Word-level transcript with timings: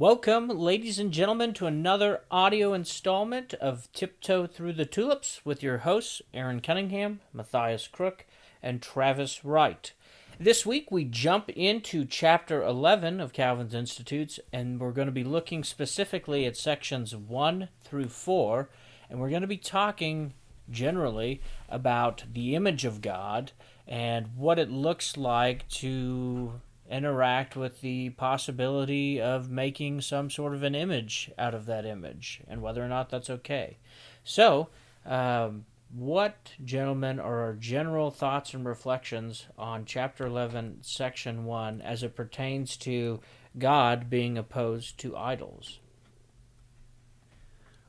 Welcome, 0.00 0.48
ladies 0.48 0.98
and 0.98 1.12
gentlemen, 1.12 1.52
to 1.52 1.66
another 1.66 2.22
audio 2.30 2.72
installment 2.72 3.52
of 3.52 3.92
Tiptoe 3.92 4.46
Through 4.46 4.72
the 4.72 4.86
Tulips 4.86 5.42
with 5.44 5.62
your 5.62 5.76
hosts, 5.76 6.22
Aaron 6.32 6.62
Cunningham, 6.62 7.20
Matthias 7.34 7.86
Crook, 7.86 8.24
and 8.62 8.80
Travis 8.80 9.44
Wright. 9.44 9.92
This 10.38 10.64
week 10.64 10.90
we 10.90 11.04
jump 11.04 11.50
into 11.50 12.06
chapter 12.06 12.62
11 12.62 13.20
of 13.20 13.34
Calvin's 13.34 13.74
Institutes, 13.74 14.40
and 14.54 14.80
we're 14.80 14.92
going 14.92 15.04
to 15.04 15.12
be 15.12 15.22
looking 15.22 15.62
specifically 15.62 16.46
at 16.46 16.56
sections 16.56 17.14
1 17.14 17.68
through 17.82 18.08
4, 18.08 18.70
and 19.10 19.20
we're 19.20 19.28
going 19.28 19.42
to 19.42 19.46
be 19.46 19.58
talking 19.58 20.32
generally 20.70 21.42
about 21.68 22.24
the 22.32 22.54
image 22.54 22.86
of 22.86 23.02
God 23.02 23.52
and 23.86 24.28
what 24.34 24.58
it 24.58 24.70
looks 24.70 25.18
like 25.18 25.68
to 25.68 26.62
interact 26.90 27.56
with 27.56 27.80
the 27.80 28.10
possibility 28.10 29.20
of 29.20 29.50
making 29.50 30.00
some 30.00 30.28
sort 30.28 30.54
of 30.54 30.62
an 30.62 30.74
image 30.74 31.30
out 31.38 31.54
of 31.54 31.66
that 31.66 31.86
image 31.86 32.42
and 32.48 32.60
whether 32.60 32.84
or 32.84 32.88
not 32.88 33.08
that's 33.08 33.30
okay. 33.30 33.78
So, 34.24 34.68
um, 35.06 35.64
what, 35.92 36.52
gentlemen, 36.64 37.18
are 37.18 37.42
our 37.42 37.54
general 37.54 38.10
thoughts 38.10 38.54
and 38.54 38.64
reflections 38.64 39.46
on 39.58 39.84
chapter 39.84 40.26
11, 40.26 40.78
section 40.82 41.44
1, 41.44 41.80
as 41.82 42.02
it 42.02 42.14
pertains 42.14 42.76
to 42.78 43.20
God 43.58 44.08
being 44.08 44.38
opposed 44.38 44.98
to 44.98 45.16
idols? 45.16 45.80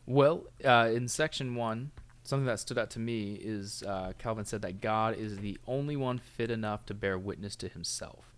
Well, 0.08 0.46
uh, 0.66 0.90
in 0.94 1.08
section 1.08 1.54
1, 1.54 1.92
something 2.24 2.48
that 2.48 2.60
stood 2.60 2.80
out 2.80 2.90
to 2.92 3.00
me 3.00 3.34
is 3.34 3.84
uh, 3.84 4.14
Calvin 4.18 4.46
said 4.46 4.64
that 4.64 4.82
God 4.82 5.16
is 5.16 5.38
the 5.38 5.60
only 5.68 5.96
one 5.96 6.18
fit 6.18 6.50
enough 6.50 6.86
to 6.88 6.94
bear 6.94 7.20
witness 7.20 7.56
to 7.58 7.68
himself. 7.68 8.31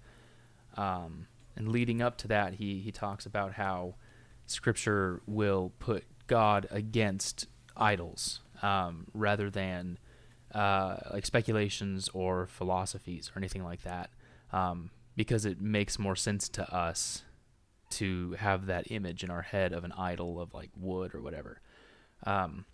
Um, 0.75 1.27
and 1.55 1.71
leading 1.71 2.01
up 2.01 2.17
to 2.19 2.27
that, 2.29 2.55
he, 2.55 2.79
he 2.79 2.91
talks 2.91 3.25
about 3.25 3.53
how 3.53 3.95
Scripture 4.45 5.21
will 5.25 5.71
put 5.79 6.03
God 6.27 6.67
against 6.71 7.47
idols 7.77 8.41
um, 8.61 9.07
rather 9.13 9.49
than 9.49 9.99
uh, 10.53 10.97
like 11.11 11.25
speculations 11.25 12.09
or 12.13 12.47
philosophies 12.47 13.31
or 13.33 13.39
anything 13.39 13.63
like 13.63 13.83
that, 13.83 14.09
um, 14.51 14.89
because 15.15 15.45
it 15.45 15.61
makes 15.61 15.99
more 15.99 16.15
sense 16.15 16.49
to 16.49 16.73
us 16.73 17.23
to 17.89 18.31
have 18.33 18.65
that 18.65 18.89
image 18.89 19.23
in 19.23 19.29
our 19.29 19.43
head 19.43 19.71
of 19.71 19.83
an 19.83 19.91
idol 19.93 20.39
of 20.39 20.53
like 20.53 20.69
wood 20.75 21.13
or 21.13 21.21
whatever. 21.21 21.61
Um, 22.25 22.65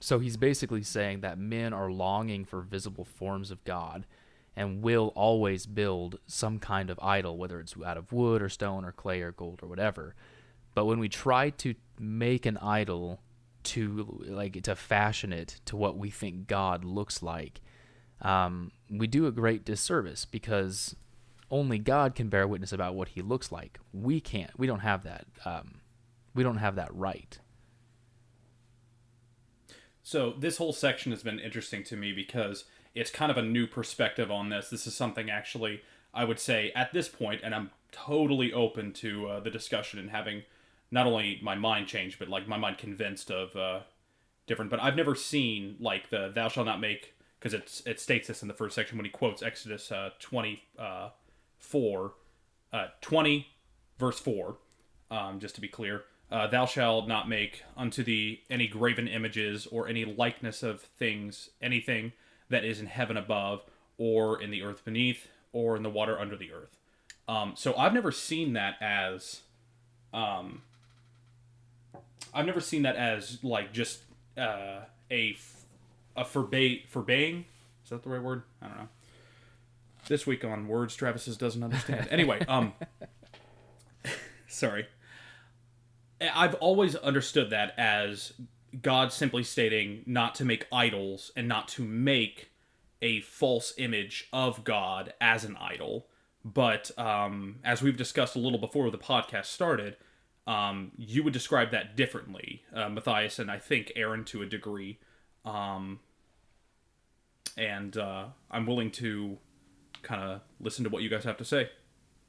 so 0.00 0.18
he's 0.18 0.36
basically 0.36 0.82
saying 0.82 1.20
that 1.20 1.38
men 1.38 1.72
are 1.72 1.90
longing 1.90 2.44
for 2.44 2.60
visible 2.60 3.04
forms 3.04 3.50
of 3.50 3.64
God 3.64 4.06
and 4.58 4.82
will 4.82 5.12
always 5.14 5.66
build 5.66 6.18
some 6.26 6.58
kind 6.58 6.90
of 6.90 6.98
idol, 7.00 7.38
whether 7.38 7.60
it's 7.60 7.76
out 7.86 7.96
of 7.96 8.12
wood 8.12 8.42
or 8.42 8.48
stone 8.48 8.84
or 8.84 8.90
clay 8.90 9.22
or 9.22 9.30
gold 9.30 9.60
or 9.62 9.68
whatever. 9.68 10.16
But 10.74 10.86
when 10.86 10.98
we 10.98 11.08
try 11.08 11.50
to 11.50 11.76
make 11.96 12.44
an 12.44 12.56
idol 12.56 13.20
to 13.62 14.24
like 14.26 14.60
to 14.60 14.74
fashion 14.74 15.32
it 15.32 15.60
to 15.66 15.76
what 15.76 15.96
we 15.96 16.10
think 16.10 16.48
God 16.48 16.84
looks 16.84 17.22
like, 17.22 17.60
um, 18.20 18.72
we 18.90 19.06
do 19.06 19.28
a 19.28 19.32
great 19.32 19.64
disservice 19.64 20.24
because 20.24 20.96
only 21.52 21.78
God 21.78 22.16
can 22.16 22.28
bear 22.28 22.48
witness 22.48 22.72
about 22.72 22.96
what 22.96 23.10
He 23.10 23.22
looks 23.22 23.52
like. 23.52 23.78
We 23.92 24.20
can't. 24.20 24.58
We 24.58 24.66
don't 24.66 24.80
have 24.80 25.04
that. 25.04 25.26
Um, 25.44 25.82
we 26.34 26.42
don't 26.42 26.56
have 26.56 26.74
that 26.74 26.92
right. 26.92 27.38
So 30.02 30.34
this 30.36 30.56
whole 30.56 30.72
section 30.72 31.12
has 31.12 31.22
been 31.22 31.38
interesting 31.38 31.84
to 31.84 31.96
me 31.96 32.12
because 32.12 32.64
it's 32.98 33.10
kind 33.10 33.30
of 33.30 33.36
a 33.36 33.42
new 33.42 33.66
perspective 33.66 34.30
on 34.30 34.48
this. 34.48 34.68
This 34.68 34.86
is 34.86 34.94
something 34.94 35.30
actually 35.30 35.82
I 36.14 36.24
would 36.24 36.40
say 36.40 36.72
at 36.74 36.92
this 36.92 37.08
point, 37.08 37.42
and 37.44 37.54
I'm 37.54 37.70
totally 37.92 38.52
open 38.52 38.92
to 38.94 39.28
uh, 39.28 39.40
the 39.40 39.50
discussion 39.50 39.98
and 39.98 40.10
having 40.10 40.42
not 40.90 41.06
only 41.06 41.38
my 41.42 41.54
mind 41.54 41.86
changed, 41.86 42.18
but 42.18 42.28
like 42.28 42.48
my 42.48 42.56
mind 42.56 42.78
convinced 42.78 43.30
of 43.30 43.54
uh, 43.56 43.80
different. 44.46 44.70
But 44.70 44.82
I've 44.82 44.96
never 44.96 45.14
seen 45.14 45.76
like 45.78 46.10
the 46.10 46.30
"Thou 46.34 46.48
shalt 46.48 46.66
not 46.66 46.80
make" 46.80 47.14
because 47.38 47.54
it's 47.54 47.82
it 47.86 48.00
states 48.00 48.28
this 48.28 48.42
in 48.42 48.48
the 48.48 48.54
first 48.54 48.74
section 48.74 48.96
when 48.96 49.04
he 49.04 49.10
quotes 49.10 49.42
Exodus 49.42 49.92
uh, 49.92 50.10
24, 50.18 52.12
uh, 52.72 52.76
uh, 52.76 52.86
20 53.00 53.46
verse 53.98 54.18
four. 54.18 54.56
Um, 55.10 55.40
just 55.40 55.54
to 55.54 55.60
be 55.60 55.68
clear, 55.68 56.04
uh, 56.30 56.48
thou 56.48 56.66
shalt 56.66 57.08
not 57.08 57.28
make 57.28 57.62
unto 57.76 58.02
thee 58.02 58.42
any 58.50 58.66
graven 58.66 59.08
images 59.08 59.66
or 59.66 59.88
any 59.88 60.04
likeness 60.04 60.62
of 60.62 60.82
things, 60.82 61.50
anything 61.62 62.12
that 62.48 62.64
is 62.64 62.80
in 62.80 62.86
heaven 62.86 63.16
above, 63.16 63.62
or 63.98 64.40
in 64.40 64.50
the 64.50 64.62
earth 64.62 64.84
beneath, 64.84 65.28
or 65.52 65.76
in 65.76 65.82
the 65.82 65.90
water 65.90 66.18
under 66.18 66.36
the 66.36 66.52
earth. 66.52 66.76
Um, 67.28 67.52
so 67.56 67.76
I've 67.76 67.92
never 67.92 68.10
seen 68.10 68.54
that 68.54 68.76
as, 68.80 69.42
um, 70.14 70.62
I've 72.32 72.46
never 72.46 72.60
seen 72.60 72.82
that 72.82 72.96
as 72.96 73.42
like 73.44 73.72
just 73.72 74.00
uh, 74.36 74.80
a 75.10 75.36
a 76.16 76.24
forbade 76.24 76.84
forbaying. 76.92 77.44
Is 77.84 77.90
that 77.90 78.02
the 78.02 78.08
right 78.08 78.22
word? 78.22 78.42
I 78.62 78.68
don't 78.68 78.76
know. 78.78 78.88
This 80.08 80.26
week 80.26 80.44
on 80.44 80.68
words 80.68 80.96
Travis 80.96 81.24
doesn't 81.36 81.62
understand. 81.62 82.08
Anyway, 82.10 82.44
um, 82.48 82.72
sorry. 84.48 84.86
I've 86.20 86.54
always 86.54 86.96
understood 86.96 87.50
that 87.50 87.74
as 87.78 88.32
God 88.82 89.12
simply 89.12 89.42
stating 89.42 90.02
not 90.06 90.34
to 90.36 90.44
make 90.44 90.66
idols 90.72 91.32
and 91.36 91.48
not 91.48 91.68
to 91.68 91.84
make 91.84 92.50
a 93.00 93.20
false 93.20 93.72
image 93.78 94.28
of 94.32 94.64
God 94.64 95.14
as 95.20 95.44
an 95.44 95.56
idol. 95.56 96.06
But 96.44 96.90
um, 96.98 97.56
as 97.64 97.82
we've 97.82 97.96
discussed 97.96 98.36
a 98.36 98.38
little 98.38 98.58
before 98.58 98.90
the 98.90 98.98
podcast 98.98 99.46
started, 99.46 99.96
um, 100.46 100.92
you 100.96 101.22
would 101.22 101.32
describe 101.32 101.70
that 101.72 101.96
differently, 101.96 102.62
uh, 102.74 102.88
Matthias, 102.88 103.38
and 103.38 103.50
I 103.50 103.58
think 103.58 103.92
Aaron 103.96 104.24
to 104.26 104.42
a 104.42 104.46
degree. 104.46 104.98
Um, 105.44 106.00
and 107.56 107.96
uh, 107.96 108.26
I'm 108.50 108.66
willing 108.66 108.90
to 108.92 109.38
kind 110.02 110.22
of 110.22 110.40
listen 110.60 110.84
to 110.84 110.90
what 110.90 111.02
you 111.02 111.10
guys 111.10 111.24
have 111.24 111.36
to 111.38 111.44
say. 111.44 111.70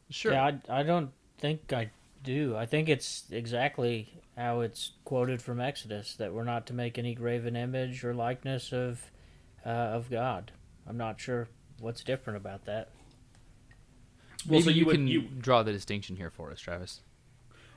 Sure. 0.09 0.33
Yeah, 0.33 0.51
I, 0.69 0.79
I 0.79 0.83
don't 0.83 1.11
think 1.37 1.71
I 1.71 1.91
do. 2.23 2.55
I 2.55 2.65
think 2.65 2.89
it's 2.89 3.23
exactly 3.31 4.21
how 4.37 4.61
it's 4.61 4.91
quoted 5.05 5.41
from 5.41 5.59
Exodus 5.59 6.15
that 6.15 6.33
we're 6.33 6.43
not 6.43 6.65
to 6.67 6.73
make 6.73 6.97
any 6.97 7.13
graven 7.13 7.55
image 7.55 8.03
or 8.03 8.13
likeness 8.13 8.71
of 8.71 9.11
uh, 9.65 9.69
of 9.69 10.09
God. 10.09 10.51
I'm 10.87 10.97
not 10.97 11.19
sure 11.19 11.47
what's 11.79 12.03
different 12.03 12.37
about 12.37 12.65
that. 12.65 12.89
Well, 14.47 14.59
Maybe 14.59 14.63
so 14.63 14.69
you, 14.69 14.75
you 14.77 14.85
would, 14.85 14.95
can 14.95 15.07
you 15.07 15.21
draw 15.21 15.63
the 15.63 15.71
distinction 15.71 16.15
here 16.15 16.29
for 16.29 16.51
us, 16.51 16.59
Travis. 16.59 17.01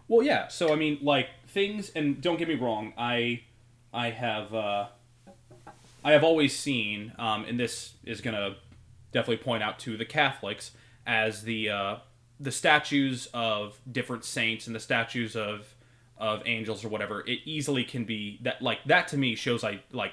Well, 0.08 0.22
yeah. 0.24 0.48
So 0.48 0.72
I 0.72 0.76
mean, 0.76 0.98
like 1.02 1.28
things, 1.48 1.90
and 1.90 2.20
don't 2.20 2.38
get 2.38 2.48
me 2.48 2.54
wrong, 2.54 2.92
I 2.96 3.42
I 3.92 4.10
have 4.10 4.54
uh, 4.54 4.86
I 6.04 6.12
have 6.12 6.24
always 6.24 6.56
seen, 6.56 7.12
um, 7.18 7.44
and 7.44 7.58
this 7.58 7.94
is 8.04 8.20
gonna 8.20 8.56
definitely 9.12 9.42
point 9.42 9.62
out 9.62 9.78
to 9.80 9.96
the 9.96 10.04
Catholics 10.04 10.72
as 11.06 11.42
the 11.42 11.68
uh, 11.70 11.96
the 12.42 12.50
statues 12.50 13.28
of 13.32 13.78
different 13.90 14.24
saints 14.24 14.66
and 14.66 14.74
the 14.74 14.80
statues 14.80 15.36
of 15.36 15.74
of 16.18 16.42
angels 16.46 16.84
or 16.84 16.88
whatever, 16.88 17.20
it 17.20 17.40
easily 17.44 17.84
can 17.84 18.04
be 18.04 18.38
that 18.42 18.60
like 18.60 18.84
that 18.84 19.08
to 19.08 19.16
me 19.16 19.34
shows 19.34 19.64
I 19.64 19.80
like 19.92 20.12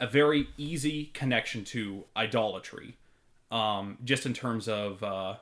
a 0.00 0.06
very 0.06 0.48
easy 0.56 1.06
connection 1.14 1.64
to 1.64 2.04
idolatry, 2.16 2.96
um, 3.50 3.98
just 4.04 4.26
in 4.26 4.34
terms 4.34 4.68
of 4.68 5.02
uh, 5.02 5.36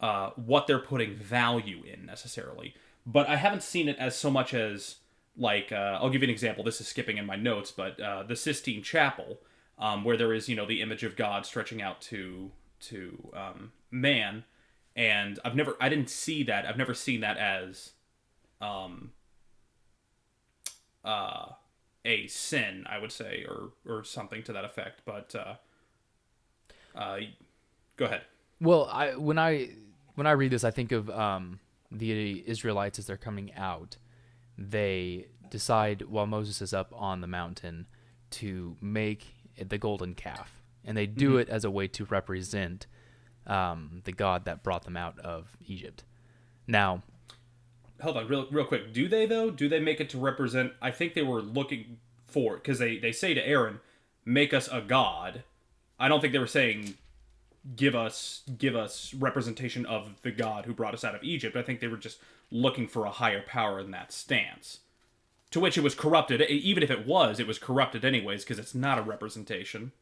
uh, 0.00 0.30
what 0.36 0.66
they're 0.66 0.78
putting 0.78 1.14
value 1.14 1.82
in 1.84 2.06
necessarily. 2.06 2.74
But 3.04 3.28
I 3.28 3.36
haven't 3.36 3.62
seen 3.62 3.88
it 3.88 3.98
as 3.98 4.16
so 4.16 4.30
much 4.30 4.54
as 4.54 4.96
like 5.36 5.72
uh, 5.72 5.98
I'll 6.00 6.10
give 6.10 6.22
you 6.22 6.28
an 6.28 6.32
example. 6.32 6.64
This 6.64 6.80
is 6.80 6.88
skipping 6.88 7.18
in 7.18 7.26
my 7.26 7.36
notes, 7.36 7.70
but 7.70 8.00
uh, 8.00 8.22
the 8.22 8.36
Sistine 8.36 8.82
Chapel, 8.82 9.38
um, 9.78 10.04
where 10.04 10.16
there 10.16 10.32
is 10.32 10.48
you 10.48 10.56
know 10.56 10.66
the 10.66 10.80
image 10.80 11.04
of 11.04 11.16
God 11.16 11.44
stretching 11.44 11.82
out 11.82 12.00
to 12.02 12.50
to 12.80 13.30
um, 13.34 13.72
man, 13.90 14.44
and 14.96 15.38
I've 15.44 15.54
never 15.54 15.76
I 15.80 15.88
didn't 15.88 16.10
see 16.10 16.42
that. 16.44 16.66
I've 16.66 16.76
never 16.76 16.94
seen 16.94 17.20
that 17.20 17.36
as 17.38 17.92
um, 18.60 19.12
uh, 21.04 21.46
a 22.04 22.26
sin, 22.26 22.84
I 22.88 22.98
would 22.98 23.12
say, 23.12 23.44
or 23.48 23.70
or 23.86 24.04
something 24.04 24.42
to 24.44 24.52
that 24.52 24.64
effect. 24.64 25.02
But 25.04 25.34
uh, 25.34 25.54
uh, 26.98 27.18
go 27.96 28.06
ahead. 28.06 28.22
Well, 28.60 28.88
I 28.92 29.16
when 29.16 29.38
I 29.38 29.70
when 30.14 30.26
I 30.26 30.32
read 30.32 30.52
this, 30.52 30.64
I 30.64 30.70
think 30.70 30.92
of 30.92 31.08
um, 31.10 31.60
the 31.90 32.44
Israelites 32.46 32.98
as 32.98 33.06
they're 33.06 33.16
coming 33.16 33.52
out. 33.54 33.96
They 34.58 35.26
decide 35.50 36.02
while 36.02 36.26
Moses 36.26 36.62
is 36.62 36.74
up 36.74 36.92
on 36.94 37.20
the 37.20 37.26
mountain 37.26 37.86
to 38.30 38.76
make 38.80 39.26
the 39.56 39.78
golden 39.78 40.14
calf, 40.14 40.62
and 40.84 40.96
they 40.96 41.06
do 41.06 41.30
mm-hmm. 41.30 41.40
it 41.40 41.48
as 41.48 41.64
a 41.64 41.70
way 41.70 41.88
to 41.88 42.04
represent 42.04 42.86
um, 43.46 44.02
the 44.04 44.12
God 44.12 44.44
that 44.44 44.62
brought 44.62 44.84
them 44.84 44.96
out 44.96 45.18
of 45.20 45.56
Egypt. 45.66 46.04
Now, 46.66 47.02
hold 48.00 48.16
on, 48.16 48.28
real 48.28 48.46
real 48.50 48.64
quick. 48.64 48.92
Do 48.92 49.08
they 49.08 49.26
though? 49.26 49.50
Do 49.50 49.68
they 49.68 49.80
make 49.80 50.00
it 50.00 50.10
to 50.10 50.18
represent? 50.18 50.72
I 50.80 50.90
think 50.90 51.14
they 51.14 51.22
were 51.22 51.42
looking 51.42 51.98
for 52.26 52.56
because 52.56 52.78
they 52.78 52.96
they 52.98 53.12
say 53.12 53.34
to 53.34 53.46
Aaron, 53.46 53.80
"Make 54.24 54.52
us 54.52 54.68
a 54.68 54.80
god." 54.80 55.44
I 55.98 56.08
don't 56.08 56.20
think 56.20 56.32
they 56.32 56.38
were 56.38 56.46
saying, 56.46 56.94
"Give 57.76 57.94
us 57.94 58.42
give 58.58 58.76
us 58.76 59.14
representation 59.14 59.86
of 59.86 60.22
the 60.22 60.32
God 60.32 60.64
who 60.64 60.74
brought 60.74 60.94
us 60.94 61.04
out 61.04 61.14
of 61.14 61.22
Egypt." 61.22 61.56
I 61.56 61.62
think 61.62 61.80
they 61.80 61.88
were 61.88 61.96
just 61.96 62.18
looking 62.50 62.86
for 62.86 63.04
a 63.04 63.10
higher 63.10 63.42
power 63.42 63.80
in 63.80 63.90
that 63.92 64.12
stance. 64.12 64.80
To 65.50 65.60
which 65.60 65.76
it 65.76 65.82
was 65.82 65.94
corrupted. 65.94 66.40
Even 66.42 66.82
if 66.82 66.90
it 66.90 67.06
was, 67.06 67.38
it 67.38 67.46
was 67.46 67.58
corrupted 67.58 68.04
anyways 68.04 68.42
because 68.42 68.58
it's 68.58 68.74
not 68.74 68.98
a 68.98 69.02
representation. 69.02 69.92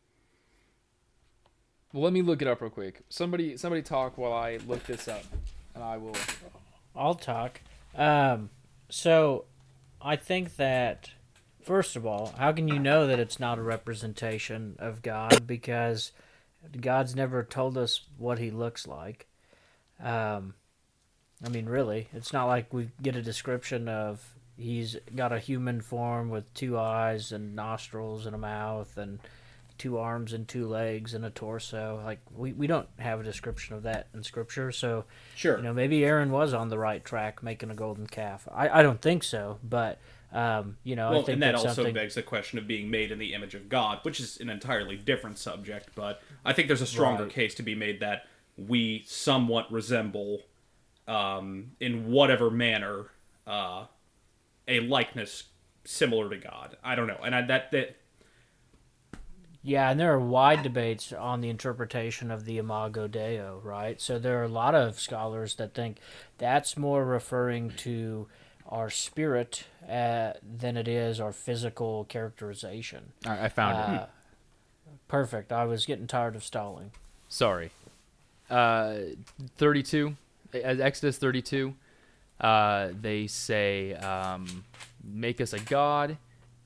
Well, 1.93 2.05
let 2.05 2.13
me 2.13 2.23
look 2.23 2.41
it 2.41 2.47
up 2.47 2.61
real 2.61 2.71
quick. 2.71 3.03
Somebody, 3.09 3.57
somebody 3.57 3.83
talk 3.83 4.17
while 4.17 4.33
I 4.33 4.59
look 4.67 4.85
this 4.85 5.09
up, 5.09 5.25
and 5.75 5.83
I 5.83 5.97
will. 5.97 6.17
I'll 6.95 7.17
talk. 7.17 7.61
Um, 7.97 8.51
so, 8.89 9.45
I 10.01 10.15
think 10.15 10.57
that 10.57 11.11
first 11.63 11.97
of 11.97 12.07
all, 12.07 12.33
how 12.39 12.53
can 12.53 12.69
you 12.69 12.79
know 12.79 13.07
that 13.07 13.19
it's 13.19 13.41
not 13.41 13.59
a 13.59 13.63
representation 13.63 14.77
of 14.79 15.03
God? 15.03 15.47
Because 15.47 16.13
God's 16.81 17.17
never 17.17 17.43
told 17.43 17.77
us 17.77 18.03
what 18.19 18.39
He 18.39 18.51
looks 18.51 18.87
like. 18.87 19.27
Um, 20.01 20.55
I 21.45 21.49
mean, 21.49 21.67
really, 21.67 22.09
it's 22.13 22.33
not 22.33 22.47
like 22.47 22.73
we 22.73 22.91
get 23.03 23.17
a 23.17 23.23
description 23.23 23.89
of 23.89 24.35
He's 24.57 24.97
got 25.17 25.33
a 25.33 25.39
human 25.39 25.81
form 25.81 26.29
with 26.29 26.53
two 26.55 26.79
eyes 26.79 27.33
and 27.33 27.57
nostrils 27.57 28.27
and 28.27 28.35
a 28.35 28.39
mouth 28.39 28.97
and 28.97 29.19
two 29.81 29.99
arms 29.99 30.33
and 30.33 30.47
two 30.47 30.69
legs 30.69 31.15
and 31.15 31.25
a 31.25 31.31
torso. 31.31 32.01
Like 32.05 32.21
we, 32.33 32.53
we 32.53 32.67
don't 32.69 32.87
have 32.99 33.19
a 33.19 33.25
description 33.25 33.75
of 33.75 33.83
that 33.85 34.09
in 34.15 34.23
Scripture, 34.23 34.71
so 34.71 35.05
Sure. 35.35 35.57
you 35.57 35.63
know, 35.63 35.73
maybe 35.73 36.05
Aaron 36.05 36.31
was 36.31 36.53
on 36.55 36.69
the 36.69 36.79
right 36.79 37.05
track 37.05 37.43
making 37.43 37.71
a 37.71 37.75
golden 37.75 38.07
calf. 38.07 38.47
I, 38.55 38.69
I 38.69 38.83
don't 38.83 39.01
think 39.01 39.25
so, 39.25 39.59
but 39.65 39.99
um, 40.33 40.77
you 40.85 40.95
know, 40.95 41.09
I 41.09 41.11
well, 41.11 41.23
think 41.23 41.35
and 41.35 41.43
that 41.43 41.53
that's 41.53 41.65
also 41.65 41.75
something. 41.77 41.95
begs 41.95 42.15
the 42.15 42.23
question 42.23 42.59
of 42.59 42.69
being 42.69 42.91
made 42.91 43.11
in 43.11 43.19
the 43.19 43.33
image 43.35 43.55
of 43.57 43.69
God, 43.69 43.99
which 44.03 44.21
is 44.21 44.37
an 44.39 44.49
entirely 44.51 44.97
different 44.97 45.39
subject. 45.39 45.89
But 45.97 46.21
I 46.45 46.53
think 46.53 46.69
there's 46.69 46.83
a 46.83 46.87
stronger 46.87 47.25
Right. 47.25 47.33
case 47.33 47.55
to 47.57 47.63
be 47.65 47.75
made 47.75 47.99
that 48.01 48.27
we 48.57 49.03
somewhat 49.09 49.73
resemble, 49.73 50.43
um, 51.09 51.73
in 51.81 52.11
whatever 52.13 52.51
manner, 52.51 53.07
uh, 53.47 53.87
a 54.69 54.81
likeness 54.81 55.45
similar 55.85 56.29
to 56.31 56.37
God. 56.37 56.77
I 56.85 56.95
don't 56.95 57.07
know, 57.09 57.19
and 57.25 57.35
I, 57.35 57.43
that 57.43 57.73
that 57.73 57.97
Yeah, 59.63 59.91
and 59.91 60.01
there 60.01 60.13
are 60.13 60.21
wide 60.21 60.63
debates 60.63 61.13
on 61.13 61.43
the 61.43 61.51
interpretation 61.51 62.31
of 62.31 62.47
the 62.47 62.57
Imago 62.57 63.07
Deo, 63.07 63.61
right? 63.63 64.01
So 64.01 64.19
there 64.19 64.41
are 64.41 64.45
a 64.45 64.49
lot 64.49 64.75
of 64.75 64.99
scholars 64.99 65.57
that 65.57 65.75
think 65.75 65.99
that's 66.39 66.79
more 66.79 67.05
referring 67.05 67.71
to 67.79 68.27
our 68.67 68.89
spirit 68.89 69.65
uh, 69.89 70.33
than 70.43 70.77
it 70.77 70.89
is 70.89 71.21
our 71.21 71.33
physical 71.33 72.05
characterization. 72.05 73.13
I, 73.27 73.47
I 73.47 73.49
found 73.49 73.77
it. 73.77 74.01
Uh, 74.01 74.07
perfect. 75.09 75.53
I 75.53 75.65
was 75.65 75.85
getting 75.85 76.07
tired 76.07 76.37
of 76.37 76.45
stalling. 76.45 76.93
Sorry. 77.29 77.71
Uh, 78.49 78.95
32, 79.59 80.17
as 80.55 80.81
Exodus 80.81 81.19
32, 81.19 81.75
uh, 82.41 82.89
they 82.99 83.27
say, 83.27 83.93
um, 83.95 84.65
make 85.05 85.41
us 85.41 85.53
a 85.53 85.61
god. 85.61 86.17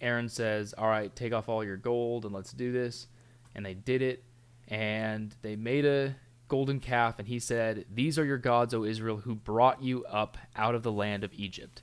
Aaron 0.04 0.28
says, 0.28 0.74
all 0.76 0.86
right, 0.88 1.14
take 1.16 1.32
off 1.32 1.48
all 1.48 1.64
your 1.64 1.76
gold 1.78 2.24
and 2.24 2.34
let's 2.34 2.52
do 2.52 2.70
this. 2.70 3.08
And 3.54 3.64
they 3.64 3.74
did 3.74 4.02
it. 4.02 4.22
And 4.68 5.34
they 5.42 5.56
made 5.56 5.84
a 5.84 6.14
golden 6.48 6.78
calf. 6.78 7.18
And 7.18 7.26
he 7.26 7.38
said, 7.38 7.86
these 7.92 8.18
are 8.18 8.24
your 8.24 8.38
gods, 8.38 8.74
O 8.74 8.84
Israel, 8.84 9.16
who 9.16 9.34
brought 9.34 9.82
you 9.82 10.04
up 10.04 10.36
out 10.54 10.74
of 10.74 10.82
the 10.82 10.92
land 10.92 11.24
of 11.24 11.32
Egypt. 11.34 11.82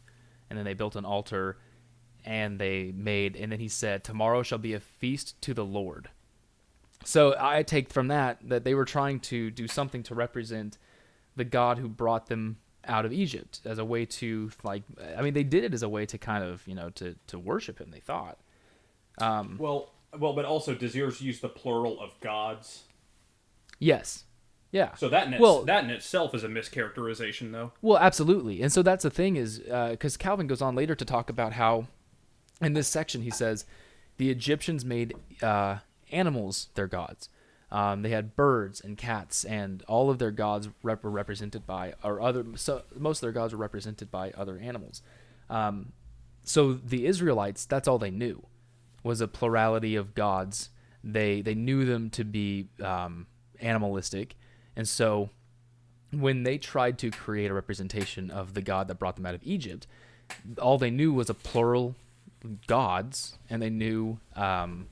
And 0.49 0.57
then 0.57 0.65
they 0.65 0.73
built 0.73 0.95
an 0.95 1.05
altar 1.05 1.57
and 2.23 2.59
they 2.59 2.91
made, 2.95 3.35
and 3.35 3.51
then 3.51 3.59
he 3.59 3.67
said, 3.67 4.03
tomorrow 4.03 4.43
shall 4.43 4.59
be 4.59 4.73
a 4.73 4.79
feast 4.79 5.41
to 5.41 5.55
the 5.55 5.65
Lord. 5.65 6.09
So 7.03 7.35
I 7.39 7.63
take 7.63 7.89
from 7.89 8.09
that 8.09 8.37
that 8.47 8.63
they 8.63 8.75
were 8.75 8.85
trying 8.85 9.21
to 9.21 9.49
do 9.49 9.67
something 9.67 10.03
to 10.03 10.13
represent 10.13 10.77
the 11.35 11.45
God 11.45 11.79
who 11.79 11.89
brought 11.89 12.27
them 12.27 12.57
out 12.87 13.05
of 13.05 13.13
Egypt 13.13 13.59
as 13.65 13.77
a 13.77 13.85
way 13.85 14.05
to 14.05 14.49
like 14.63 14.83
I 15.17 15.21
mean 15.21 15.33
they 15.33 15.43
did 15.43 15.63
it 15.63 15.73
as 15.73 15.83
a 15.83 15.89
way 15.89 16.05
to 16.07 16.17
kind 16.17 16.43
of, 16.43 16.65
you 16.67 16.75
know, 16.75 16.89
to 16.91 17.15
to 17.27 17.37
worship 17.39 17.79
him, 17.79 17.91
they 17.91 17.99
thought. 17.99 18.37
Um 19.19 19.57
well, 19.59 19.91
well, 20.17 20.33
but 20.33 20.45
also 20.45 20.73
does 20.73 20.95
yours 20.95 21.21
use 21.21 21.39
the 21.39 21.49
plural 21.49 21.99
of 22.01 22.19
gods? 22.19 22.83
yes. 23.79 24.25
Yeah. 24.73 24.95
So 24.95 25.09
that 25.09 25.27
in 25.27 25.33
its, 25.33 25.41
Well- 25.41 25.63
that 25.65 25.83
in 25.83 25.89
itself 25.89 26.33
is 26.33 26.45
a 26.45 26.47
mischaracterization, 26.47 27.51
though. 27.51 27.73
Well, 27.81 27.97
absolutely. 27.97 28.61
And 28.61 28.71
so 28.71 28.81
that's 28.81 29.03
the 29.03 29.09
thing 29.09 29.35
is 29.35 29.59
because 29.59 30.15
Calvin 30.15 30.47
goes 30.47 30.61
on 30.61 30.75
later 30.75 30.95
to 30.95 31.03
talk 31.03 31.29
about 31.29 31.51
how, 31.53 31.87
in 32.61 32.71
this 32.71 32.87
section, 32.87 33.21
he 33.23 33.31
says 33.31 33.65
the 34.15 34.29
Egyptians 34.29 34.85
made 34.85 35.13
uh, 35.41 35.79
animals 36.09 36.69
their 36.75 36.87
gods. 36.87 37.27
Um, 37.71 38.01
they 38.01 38.09
had 38.09 38.35
birds 38.35 38.81
and 38.81 38.97
cats, 38.97 39.45
and 39.45 39.83
all 39.87 40.09
of 40.09 40.19
their 40.19 40.31
gods 40.31 40.69
rep- 40.83 41.03
were 41.03 41.09
represented 41.09 41.65
by, 41.65 41.93
or 42.03 42.21
other. 42.21 42.45
So 42.55 42.83
most 42.97 43.19
of 43.19 43.21
their 43.21 43.31
gods 43.31 43.53
were 43.53 43.59
represented 43.59 44.11
by 44.11 44.31
other 44.31 44.57
animals. 44.59 45.01
Um, 45.49 45.93
so 46.43 46.73
the 46.73 47.05
Israelites, 47.05 47.65
that's 47.65 47.87
all 47.87 47.97
they 47.97 48.11
knew, 48.11 48.45
was 49.03 49.21
a 49.21 49.27
plurality 49.27 49.95
of 49.95 50.13
gods. 50.13 50.69
They 51.03 51.41
they 51.41 51.55
knew 51.55 51.85
them 51.85 52.09
to 52.11 52.23
be 52.25 52.67
um, 52.83 53.27
animalistic, 53.61 54.35
and 54.75 54.87
so 54.87 55.29
when 56.11 56.43
they 56.43 56.57
tried 56.57 56.97
to 56.99 57.09
create 57.09 57.49
a 57.49 57.53
representation 57.53 58.29
of 58.29 58.53
the 58.53 58.61
god 58.61 58.89
that 58.89 58.95
brought 58.95 59.15
them 59.15 59.25
out 59.25 59.33
of 59.33 59.41
Egypt, 59.43 59.87
all 60.61 60.77
they 60.77 60.91
knew 60.91 61.13
was 61.13 61.29
a 61.29 61.33
plural 61.33 61.95
gods, 62.67 63.37
and 63.49 63.61
they 63.61 63.69
knew 63.69 64.19
um, 64.35 64.87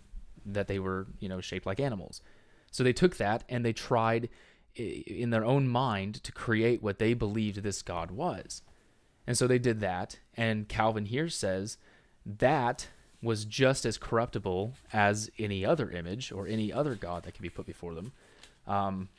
that 0.46 0.68
they 0.68 0.80
were, 0.80 1.08
you 1.20 1.28
know, 1.28 1.42
shaped 1.42 1.66
like 1.66 1.80
animals. 1.80 2.22
So 2.72 2.84
they 2.84 2.94
took 2.94 3.18
that 3.18 3.44
and 3.50 3.66
they 3.66 3.74
tried, 3.74 4.30
in 4.76 5.30
their 5.30 5.46
own 5.46 5.68
mind, 5.68 6.24
to 6.24 6.32
create 6.32 6.84
what 6.84 7.00
they 7.00 7.14
believed 7.14 7.64
this 7.64 7.82
god 7.82 8.12
was. 8.12 8.62
And 9.28 9.38
so 9.38 9.48
they 9.48 9.60
did 9.60 9.80
that. 9.82 10.20
And 10.36 10.68
Calvin 10.68 11.06
here 11.06 11.30
says 11.30 11.78
that 12.26 12.88
was 13.22 13.46
just 13.46 13.86
as 13.86 13.98
corruptible 13.98 14.74
as 14.94 15.30
any 15.38 15.66
other 15.66 15.92
image 15.92 16.32
or 16.32 16.48
any 16.48 16.72
other 16.72 16.96
god 16.96 17.24
that 17.24 17.34
could 17.34 17.42
be 17.42 17.50
put 17.50 17.66
before 17.66 17.94
them. 17.94 18.14
Um, 18.66 19.10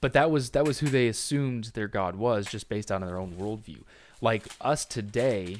but 0.00 0.12
that 0.12 0.30
was 0.30 0.50
that 0.50 0.64
was 0.64 0.78
who 0.78 0.88
they 0.88 1.08
assumed 1.08 1.64
their 1.74 1.88
god 1.88 2.16
was 2.16 2.46
just 2.46 2.68
based 2.68 2.90
on 2.90 3.00
their 3.00 3.18
own 3.18 3.32
worldview 3.32 3.82
like 4.20 4.46
us 4.60 4.84
today 4.84 5.58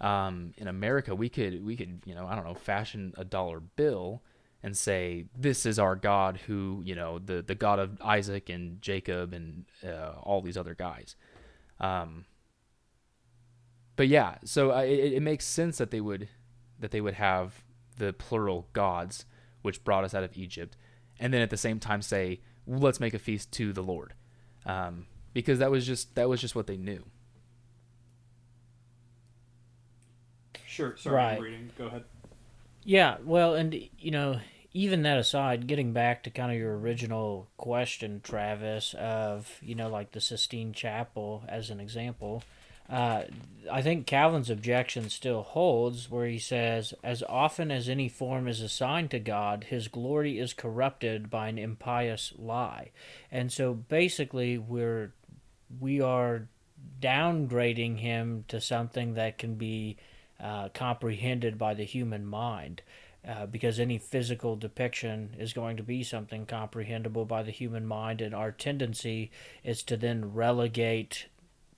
um, 0.00 0.54
in 0.56 0.68
america 0.68 1.14
we 1.14 1.28
could 1.28 1.64
we 1.64 1.76
could 1.76 2.00
you 2.04 2.14
know 2.14 2.26
i 2.26 2.34
don't 2.34 2.44
know 2.44 2.54
fashion 2.54 3.12
a 3.16 3.24
dollar 3.24 3.60
bill 3.60 4.22
and 4.62 4.76
say 4.76 5.24
this 5.36 5.64
is 5.64 5.78
our 5.78 5.96
god 5.96 6.38
who 6.46 6.82
you 6.84 6.94
know 6.94 7.18
the 7.18 7.42
the 7.42 7.54
god 7.54 7.78
of 7.78 8.00
isaac 8.02 8.48
and 8.48 8.80
jacob 8.82 9.32
and 9.32 9.64
uh, 9.86 10.12
all 10.22 10.40
these 10.42 10.56
other 10.56 10.74
guys 10.74 11.16
um, 11.80 12.24
but 13.96 14.06
yeah 14.08 14.36
so 14.44 14.70
I, 14.70 14.84
it, 14.84 15.14
it 15.14 15.22
makes 15.22 15.44
sense 15.46 15.78
that 15.78 15.90
they 15.90 16.00
would 16.00 16.28
that 16.78 16.90
they 16.90 17.00
would 17.00 17.14
have 17.14 17.62
the 17.96 18.12
plural 18.12 18.68
gods 18.72 19.24
which 19.62 19.82
brought 19.84 20.04
us 20.04 20.14
out 20.14 20.24
of 20.24 20.36
egypt 20.36 20.76
and 21.18 21.32
then 21.32 21.40
at 21.42 21.50
the 21.50 21.56
same 21.56 21.78
time 21.80 22.02
say 22.02 22.40
let's 22.66 23.00
make 23.00 23.14
a 23.14 23.18
feast 23.18 23.50
to 23.52 23.72
the 23.72 23.82
lord 23.82 24.14
um, 24.66 25.06
because 25.32 25.58
that 25.58 25.70
was 25.70 25.86
just 25.86 26.14
that 26.16 26.28
was 26.28 26.40
just 26.40 26.54
what 26.54 26.66
they 26.66 26.76
knew 26.76 27.04
Sure. 30.66 30.96
Sorry, 30.96 31.16
Right. 31.16 31.36
I'm 31.36 31.42
reading. 31.42 31.70
Go 31.76 31.86
ahead. 31.86 32.04
Yeah, 32.90 33.18
well, 33.24 33.54
and 33.54 33.72
you 34.00 34.10
know, 34.10 34.40
even 34.72 35.02
that 35.02 35.16
aside, 35.16 35.68
getting 35.68 35.92
back 35.92 36.24
to 36.24 36.30
kind 36.30 36.50
of 36.50 36.58
your 36.58 36.76
original 36.76 37.46
question, 37.56 38.20
Travis, 38.20 38.96
of 38.98 39.48
you 39.62 39.76
know, 39.76 39.88
like 39.88 40.10
the 40.10 40.20
Sistine 40.20 40.72
Chapel 40.72 41.44
as 41.48 41.70
an 41.70 41.78
example, 41.78 42.42
uh, 42.88 43.22
I 43.70 43.80
think 43.80 44.08
Calvin's 44.08 44.50
objection 44.50 45.08
still 45.08 45.42
holds, 45.42 46.10
where 46.10 46.26
he 46.26 46.40
says, 46.40 46.92
"As 47.04 47.22
often 47.28 47.70
as 47.70 47.88
any 47.88 48.08
form 48.08 48.48
is 48.48 48.60
assigned 48.60 49.12
to 49.12 49.20
God, 49.20 49.66
His 49.70 49.86
glory 49.86 50.40
is 50.40 50.52
corrupted 50.52 51.30
by 51.30 51.46
an 51.46 51.58
impious 51.58 52.32
lie," 52.36 52.90
and 53.30 53.52
so 53.52 53.72
basically, 53.72 54.58
we're 54.58 55.12
we 55.78 56.00
are 56.00 56.48
downgrading 57.00 58.00
him 58.00 58.44
to 58.48 58.60
something 58.60 59.14
that 59.14 59.38
can 59.38 59.54
be 59.54 59.96
uh, 60.42 60.68
comprehended 60.70 61.58
by 61.58 61.74
the 61.74 61.84
human 61.84 62.26
mind. 62.26 62.82
Uh, 63.28 63.44
because 63.44 63.78
any 63.78 63.98
physical 63.98 64.56
depiction 64.56 65.36
is 65.38 65.52
going 65.52 65.76
to 65.76 65.82
be 65.82 66.02
something 66.02 66.46
comprehensible 66.46 67.26
by 67.26 67.42
the 67.42 67.50
human 67.50 67.86
mind, 67.86 68.22
and 68.22 68.34
our 68.34 68.50
tendency 68.50 69.30
is 69.62 69.82
to 69.82 69.94
then 69.94 70.32
relegate 70.32 71.26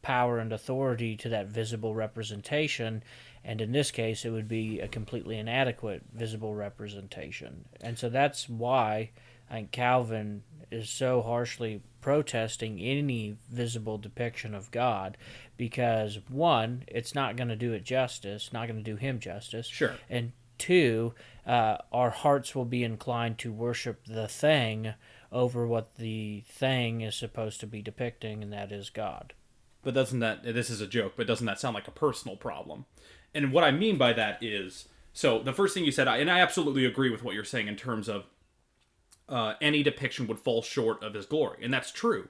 power 0.02 0.38
and 0.38 0.52
authority 0.52 1.16
to 1.16 1.28
that 1.28 1.49
visible 1.49 1.97
representation. 1.97 3.02
And 3.45 3.61
in 3.61 3.73
this 3.73 3.90
case, 3.90 4.25
it 4.25 4.31
would 4.31 4.47
be 4.47 4.78
a 4.78 4.87
completely 4.87 5.37
inadequate 5.37 6.02
visible 6.12 6.54
representation. 6.54 7.64
And 7.81 7.99
so 7.99 8.09
that's 8.09 8.49
why 8.49 9.11
I 9.50 9.54
think 9.54 9.73
Calvin 9.73 10.45
is 10.73 10.88
so 10.88 11.23
harshly 11.23 11.83
protesting 12.00 12.81
any 12.81 13.37
visible 13.50 13.99
depiction 13.99 14.55
of 14.55 14.71
God 14.71 15.17
because, 15.57 16.19
one, 16.29 16.85
it's 16.88 17.14
not 17.14 17.37
going 17.37 17.49
to 17.49 17.57
do 17.57 17.73
it 17.73 17.85
justice, 17.85 18.52
not 18.52 18.67
going 18.67 18.83
to 18.83 18.91
do 18.91 18.97
him 18.97 19.21
justice. 19.21 19.67
Sure. 19.67 19.95
And 20.11 20.33
two, 20.59 21.14
uh, 21.47 21.79
our 21.93 22.11
hearts 22.11 22.55
will 22.55 22.64
be 22.64 22.83
inclined 22.85 23.38
to 23.38 23.52
worship 23.52 24.05
the 24.07 24.29
thing 24.29 24.95
over 25.31 25.67
what 25.67 25.97
the 25.97 26.45
thing 26.47 27.00
is 27.00 27.14
supposed 27.14 27.61
to 27.61 27.67
be 27.67 27.83
depicting, 27.83 28.43
and 28.43 28.52
that 28.52 28.71
is 28.73 28.91
God. 28.91 29.33
but 29.83 29.95
doesn't 29.95 30.21
that 30.21 30.43
this 30.45 30.71
is 30.71 30.81
a 30.81 30.87
joke? 30.87 31.14
But 31.17 31.26
doesn't 31.26 31.47
that 31.47 31.61
sound 31.61 31.75
like 31.75 31.88
a 31.88 31.93
personal 31.93 32.37
problem? 32.37 32.85
And 33.35 33.52
what 33.52 33.64
I 33.64 33.71
mean 33.71 33.99
by 33.99 34.12
that 34.12 34.43
is, 34.43 34.88
so 35.12 35.41
the 35.43 35.52
first 35.52 35.75
thing 35.75 35.85
you 35.85 35.93
said, 35.93 36.09
and 36.09 36.31
I 36.31 36.41
absolutely 36.41 36.85
agree 36.85 37.11
with 37.11 37.23
what 37.23 37.35
you're 37.35 37.45
saying 37.45 37.69
in 37.69 37.76
terms 37.76 38.09
of 38.09 38.25
uh, 39.33 39.55
any 39.62 39.83
depiction 39.83 40.27
would 40.27 40.39
fall 40.39 40.61
short 40.61 41.03
of 41.03 41.15
his 41.15 41.25
glory, 41.25 41.65
and 41.65 41.73
that's 41.73 41.91
true. 41.91 42.29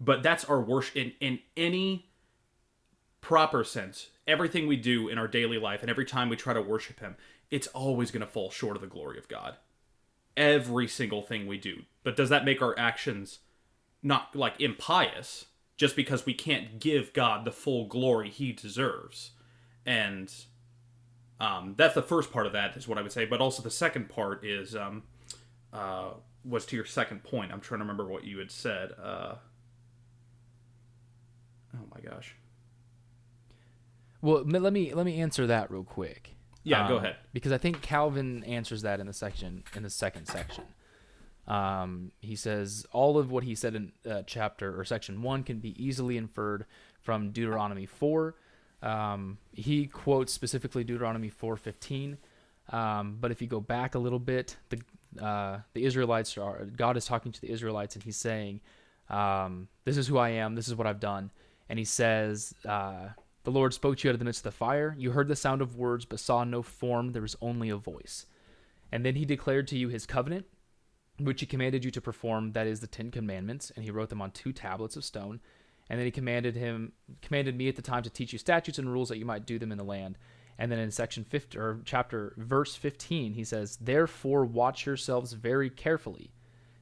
But 0.00 0.22
that's 0.22 0.44
our 0.44 0.60
worship 0.60 0.96
in 0.96 1.12
in 1.20 1.40
any 1.56 2.06
proper 3.20 3.64
sense. 3.64 4.10
Everything 4.26 4.66
we 4.66 4.76
do 4.76 5.08
in 5.08 5.18
our 5.18 5.26
daily 5.26 5.58
life, 5.58 5.80
and 5.80 5.90
every 5.90 6.04
time 6.04 6.28
we 6.28 6.36
try 6.36 6.52
to 6.52 6.62
worship 6.62 7.00
Him, 7.00 7.16
it's 7.50 7.66
always 7.68 8.10
going 8.10 8.20
to 8.20 8.26
fall 8.26 8.50
short 8.50 8.76
of 8.76 8.82
the 8.82 8.88
glory 8.88 9.18
of 9.18 9.28
God. 9.28 9.56
Every 10.36 10.86
single 10.86 11.22
thing 11.22 11.46
we 11.46 11.58
do. 11.58 11.82
But 12.02 12.16
does 12.16 12.28
that 12.28 12.44
make 12.44 12.62
our 12.62 12.78
actions 12.78 13.40
not 14.02 14.36
like 14.36 14.60
impious? 14.60 15.46
Just 15.76 15.96
because 15.96 16.24
we 16.24 16.34
can't 16.34 16.78
give 16.78 17.12
God 17.12 17.44
the 17.44 17.50
full 17.50 17.86
glory 17.86 18.30
He 18.30 18.52
deserves, 18.52 19.32
and 19.84 20.32
um, 21.40 21.74
that's 21.76 21.94
the 21.94 22.02
first 22.02 22.30
part 22.30 22.46
of 22.46 22.52
that 22.52 22.76
is 22.76 22.86
what 22.86 22.96
I 22.96 23.02
would 23.02 23.10
say. 23.10 23.24
But 23.24 23.40
also 23.40 23.62
the 23.62 23.70
second 23.70 24.08
part 24.08 24.44
is 24.44 24.76
um, 24.76 25.02
uh, 25.72 26.10
was 26.44 26.66
to 26.66 26.76
your 26.76 26.84
second 26.84 27.24
point. 27.24 27.52
I'm 27.52 27.60
trying 27.60 27.78
to 27.78 27.84
remember 27.84 28.06
what 28.06 28.24
you 28.24 28.38
had 28.38 28.50
said. 28.50 28.92
Uh, 29.02 29.36
oh 31.74 31.86
my 31.94 32.00
gosh. 32.00 32.34
Well, 34.20 34.44
let 34.46 34.72
me 34.72 34.94
let 34.94 35.04
me 35.06 35.20
answer 35.20 35.46
that 35.46 35.70
real 35.70 35.84
quick. 35.84 36.36
Yeah, 36.62 36.88
go 36.88 36.96
Um, 36.96 37.04
ahead. 37.04 37.16
Because 37.32 37.52
I 37.52 37.58
think 37.58 37.82
Calvin 37.82 38.42
answers 38.44 38.82
that 38.82 39.00
in 39.00 39.06
the 39.06 39.12
section 39.12 39.64
in 39.74 39.82
the 39.82 39.90
second 39.90 40.26
section. 40.26 40.64
Um, 41.46 42.12
he 42.20 42.36
says 42.36 42.86
all 42.90 43.18
of 43.18 43.30
what 43.30 43.44
he 43.44 43.54
said 43.54 43.74
in 43.74 43.92
uh, 44.10 44.22
chapter 44.26 44.78
or 44.80 44.84
section 44.84 45.20
one 45.20 45.42
can 45.42 45.58
be 45.58 45.74
easily 45.82 46.16
inferred 46.16 46.64
from 47.02 47.32
Deuteronomy 47.32 47.84
four. 47.84 48.36
Um, 48.82 49.36
he 49.52 49.86
quotes 49.86 50.32
specifically 50.32 50.84
Deuteronomy 50.84 51.28
four 51.28 51.56
fifteen. 51.58 52.16
Um, 52.70 53.18
but 53.20 53.30
if 53.30 53.42
you 53.42 53.46
go 53.46 53.60
back 53.60 53.94
a 53.94 53.98
little 53.98 54.18
bit, 54.18 54.56
the 54.70 54.80
uh, 55.20 55.58
the 55.72 55.84
Israelites 55.84 56.36
are 56.38 56.64
God 56.76 56.96
is 56.96 57.04
talking 57.04 57.32
to 57.32 57.40
the 57.40 57.50
Israelites 57.50 57.94
and 57.94 58.04
he's 58.04 58.16
saying, 58.16 58.60
um, 59.08 59.68
"This 59.84 59.96
is 59.96 60.06
who 60.06 60.18
I 60.18 60.30
am. 60.30 60.54
This 60.54 60.68
is 60.68 60.74
what 60.74 60.86
I've 60.86 61.00
done." 61.00 61.30
And 61.68 61.78
he 61.78 61.84
says, 61.84 62.54
uh, 62.66 63.08
"The 63.44 63.50
Lord 63.50 63.74
spoke 63.74 63.96
to 63.98 64.08
you 64.08 64.10
out 64.10 64.14
of 64.14 64.18
the 64.18 64.24
midst 64.24 64.40
of 64.40 64.52
the 64.52 64.56
fire. 64.56 64.94
You 64.98 65.12
heard 65.12 65.28
the 65.28 65.36
sound 65.36 65.62
of 65.62 65.76
words, 65.76 66.04
but 66.04 66.20
saw 66.20 66.44
no 66.44 66.62
form. 66.62 67.12
There 67.12 67.22
was 67.22 67.36
only 67.40 67.70
a 67.70 67.76
voice." 67.76 68.26
And 68.92 69.04
then 69.04 69.16
he 69.16 69.24
declared 69.24 69.66
to 69.68 69.78
you 69.78 69.88
his 69.88 70.06
covenant, 70.06 70.46
which 71.18 71.40
he 71.40 71.46
commanded 71.46 71.84
you 71.84 71.90
to 71.90 72.00
perform. 72.00 72.52
That 72.52 72.66
is 72.66 72.80
the 72.80 72.86
Ten 72.86 73.10
Commandments, 73.10 73.72
and 73.74 73.84
he 73.84 73.90
wrote 73.90 74.08
them 74.08 74.22
on 74.22 74.30
two 74.30 74.52
tablets 74.52 74.96
of 74.96 75.04
stone. 75.04 75.40
And 75.90 75.98
then 75.98 76.06
he 76.06 76.10
commanded 76.10 76.56
him, 76.56 76.92
commanded 77.20 77.56
me 77.56 77.68
at 77.68 77.76
the 77.76 77.82
time 77.82 78.02
to 78.04 78.10
teach 78.10 78.32
you 78.32 78.38
statutes 78.38 78.78
and 78.78 78.90
rules 78.90 79.08
that 79.10 79.18
you 79.18 79.26
might 79.26 79.46
do 79.46 79.58
them 79.58 79.72
in 79.72 79.78
the 79.78 79.84
land. 79.84 80.16
And 80.58 80.70
then 80.70 80.78
in 80.78 80.90
section 80.90 81.24
50 81.24 81.58
or 81.58 81.80
chapter 81.84 82.32
verse 82.36 82.76
15, 82.76 83.34
he 83.34 83.44
says, 83.44 83.76
"Therefore 83.76 84.44
watch 84.44 84.86
yourselves 84.86 85.32
very 85.32 85.68
carefully, 85.68 86.32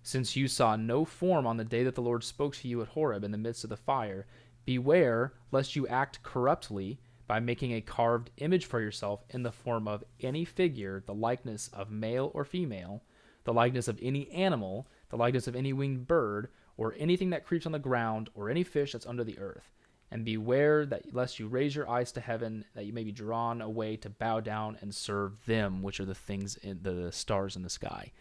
since 0.02 0.36
you 0.36 0.48
saw 0.48 0.76
no 0.76 1.04
form 1.04 1.46
on 1.46 1.56
the 1.56 1.64
day 1.64 1.84
that 1.84 1.94
the 1.94 2.02
Lord 2.02 2.24
spoke 2.24 2.54
to 2.56 2.68
you 2.68 2.82
at 2.82 2.88
Horeb 2.88 3.24
in 3.24 3.30
the 3.30 3.38
midst 3.38 3.64
of 3.64 3.70
the 3.70 3.76
fire. 3.76 4.26
Beware 4.64 5.32
lest 5.50 5.74
you 5.74 5.86
act 5.88 6.22
corruptly 6.22 7.00
by 7.26 7.40
making 7.40 7.72
a 7.72 7.80
carved 7.80 8.30
image 8.38 8.66
for 8.66 8.80
yourself 8.80 9.24
in 9.30 9.42
the 9.42 9.52
form 9.52 9.88
of 9.88 10.04
any 10.20 10.44
figure, 10.44 11.02
the 11.06 11.14
likeness 11.14 11.68
of 11.68 11.90
male 11.90 12.30
or 12.34 12.44
female, 12.44 13.02
the 13.44 13.54
likeness 13.54 13.88
of 13.88 13.98
any 14.02 14.30
animal, 14.30 14.86
the 15.08 15.16
likeness 15.16 15.46
of 15.46 15.56
any 15.56 15.72
winged 15.72 16.06
bird, 16.06 16.48
or 16.76 16.94
anything 16.98 17.30
that 17.30 17.44
creeps 17.44 17.66
on 17.66 17.72
the 17.72 17.78
ground, 17.78 18.28
or 18.34 18.50
any 18.50 18.62
fish 18.62 18.92
that's 18.92 19.06
under 19.06 19.24
the 19.24 19.38
earth. 19.38 19.72
And 20.12 20.26
beware 20.26 20.84
that 20.86 21.14
lest 21.14 21.38
you 21.38 21.48
raise 21.48 21.74
your 21.74 21.88
eyes 21.88 22.12
to 22.12 22.20
heaven, 22.20 22.66
that 22.74 22.84
you 22.84 22.92
may 22.92 23.02
be 23.02 23.12
drawn 23.12 23.62
away 23.62 23.96
to 23.96 24.10
bow 24.10 24.40
down 24.40 24.76
and 24.82 24.94
serve 24.94 25.44
them, 25.46 25.82
which 25.82 26.00
are 26.00 26.04
the 26.04 26.14
things 26.14 26.56
in 26.56 26.80
the 26.82 27.10
stars 27.10 27.56
in 27.56 27.62
the 27.62 27.70
sky. 27.70 28.12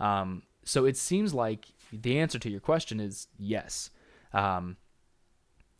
Um, 0.00 0.42
so 0.64 0.86
it 0.86 0.96
seems 0.96 1.34
like 1.34 1.66
the 1.92 2.18
answer 2.18 2.38
to 2.38 2.50
your 2.50 2.60
question 2.60 2.98
is 2.98 3.28
yes. 3.38 3.90
Um, 4.32 4.78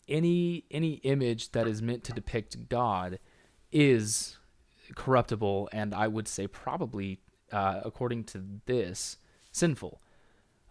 any 0.07 0.65
any 0.71 0.95
image 1.03 1.53
that 1.53 1.67
is 1.67 1.81
meant 1.81 2.05
to 2.05 2.13
depict 2.13 2.69
God 2.69 3.19
is 3.73 4.37
corruptible, 4.95 5.69
and 5.73 5.95
I 5.95 6.09
would 6.09 6.29
say 6.29 6.47
probably, 6.47 7.21
uh, 7.51 7.81
according 7.85 8.25
to 8.25 8.43
this, 8.67 9.17
sinful, 9.51 10.03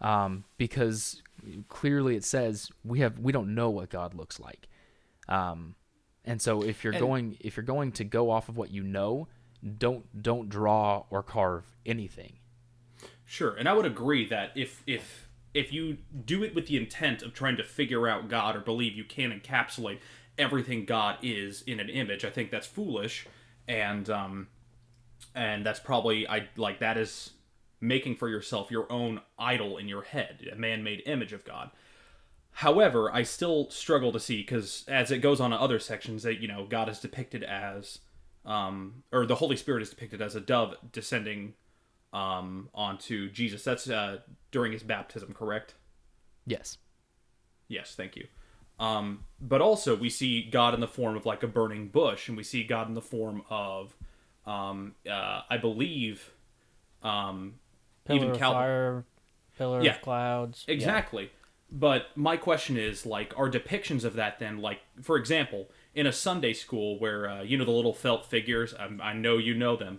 um, 0.00 0.44
because 0.56 1.22
clearly 1.68 2.16
it 2.16 2.24
says 2.24 2.70
we 2.84 3.00
have 3.00 3.18
we 3.18 3.32
don't 3.32 3.54
know 3.54 3.70
what 3.70 3.90
God 3.90 4.14
looks 4.14 4.38
like, 4.38 4.68
um, 5.28 5.74
and 6.24 6.40
so 6.40 6.62
if 6.62 6.84
you're 6.84 6.92
And- 6.94 7.00
going 7.00 7.36
if 7.40 7.56
you're 7.56 7.64
going 7.64 7.92
to 7.92 8.04
go 8.04 8.30
off 8.30 8.48
of 8.48 8.56
what 8.56 8.70
you 8.70 8.82
know, 8.82 9.28
don't 9.78 10.22
don't 10.22 10.48
draw 10.48 11.04
or 11.10 11.22
carve 11.22 11.76
anything. 11.84 12.38
Sure, 13.26 13.54
and 13.54 13.68
I 13.68 13.72
would 13.72 13.86
agree 13.86 14.26
that 14.26 14.52
if 14.54 14.82
if 14.86 15.28
if 15.54 15.72
you 15.72 15.98
do 16.24 16.42
it 16.42 16.54
with 16.54 16.66
the 16.66 16.76
intent 16.76 17.22
of 17.22 17.32
trying 17.32 17.56
to 17.56 17.64
figure 17.64 18.08
out 18.08 18.28
God 18.28 18.56
or 18.56 18.60
believe 18.60 18.94
you 18.96 19.04
can 19.04 19.30
encapsulate 19.38 19.98
everything 20.36 20.84
God 20.84 21.16
is 21.22 21.62
in 21.62 21.78
an 21.78 21.88
image, 21.88 22.24
I 22.24 22.30
think 22.30 22.50
that's 22.50 22.66
foolish, 22.66 23.26
and 23.68 24.10
um, 24.10 24.48
and 25.34 25.64
that's 25.64 25.80
probably 25.80 26.28
I 26.28 26.48
like 26.56 26.80
that 26.80 26.96
is 26.96 27.30
making 27.80 28.16
for 28.16 28.28
yourself 28.28 28.70
your 28.70 28.90
own 28.90 29.20
idol 29.38 29.76
in 29.76 29.88
your 29.88 30.02
head, 30.02 30.48
a 30.50 30.56
man-made 30.56 31.02
image 31.06 31.32
of 31.32 31.44
God. 31.44 31.70
However, 32.58 33.10
I 33.12 33.24
still 33.24 33.68
struggle 33.70 34.12
to 34.12 34.20
see 34.20 34.38
because 34.42 34.84
as 34.86 35.10
it 35.10 35.18
goes 35.18 35.40
on 35.40 35.50
to 35.50 35.56
other 35.60 35.78
sections, 35.80 36.22
that 36.22 36.40
you 36.40 36.46
know 36.48 36.66
God 36.68 36.88
is 36.88 37.00
depicted 37.00 37.42
as, 37.42 37.98
um, 38.46 39.02
or 39.12 39.26
the 39.26 39.34
Holy 39.36 39.56
Spirit 39.56 39.82
is 39.82 39.90
depicted 39.90 40.22
as 40.22 40.36
a 40.36 40.40
dove 40.40 40.76
descending 40.92 41.54
um, 42.12 42.68
onto 42.72 43.28
Jesus. 43.30 43.64
That's 43.64 43.88
uh, 43.90 44.18
during 44.52 44.70
his 44.72 44.84
baptism, 44.84 45.32
correct? 45.34 45.74
Yes. 46.46 46.78
Yes, 47.66 47.94
thank 47.96 48.14
you. 48.14 48.26
Um, 48.78 49.24
but 49.40 49.60
also, 49.60 49.96
we 49.96 50.08
see 50.10 50.42
God 50.48 50.74
in 50.74 50.80
the 50.80 50.86
form 50.88 51.16
of 51.16 51.26
like 51.26 51.42
a 51.42 51.48
burning 51.48 51.88
bush, 51.88 52.28
and 52.28 52.36
we 52.36 52.44
see 52.44 52.62
God 52.62 52.86
in 52.86 52.94
the 52.94 53.00
form 53.02 53.42
of, 53.50 53.96
um, 54.46 54.94
uh, 55.10 55.40
I 55.50 55.56
believe, 55.58 56.30
um, 57.02 57.54
Pillar 58.04 58.16
even 58.18 58.30
of 58.30 58.38
Calvin. 58.38 58.58
fire, 58.60 59.04
pillar 59.58 59.82
Yeah. 59.82 59.96
of 59.96 60.02
clouds. 60.02 60.64
Yeah. 60.68 60.74
But 61.76 62.16
my 62.16 62.36
question 62.36 62.76
is 62.76 63.04
like, 63.04 63.34
are 63.36 63.50
depictions 63.50 64.04
of 64.04 64.14
that 64.14 64.38
then 64.38 64.58
like, 64.58 64.78
for 65.02 65.16
example, 65.16 65.68
in 65.92 66.06
a 66.06 66.12
Sunday 66.12 66.52
school 66.52 66.98
where 67.00 67.28
uh, 67.28 67.42
you 67.42 67.56
know 67.58 67.64
the 67.64 67.72
little 67.72 67.92
felt 67.92 68.24
figures? 68.26 68.72
I, 68.74 68.88
I 69.02 69.12
know 69.12 69.38
you 69.38 69.54
know 69.54 69.74
them. 69.76 69.98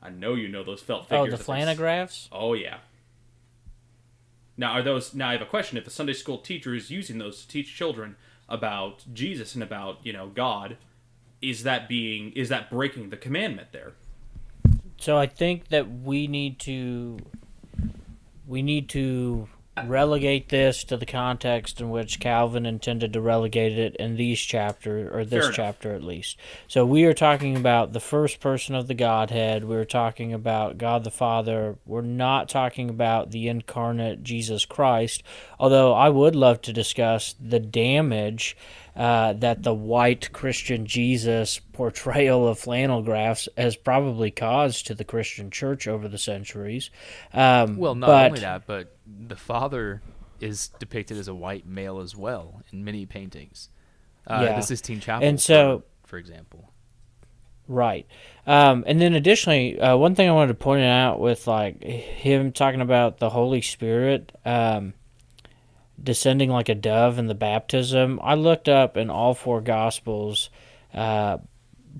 I 0.00 0.08
know 0.10 0.34
you 0.34 0.46
know 0.46 0.62
those 0.62 0.82
felt 0.82 1.08
figures 1.08 1.18
Oh, 1.20 1.24
figures. 1.36 1.46
the 1.46 1.52
they 1.52 1.60
s- 1.62 1.78
flannelgraphs. 1.78 2.28
Oh 2.30 2.54
yeah. 2.54 2.78
Now 4.56 4.72
are 4.72 4.82
those? 4.82 5.14
Now 5.14 5.30
I 5.30 5.32
have 5.32 5.42
a 5.42 5.46
question. 5.46 5.76
If 5.76 5.84
the 5.84 5.90
Sunday 5.90 6.12
school 6.12 6.38
teacher 6.38 6.74
is 6.74 6.90
using 6.90 7.18
those 7.18 7.42
to 7.42 7.48
teach 7.48 7.74
children 7.74 8.16
about 8.48 9.04
Jesus 9.12 9.54
and 9.54 9.62
about 9.62 9.98
you 10.04 10.12
know 10.12 10.28
God, 10.28 10.76
is 11.42 11.64
that 11.64 11.88
being 11.88 12.30
is 12.32 12.48
that 12.50 12.70
breaking 12.70 13.10
the 13.10 13.16
commandment 13.16 13.72
there? 13.72 13.94
So 14.98 15.18
I 15.18 15.26
think 15.26 15.68
that 15.68 15.90
we 15.90 16.26
need 16.28 16.58
to 16.60 17.18
we 18.46 18.62
need 18.62 18.88
to 18.90 19.48
relegate 19.84 20.48
this 20.48 20.84
to 20.84 20.96
the 20.96 21.06
context 21.06 21.80
in 21.80 21.90
which 21.90 22.20
Calvin 22.20 22.64
intended 22.64 23.12
to 23.12 23.20
relegate 23.20 23.78
it 23.78 23.94
in 23.96 24.16
these 24.16 24.40
chapter 24.40 25.14
or 25.14 25.24
this 25.24 25.50
chapter 25.52 25.94
at 25.94 26.02
least. 26.02 26.38
So 26.66 26.86
we 26.86 27.04
are 27.04 27.14
talking 27.14 27.56
about 27.56 27.92
the 27.92 28.00
first 28.00 28.40
person 28.40 28.74
of 28.74 28.86
the 28.86 28.94
Godhead. 28.94 29.64
We're 29.64 29.84
talking 29.84 30.32
about 30.32 30.78
God 30.78 31.04
the 31.04 31.10
Father. 31.10 31.76
We're 31.84 32.00
not 32.02 32.48
talking 32.48 32.88
about 32.88 33.30
the 33.30 33.48
incarnate 33.48 34.22
Jesus 34.22 34.64
Christ. 34.64 35.22
Although 35.58 35.92
I 35.92 36.08
would 36.08 36.34
love 36.34 36.62
to 36.62 36.72
discuss 36.72 37.34
the 37.40 37.60
damage 37.60 38.56
uh, 38.96 39.34
that 39.34 39.62
the 39.62 39.74
white 39.74 40.32
Christian 40.32 40.86
Jesus 40.86 41.58
portrayal 41.72 42.48
of 42.48 42.58
flannel 42.58 43.02
graphs 43.02 43.48
has 43.56 43.76
probably 43.76 44.30
caused 44.30 44.86
to 44.86 44.94
the 44.94 45.04
Christian 45.04 45.50
church 45.50 45.86
over 45.86 46.08
the 46.08 46.18
centuries. 46.18 46.90
Um, 47.34 47.76
Well, 47.76 47.94
not 47.94 48.06
but, 48.06 48.26
only 48.28 48.40
that, 48.40 48.66
but 48.66 48.96
the 49.06 49.36
father 49.36 50.02
is 50.40 50.68
depicted 50.78 51.18
as 51.18 51.28
a 51.28 51.34
white 51.34 51.66
male 51.66 52.00
as 52.00 52.16
well 52.16 52.62
in 52.72 52.84
many 52.84 53.04
paintings. 53.06 53.68
Uh, 54.26 54.40
Yeah. 54.44 54.56
The 54.56 54.62
Sistine 54.62 55.00
Chapel, 55.00 55.28
And 55.28 55.40
so- 55.40 55.84
for, 56.02 56.08
for 56.08 56.18
example. 56.18 56.70
Right. 57.68 58.06
Um, 58.46 58.84
and 58.86 59.00
then 59.00 59.14
additionally, 59.14 59.78
uh, 59.80 59.96
one 59.96 60.14
thing 60.14 60.28
I 60.28 60.32
wanted 60.32 60.48
to 60.48 60.54
point 60.54 60.84
out 60.84 61.18
with 61.18 61.46
like 61.48 61.82
him 61.82 62.52
talking 62.52 62.80
about 62.80 63.18
the 63.18 63.28
Holy 63.30 63.60
Spirit 63.60 64.30
um, 64.44 64.94
descending 66.02 66.50
like 66.50 66.68
a 66.68 66.74
dove 66.74 67.18
in 67.18 67.26
the 67.26 67.34
baptism, 67.34 68.20
I 68.22 68.34
looked 68.34 68.68
up 68.68 68.96
in 68.96 69.10
all 69.10 69.34
four 69.34 69.60
Gospels 69.60 70.50
uh, 70.94 71.38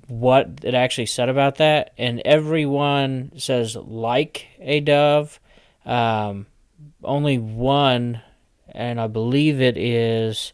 what 0.08 0.60
it 0.62 0.74
actually 0.74 1.06
said 1.06 1.28
about 1.28 1.56
that, 1.56 1.92
and 1.96 2.20
everyone 2.24 3.32
says 3.36 3.76
like 3.76 4.46
a 4.60 4.80
dove. 4.80 5.40
Um, 5.84 6.46
only 7.02 7.38
one, 7.38 8.20
and 8.68 9.00
I 9.00 9.06
believe 9.06 9.60
it 9.60 9.76
is. 9.76 10.52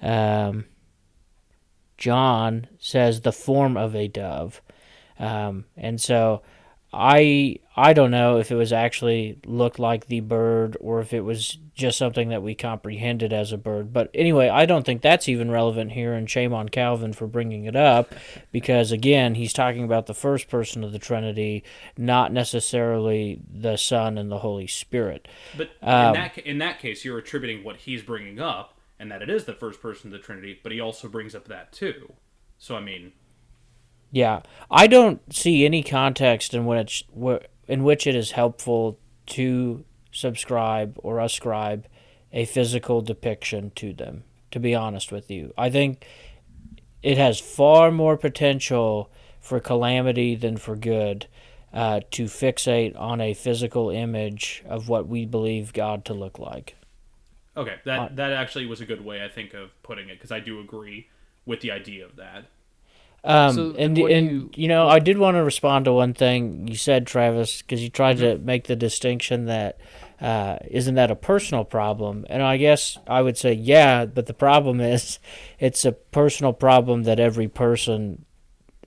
Um, 0.00 0.66
John 1.96 2.68
says 2.78 3.20
the 3.20 3.32
form 3.32 3.76
of 3.76 3.94
a 3.94 4.08
dove. 4.08 4.62
Um, 5.18 5.64
and 5.76 6.00
so 6.00 6.42
I 6.92 7.58
I 7.76 7.92
don't 7.92 8.10
know 8.10 8.38
if 8.38 8.50
it 8.50 8.54
was 8.56 8.72
actually 8.72 9.38
looked 9.44 9.78
like 9.78 10.06
the 10.06 10.20
bird 10.20 10.76
or 10.80 11.00
if 11.00 11.12
it 11.12 11.20
was 11.20 11.58
just 11.74 11.98
something 11.98 12.30
that 12.30 12.42
we 12.42 12.54
comprehended 12.54 13.32
as 13.32 13.52
a 13.52 13.58
bird. 13.58 13.92
But 13.92 14.10
anyway, 14.14 14.48
I 14.48 14.66
don't 14.66 14.84
think 14.84 15.02
that's 15.02 15.28
even 15.28 15.50
relevant 15.50 15.92
here, 15.92 16.14
and 16.14 16.28
shame 16.28 16.52
on 16.52 16.70
Calvin 16.70 17.12
for 17.12 17.26
bringing 17.26 17.66
it 17.66 17.76
up, 17.76 18.14
because 18.52 18.90
again, 18.90 19.34
he's 19.34 19.52
talking 19.52 19.84
about 19.84 20.06
the 20.06 20.14
first 20.14 20.48
person 20.48 20.82
of 20.82 20.92
the 20.92 20.98
Trinity, 20.98 21.62
not 21.96 22.32
necessarily 22.32 23.40
the 23.48 23.76
Son 23.76 24.18
and 24.18 24.30
the 24.30 24.38
Holy 24.38 24.66
Spirit. 24.66 25.28
But 25.56 25.70
Um, 25.82 26.08
in 26.08 26.12
that 26.14 26.38
in 26.38 26.58
that 26.58 26.78
case, 26.78 27.04
you're 27.04 27.18
attributing 27.18 27.64
what 27.64 27.76
he's 27.76 28.02
bringing 28.02 28.40
up, 28.40 28.78
and 28.98 29.12
that 29.12 29.22
it 29.22 29.28
is 29.28 29.44
the 29.44 29.52
first 29.52 29.80
person 29.82 30.08
of 30.08 30.18
the 30.18 30.24
Trinity. 30.24 30.58
But 30.62 30.72
he 30.72 30.80
also 30.80 31.06
brings 31.06 31.34
up 31.34 31.48
that 31.48 31.70
too. 31.72 32.14
So 32.56 32.74
I 32.76 32.80
mean, 32.80 33.12
Yeah, 34.10 34.40
I 34.70 34.86
don't 34.86 35.20
see 35.34 35.64
any 35.64 35.82
context 35.82 36.54
in 36.54 36.64
which 36.66 37.06
in 37.66 37.84
which 37.84 38.06
it 38.06 38.14
is 38.14 38.30
helpful 38.32 38.98
to 39.26 39.84
subscribe 40.10 40.98
or 41.02 41.20
ascribe 41.20 41.86
a 42.32 42.44
physical 42.44 43.00
depiction 43.02 43.70
to 43.76 43.92
them. 43.92 44.24
To 44.52 44.60
be 44.60 44.74
honest 44.74 45.12
with 45.12 45.30
you, 45.30 45.52
I 45.58 45.68
think 45.68 46.06
it 47.02 47.18
has 47.18 47.38
far 47.38 47.90
more 47.90 48.16
potential 48.16 49.10
for 49.40 49.60
calamity 49.60 50.34
than 50.34 50.56
for 50.56 50.74
good 50.74 51.26
uh, 51.72 52.00
to 52.12 52.24
fixate 52.24 52.98
on 52.98 53.20
a 53.20 53.34
physical 53.34 53.90
image 53.90 54.64
of 54.66 54.88
what 54.88 55.06
we 55.06 55.26
believe 55.26 55.74
God 55.74 56.04
to 56.06 56.14
look 56.14 56.38
like. 56.38 56.76
okay, 57.56 57.76
that 57.84 57.98
Uh, 58.00 58.08
that 58.14 58.32
actually 58.32 58.64
was 58.66 58.80
a 58.80 58.86
good 58.86 59.04
way 59.04 59.22
I 59.22 59.28
think 59.28 59.52
of 59.52 59.70
putting 59.82 60.08
it 60.08 60.14
because 60.14 60.32
I 60.32 60.40
do 60.40 60.60
agree 60.60 61.08
with 61.44 61.60
the 61.60 61.70
idea 61.70 62.04
of 62.06 62.16
that. 62.16 62.46
Um, 63.24 63.54
So, 63.54 63.74
and 63.78 63.98
and 63.98 64.30
you- 64.30 64.50
you, 64.54 64.68
know, 64.68 64.88
I 64.88 64.98
did 65.00 65.18
want 65.18 65.36
to 65.36 65.42
respond 65.44 65.84
to 65.86 65.92
one 65.92 66.14
thing 66.14 66.68
you 66.68 66.76
said, 66.76 67.06
Travis, 67.06 67.62
because 67.62 67.82
you 67.82 67.90
tried 67.90 68.18
to 68.18 68.38
make 68.38 68.64
the 68.68 68.76
distinction 68.76 69.46
that 69.46 69.78
uh, 70.20 70.58
isn't 70.68 70.94
that 70.96 71.10
a 71.10 71.16
personal 71.16 71.64
problem, 71.64 72.26
and 72.28 72.42
I 72.42 72.56
guess 72.56 72.98
I 73.06 73.22
would 73.22 73.36
say 73.38 73.52
yeah, 73.52 74.04
but 74.04 74.26
the 74.26 74.34
problem 74.34 74.80
is 74.94 75.18
it's 75.60 75.84
a 75.84 75.92
personal 75.92 76.52
problem 76.52 77.04
that 77.04 77.20
every 77.20 77.48
person 77.48 78.24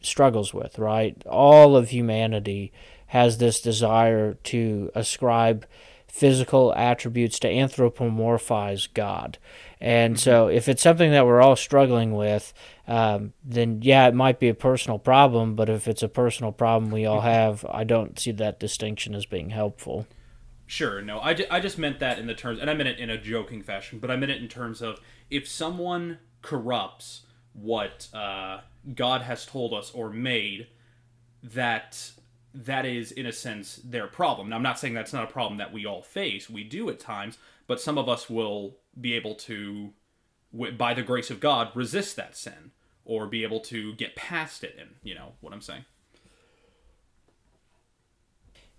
struggles 0.01 0.53
with, 0.53 0.77
right? 0.79 1.21
All 1.29 1.75
of 1.77 1.89
humanity 1.89 2.71
has 3.07 3.37
this 3.37 3.61
desire 3.61 4.33
to 4.45 4.89
ascribe 4.95 5.65
physical 6.07 6.73
attributes 6.75 7.39
to 7.39 7.47
anthropomorphize 7.47 8.87
God. 8.93 9.37
And 9.79 10.19
so, 10.19 10.47
if 10.47 10.67
it's 10.69 10.81
something 10.83 11.11
that 11.11 11.25
we're 11.25 11.41
all 11.41 11.55
struggling 11.55 12.13
with, 12.13 12.53
um, 12.91 13.31
then 13.41 13.79
yeah, 13.81 14.09
it 14.09 14.13
might 14.13 14.37
be 14.37 14.49
a 14.49 14.53
personal 14.53 14.99
problem. 14.99 15.55
But 15.55 15.69
if 15.69 15.87
it's 15.87 16.03
a 16.03 16.09
personal 16.09 16.51
problem 16.51 16.91
we 16.91 17.05
all 17.05 17.21
have, 17.21 17.65
I 17.69 17.85
don't 17.85 18.19
see 18.19 18.31
that 18.33 18.59
distinction 18.59 19.15
as 19.15 19.25
being 19.25 19.51
helpful. 19.51 20.07
Sure, 20.67 21.01
no, 21.01 21.19
I, 21.21 21.33
ju- 21.33 21.45
I 21.49 21.61
just 21.61 21.77
meant 21.77 21.99
that 21.99 22.19
in 22.19 22.27
the 22.27 22.33
terms, 22.33 22.59
and 22.59 22.69
I 22.69 22.73
meant 22.73 22.89
it 22.89 22.99
in 22.99 23.09
a 23.09 23.17
joking 23.17 23.61
fashion, 23.63 23.99
but 23.99 24.11
I 24.11 24.17
meant 24.17 24.31
it 24.31 24.41
in 24.41 24.49
terms 24.49 24.81
of 24.81 24.99
if 25.29 25.47
someone 25.47 26.19
corrupts 26.41 27.21
what 27.53 28.09
uh, 28.13 28.59
God 28.93 29.21
has 29.21 29.45
told 29.45 29.73
us 29.73 29.91
or 29.91 30.09
made, 30.09 30.67
that 31.43 32.11
that 32.53 32.85
is 32.85 33.13
in 33.13 33.25
a 33.25 33.31
sense 33.31 33.79
their 33.85 34.07
problem. 34.07 34.49
Now, 34.49 34.57
I'm 34.57 34.63
not 34.63 34.79
saying 34.79 34.93
that's 34.93 35.13
not 35.13 35.23
a 35.23 35.31
problem 35.31 35.57
that 35.59 35.71
we 35.71 35.85
all 35.85 36.01
face. 36.01 36.49
We 36.49 36.65
do 36.65 36.89
at 36.89 36.99
times, 36.99 37.37
but 37.67 37.79
some 37.79 37.97
of 37.97 38.09
us 38.09 38.29
will 38.29 38.77
be 38.99 39.13
able 39.13 39.35
to, 39.35 39.91
by 40.77 40.93
the 40.93 41.03
grace 41.03 41.29
of 41.29 41.39
God, 41.39 41.69
resist 41.73 42.17
that 42.17 42.35
sin 42.35 42.71
or 43.05 43.27
be 43.27 43.43
able 43.43 43.59
to 43.59 43.93
get 43.95 44.15
past 44.15 44.63
it. 44.63 44.75
And 44.79 44.91
you 45.03 45.15
know 45.15 45.33
what 45.41 45.53
I'm 45.53 45.61
saying. 45.61 45.85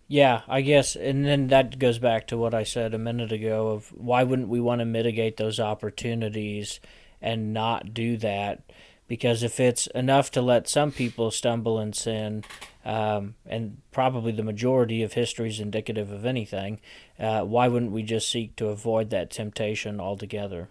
Yeah, 0.08 0.42
I 0.46 0.60
guess, 0.60 0.94
and 0.94 1.24
then 1.24 1.46
that 1.46 1.78
goes 1.78 1.98
back 1.98 2.26
to 2.26 2.36
what 2.36 2.52
I 2.52 2.64
said 2.64 2.92
a 2.92 2.98
minute 2.98 3.32
ago 3.32 3.68
of 3.68 3.88
why 3.92 4.24
wouldn't 4.24 4.48
we 4.48 4.60
want 4.60 4.80
to 4.80 4.84
mitigate 4.84 5.38
those 5.38 5.58
opportunities 5.58 6.80
and 7.22 7.54
not 7.54 7.94
do 7.94 8.18
that? 8.18 8.62
Because 9.08 9.42
if 9.42 9.58
it's 9.58 9.86
enough 9.88 10.30
to 10.32 10.42
let 10.42 10.68
some 10.68 10.92
people 10.92 11.30
stumble 11.30 11.78
and 11.78 11.94
sin, 11.94 12.44
um, 12.84 13.36
and 13.46 13.78
probably 13.90 14.32
the 14.32 14.42
majority 14.42 15.02
of 15.02 15.14
history 15.14 15.48
is 15.48 15.60
indicative 15.60 16.10
of 16.10 16.26
anything, 16.26 16.80
uh, 17.18 17.40
why 17.42 17.68
wouldn't 17.68 17.92
we 17.92 18.02
just 18.02 18.30
seek 18.30 18.54
to 18.56 18.68
avoid 18.68 19.08
that 19.10 19.30
temptation 19.30 19.98
altogether? 19.98 20.68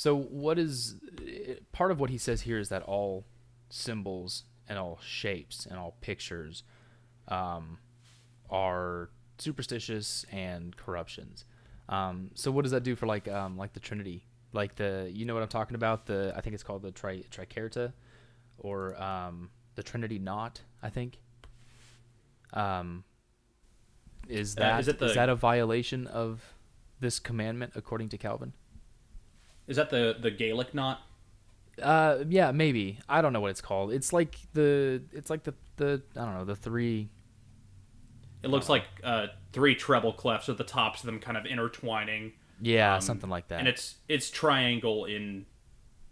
So, 0.00 0.16
what 0.16 0.58
is 0.58 0.94
part 1.72 1.90
of 1.90 2.00
what 2.00 2.08
he 2.08 2.16
says 2.16 2.40
here 2.40 2.58
is 2.58 2.70
that 2.70 2.82
all 2.84 3.26
symbols 3.68 4.44
and 4.66 4.78
all 4.78 4.98
shapes 5.04 5.66
and 5.66 5.78
all 5.78 5.98
pictures 6.00 6.62
um, 7.28 7.76
are 8.48 9.10
superstitious 9.36 10.24
and 10.32 10.74
corruptions. 10.74 11.44
Um, 11.90 12.30
so, 12.34 12.50
what 12.50 12.62
does 12.62 12.70
that 12.70 12.82
do 12.82 12.96
for 12.96 13.04
like 13.04 13.28
um, 13.28 13.58
like 13.58 13.74
the 13.74 13.80
Trinity? 13.80 14.24
Like 14.54 14.74
the 14.76 15.10
you 15.12 15.26
know 15.26 15.34
what 15.34 15.42
I'm 15.42 15.50
talking 15.50 15.74
about? 15.74 16.06
The 16.06 16.32
I 16.34 16.40
think 16.40 16.54
it's 16.54 16.62
called 16.62 16.80
the 16.80 16.92
tri- 16.92 17.24
triquetra 17.30 17.92
or 18.56 18.96
um, 19.02 19.50
the 19.74 19.82
Trinity 19.82 20.18
knot. 20.18 20.62
I 20.82 20.88
think. 20.88 21.20
Um, 22.54 23.04
is 24.28 24.56
Uh, 24.56 24.60
that 24.60 24.80
is 24.80 24.86
the- 24.86 25.04
is 25.04 25.14
that 25.14 25.28
a 25.28 25.36
violation 25.36 26.06
of 26.06 26.54
this 27.00 27.18
commandment 27.20 27.72
according 27.76 28.08
to 28.08 28.16
Calvin? 28.16 28.54
Is 29.70 29.76
that 29.76 29.88
the 29.88 30.16
the 30.20 30.30
Gaelic 30.30 30.74
knot? 30.74 31.00
Uh, 31.80 32.24
yeah, 32.28 32.50
maybe. 32.50 32.98
I 33.08 33.22
don't 33.22 33.32
know 33.32 33.40
what 33.40 33.52
it's 33.52 33.60
called. 33.62 33.92
It's 33.92 34.12
like 34.12 34.36
the 34.52 35.00
it's 35.12 35.30
like 35.30 35.44
the 35.44 35.54
the 35.76 36.02
I 36.16 36.24
don't 36.26 36.34
know 36.34 36.44
the 36.44 36.56
three. 36.56 37.08
It 38.42 38.48
looks 38.48 38.68
like 38.68 38.84
uh, 39.04 39.28
three 39.52 39.74
treble 39.74 40.12
clefs 40.12 40.48
with 40.48 40.58
the 40.58 40.64
tops 40.64 41.00
of 41.00 41.06
them 41.06 41.20
kind 41.20 41.36
of 41.36 41.46
intertwining. 41.46 42.32
Yeah, 42.60 42.96
Um, 42.96 43.00
something 43.00 43.30
like 43.30 43.48
that. 43.48 43.60
And 43.60 43.68
it's 43.68 43.94
it's 44.08 44.28
triangle 44.30 45.04
in 45.04 45.46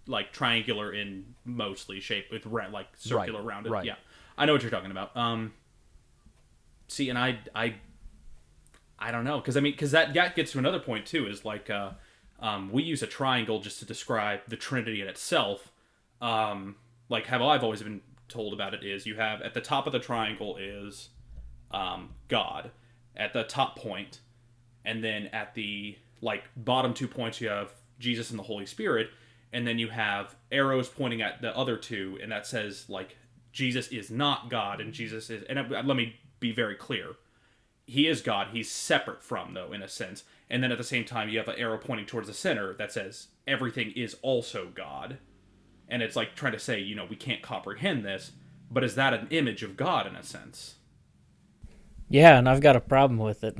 like 0.06 0.32
triangular 0.32 0.92
in 0.92 1.34
mostly 1.44 2.00
shape 2.00 2.26
with 2.30 2.46
ra- 2.46 2.68
like 2.72 2.86
circular 2.96 3.40
Right, 3.42 3.48
rounded. 3.54 3.72
right. 3.72 3.84
Yeah, 3.84 3.96
I 4.38 4.46
know 4.46 4.52
what 4.52 4.62
you're 4.62 4.70
talking 4.70 4.90
about. 4.92 5.14
Um, 5.16 5.52
see, 6.86 7.08
and 7.10 7.18
I 7.18 7.40
I 7.54 7.74
I 9.00 9.10
don't 9.10 9.24
know 9.24 9.38
because 9.40 9.56
I 9.56 9.60
mean 9.60 9.72
because 9.72 9.90
that 9.90 10.14
that 10.14 10.36
gets 10.36 10.52
to 10.52 10.58
another 10.58 10.78
point 10.80 11.06
too 11.06 11.26
is 11.26 11.44
like 11.44 11.68
uh, 11.68 11.90
um, 12.40 12.70
we 12.70 12.82
use 12.82 13.02
a 13.02 13.06
triangle 13.06 13.60
just 13.60 13.78
to 13.80 13.84
describe 13.84 14.40
the 14.48 14.56
Trinity 14.56 15.00
in 15.00 15.08
itself. 15.08 15.72
Um, 16.20 16.76
like 17.08 17.26
how 17.26 17.46
I've 17.48 17.64
always 17.64 17.82
been 17.82 18.00
told 18.28 18.52
about 18.52 18.74
it 18.74 18.84
is 18.84 19.06
you 19.06 19.16
have 19.16 19.40
at 19.42 19.54
the 19.54 19.60
top 19.60 19.86
of 19.86 19.92
the 19.92 19.98
triangle 19.98 20.56
is 20.56 21.08
um, 21.70 22.10
God 22.28 22.70
at 23.16 23.32
the 23.32 23.44
top 23.44 23.76
point, 23.76 24.20
and 24.84 25.02
then 25.02 25.26
at 25.28 25.54
the 25.54 25.96
like 26.20 26.44
bottom 26.56 26.94
two 26.94 27.08
points 27.08 27.40
you 27.40 27.48
have 27.48 27.72
Jesus 27.98 28.30
and 28.30 28.38
the 28.38 28.44
Holy 28.44 28.66
Spirit, 28.66 29.10
and 29.52 29.66
then 29.66 29.78
you 29.78 29.88
have 29.88 30.36
arrows 30.52 30.88
pointing 30.88 31.22
at 31.22 31.42
the 31.42 31.56
other 31.56 31.76
two, 31.76 32.18
and 32.22 32.30
that 32.30 32.46
says 32.46 32.86
like 32.88 33.16
Jesus 33.52 33.88
is 33.88 34.10
not 34.10 34.50
God 34.50 34.80
and 34.80 34.92
Jesus 34.92 35.30
is. 35.30 35.42
And 35.44 35.58
uh, 35.58 35.82
let 35.84 35.96
me 35.96 36.16
be 36.38 36.52
very 36.52 36.76
clear, 36.76 37.16
he 37.88 38.06
is 38.06 38.20
God. 38.20 38.48
He's 38.52 38.70
separate 38.70 39.22
from 39.22 39.54
though 39.54 39.72
in 39.72 39.82
a 39.82 39.88
sense, 39.88 40.24
and 40.50 40.62
then 40.62 40.70
at 40.70 40.76
the 40.78 40.84
same 40.84 41.06
time 41.06 41.30
you 41.30 41.38
have 41.38 41.48
an 41.48 41.58
arrow 41.58 41.78
pointing 41.78 42.04
towards 42.04 42.28
the 42.28 42.34
center 42.34 42.74
that 42.74 42.92
says 42.92 43.28
everything 43.46 43.92
is 43.96 44.16
also 44.20 44.68
God, 44.74 45.16
and 45.88 46.02
it's 46.02 46.14
like 46.14 46.34
trying 46.34 46.52
to 46.52 46.58
say 46.58 46.78
you 46.78 46.94
know 46.94 47.06
we 47.08 47.16
can't 47.16 47.40
comprehend 47.40 48.04
this, 48.04 48.32
but 48.70 48.84
is 48.84 48.94
that 48.96 49.14
an 49.14 49.26
image 49.30 49.62
of 49.62 49.76
God 49.76 50.06
in 50.06 50.16
a 50.16 50.22
sense? 50.22 50.74
Yeah, 52.10 52.38
and 52.38 52.48
I've 52.48 52.60
got 52.60 52.76
a 52.76 52.80
problem 52.80 53.18
with 53.18 53.42
it. 53.42 53.56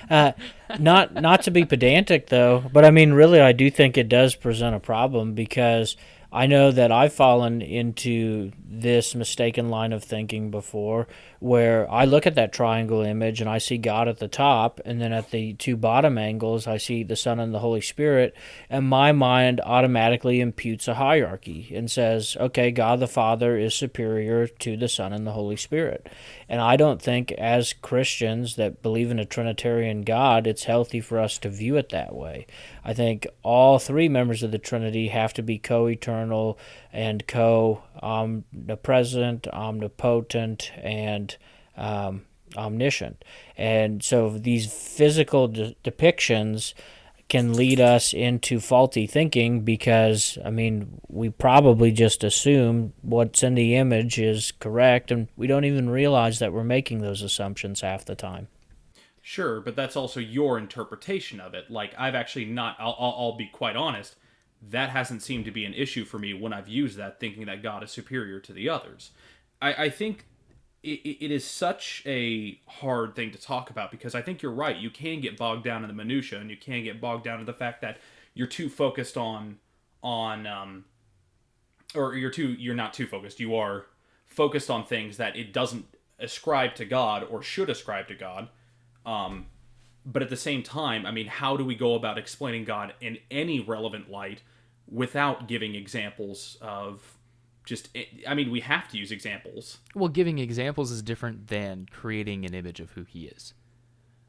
uh, 0.10 0.32
not 0.78 1.14
not 1.14 1.42
to 1.44 1.50
be 1.50 1.64
pedantic 1.64 2.28
though, 2.28 2.64
but 2.72 2.84
I 2.84 2.90
mean 2.90 3.14
really 3.14 3.40
I 3.40 3.52
do 3.52 3.70
think 3.70 3.96
it 3.96 4.10
does 4.10 4.34
present 4.34 4.76
a 4.76 4.80
problem 4.80 5.32
because 5.32 5.96
I 6.34 6.46
know 6.46 6.72
that 6.72 6.90
I've 6.90 7.12
fallen 7.12 7.62
into 7.62 8.50
this 8.68 9.14
mistaken 9.14 9.68
line 9.68 9.92
of 9.92 10.02
thinking 10.02 10.50
before 10.50 11.06
where 11.38 11.88
I 11.88 12.06
look 12.06 12.26
at 12.26 12.34
that 12.34 12.52
triangle 12.52 13.02
image 13.02 13.40
and 13.40 13.48
I 13.48 13.58
see 13.58 13.78
God 13.78 14.08
at 14.08 14.18
the 14.18 14.26
top 14.26 14.80
and 14.84 15.00
then 15.00 15.12
at 15.12 15.30
the 15.30 15.54
two 15.54 15.76
bottom 15.76 16.18
angles 16.18 16.66
I 16.66 16.78
see 16.78 17.04
the 17.04 17.14
Son 17.14 17.38
and 17.38 17.54
the 17.54 17.60
Holy 17.60 17.80
Spirit 17.80 18.34
and 18.68 18.88
my 18.88 19.12
mind 19.12 19.60
automatically 19.64 20.40
imputes 20.40 20.88
a 20.88 20.94
hierarchy 20.94 21.70
and 21.72 21.88
says, 21.88 22.36
okay, 22.40 22.72
God 22.72 22.98
the 22.98 23.06
Father 23.06 23.56
is 23.56 23.72
superior 23.72 24.48
to 24.48 24.76
the 24.76 24.88
Son 24.88 25.12
and 25.12 25.24
the 25.24 25.32
Holy 25.32 25.56
Spirit. 25.56 26.08
And 26.48 26.60
I 26.60 26.76
don't 26.76 27.00
think, 27.00 27.32
as 27.32 27.72
Christians 27.72 28.56
that 28.56 28.82
believe 28.82 29.10
in 29.10 29.18
a 29.18 29.24
Trinitarian 29.24 30.02
God, 30.02 30.46
it's 30.46 30.64
healthy 30.64 31.00
for 31.00 31.18
us 31.18 31.38
to 31.38 31.48
view 31.48 31.76
it 31.76 31.90
that 31.90 32.14
way. 32.14 32.46
I 32.84 32.92
think 32.92 33.26
all 33.42 33.78
three 33.78 34.08
members 34.08 34.42
of 34.42 34.50
the 34.50 34.58
Trinity 34.58 35.08
have 35.08 35.32
to 35.34 35.42
be 35.42 35.58
co 35.58 35.86
eternal 35.86 36.58
and 36.92 37.26
co 37.26 37.82
omnipresent, 38.02 39.48
omnipotent, 39.48 40.70
and 40.82 41.36
um, 41.76 42.22
omniscient. 42.56 43.24
And 43.56 44.02
so 44.02 44.30
these 44.30 44.72
physical 44.72 45.48
de- 45.48 45.74
depictions 45.82 46.74
can 47.28 47.54
lead 47.54 47.80
us 47.80 48.12
into 48.12 48.60
faulty 48.60 49.06
thinking 49.06 49.62
because 49.62 50.36
I 50.44 50.50
mean 50.50 51.00
we 51.08 51.30
probably 51.30 51.90
just 51.90 52.22
assume 52.22 52.92
what's 53.00 53.42
in 53.42 53.54
the 53.54 53.76
image 53.76 54.18
is 54.18 54.52
correct 54.52 55.10
and 55.10 55.28
we 55.36 55.46
don't 55.46 55.64
even 55.64 55.88
realize 55.88 56.38
that 56.38 56.52
we're 56.52 56.64
making 56.64 57.00
those 57.00 57.22
assumptions 57.22 57.80
half 57.80 58.04
the 58.04 58.14
time. 58.14 58.48
Sure, 59.26 59.58
but 59.58 59.74
that's 59.74 59.96
also 59.96 60.20
your 60.20 60.58
interpretation 60.58 61.40
of 61.40 61.54
it. 61.54 61.70
Like 61.70 61.94
I've 61.96 62.14
actually 62.14 62.44
not. 62.44 62.76
I'll, 62.78 62.94
I'll, 62.98 63.16
I'll 63.18 63.36
be 63.38 63.46
quite 63.46 63.74
honest. 63.74 64.16
That 64.60 64.90
hasn't 64.90 65.22
seemed 65.22 65.46
to 65.46 65.50
be 65.50 65.64
an 65.64 65.72
issue 65.72 66.04
for 66.04 66.18
me 66.18 66.34
when 66.34 66.52
I've 66.52 66.68
used 66.68 66.98
that, 66.98 67.20
thinking 67.20 67.46
that 67.46 67.62
God 67.62 67.82
is 67.82 67.90
superior 67.90 68.38
to 68.40 68.52
the 68.52 68.68
others. 68.68 69.12
I, 69.62 69.84
I 69.84 69.88
think 69.88 70.26
it, 70.82 71.30
is 71.30 71.42
such 71.42 72.02
a 72.04 72.60
hard 72.66 73.16
thing 73.16 73.30
to 73.30 73.40
talk 73.40 73.70
about 73.70 73.90
because 73.90 74.14
I 74.14 74.20
think 74.20 74.42
you're 74.42 74.52
right. 74.52 74.76
You 74.76 74.90
can 74.90 75.22
get 75.22 75.38
bogged 75.38 75.64
down 75.64 75.84
in 75.84 75.88
the 75.88 75.94
minutia, 75.94 76.38
and 76.38 76.50
you 76.50 76.58
can 76.58 76.84
get 76.84 77.00
bogged 77.00 77.24
down 77.24 77.40
in 77.40 77.46
the 77.46 77.54
fact 77.54 77.80
that 77.80 77.96
you're 78.34 78.46
too 78.46 78.68
focused 78.68 79.16
on 79.16 79.56
on 80.02 80.46
um, 80.46 80.84
or 81.94 82.14
you're 82.14 82.30
too 82.30 82.48
you're 82.48 82.74
not 82.74 82.92
too 82.92 83.06
focused. 83.06 83.40
You 83.40 83.56
are 83.56 83.86
focused 84.26 84.68
on 84.68 84.84
things 84.84 85.16
that 85.16 85.34
it 85.34 85.54
doesn't 85.54 85.86
ascribe 86.18 86.74
to 86.74 86.84
God 86.84 87.24
or 87.30 87.42
should 87.42 87.70
ascribe 87.70 88.06
to 88.08 88.14
God. 88.14 88.50
Um, 89.04 89.46
but 90.06 90.22
at 90.22 90.30
the 90.30 90.36
same 90.36 90.62
time, 90.62 91.06
I 91.06 91.10
mean, 91.10 91.26
how 91.26 91.56
do 91.56 91.64
we 91.64 91.74
go 91.74 91.94
about 91.94 92.18
explaining 92.18 92.64
God 92.64 92.94
in 93.00 93.18
any 93.30 93.60
relevant 93.60 94.10
light 94.10 94.42
without 94.86 95.48
giving 95.48 95.74
examples 95.74 96.56
of 96.60 97.16
just 97.64 97.88
i 98.28 98.34
mean 98.34 98.50
we 98.50 98.60
have 98.60 98.88
to 98.88 98.98
use 98.98 99.10
examples. 99.10 99.78
Well 99.94 100.08
giving 100.08 100.38
examples 100.38 100.90
is 100.90 101.02
different 101.02 101.48
than 101.48 101.86
creating 101.90 102.44
an 102.44 102.54
image 102.54 102.80
of 102.80 102.90
who 102.92 103.04
he 103.04 103.24
is. 103.26 103.54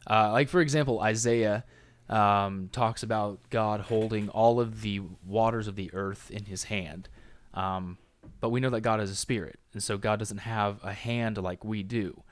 Uh, 0.09 0.31
like 0.31 0.49
for 0.49 0.61
example 0.61 1.01
isaiah 1.01 1.65
um, 2.07 2.69
talks 2.71 3.03
about 3.03 3.39
god 3.49 3.81
holding 3.81 4.29
all 4.29 4.59
of 4.59 4.81
the 4.81 5.01
waters 5.25 5.67
of 5.67 5.75
the 5.75 5.93
earth 5.93 6.31
in 6.31 6.45
his 6.45 6.65
hand. 6.65 7.09
Um, 7.53 7.97
but 8.39 8.49
we 8.49 8.59
know 8.59 8.69
that 8.69 8.81
god 8.81 9.01
is 9.01 9.11
a 9.11 9.15
spirit 9.15 9.59
and 9.73 9.83
so 9.83 9.97
god 9.97 10.19
doesn't 10.19 10.39
have 10.39 10.83
a 10.83 10.93
hand 10.93 11.37
like 11.37 11.65
we 11.65 11.83
do. 11.83 12.23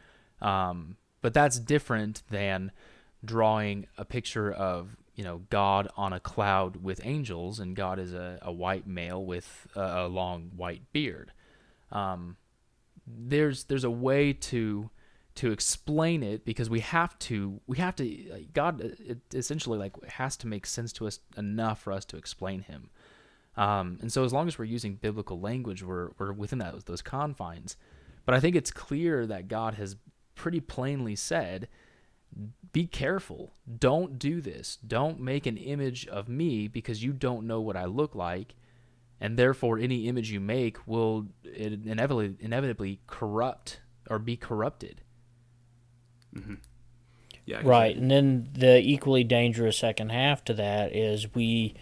Um, 0.41 0.97
but 1.23 1.33
that's 1.33 1.57
different 1.57 2.21
than 2.29 2.71
drawing 3.25 3.87
a 3.97 4.03
picture 4.05 4.51
of 4.51 4.97
you 5.15 5.23
know 5.23 5.41
God 5.49 5.87
on 5.97 6.13
a 6.13 6.19
cloud 6.19 6.83
with 6.83 7.01
angels, 7.03 7.59
and 7.59 7.75
God 7.75 7.97
is 7.97 8.13
a, 8.13 8.37
a 8.43 8.51
white 8.51 8.85
male 8.85 9.25
with 9.25 9.67
a, 9.75 9.81
a 9.81 10.07
long 10.07 10.51
white 10.55 10.83
beard. 10.91 11.31
Um, 11.91 12.37
there's 13.07 13.63
there's 13.63 13.85
a 13.85 13.89
way 13.89 14.33
to 14.33 14.89
to 15.35 15.51
explain 15.51 16.21
it 16.21 16.45
because 16.45 16.69
we 16.69 16.81
have 16.81 17.17
to 17.19 17.61
we 17.67 17.77
have 17.77 17.95
to 17.95 18.27
like, 18.29 18.53
God 18.53 18.95
essentially 19.33 19.79
like 19.79 20.03
has 20.05 20.35
to 20.37 20.47
make 20.47 20.65
sense 20.65 20.91
to 20.93 21.07
us 21.07 21.19
enough 21.37 21.81
for 21.81 21.93
us 21.93 22.03
to 22.05 22.17
explain 22.17 22.63
Him. 22.63 22.89
Um, 23.55 23.97
and 24.01 24.11
so 24.11 24.25
as 24.25 24.33
long 24.33 24.47
as 24.49 24.59
we're 24.59 24.65
using 24.65 24.95
biblical 24.95 25.39
language, 25.39 25.83
we're 25.83 26.09
we're 26.17 26.33
within 26.33 26.59
that, 26.59 26.85
those 26.85 27.01
confines. 27.01 27.77
But 28.25 28.35
I 28.35 28.41
think 28.41 28.55
it's 28.55 28.71
clear 28.71 29.25
that 29.27 29.47
God 29.47 29.75
has 29.75 29.95
pretty 30.35 30.59
plainly 30.59 31.15
said 31.15 31.67
be 32.71 32.87
careful. 32.87 33.53
Don't 33.79 34.17
do 34.17 34.41
this. 34.41 34.77
Don't 34.85 35.19
make 35.19 35.45
an 35.45 35.57
image 35.57 36.07
of 36.07 36.27
me 36.27 36.67
because 36.67 37.03
you 37.03 37.13
don't 37.13 37.45
know 37.45 37.61
what 37.61 37.77
I 37.77 37.85
look 37.85 38.15
like. 38.15 38.55
And 39.21 39.37
therefore, 39.37 39.77
any 39.77 40.07
image 40.07 40.31
you 40.31 40.39
make 40.39 40.85
will 40.87 41.27
inevitably, 41.55 42.35
inevitably 42.39 42.99
corrupt 43.07 43.79
or 44.09 44.19
be 44.19 44.35
corrupted. 44.35 45.01
Mm-hmm. 46.35 46.55
Yeah, 47.45 47.61
right. 47.63 47.95
And 47.95 48.09
then 48.09 48.49
the 48.53 48.79
equally 48.79 49.23
dangerous 49.23 49.77
second 49.77 50.11
half 50.11 50.43
to 50.45 50.53
that 50.55 50.95
is 50.95 51.35
we 51.35 51.75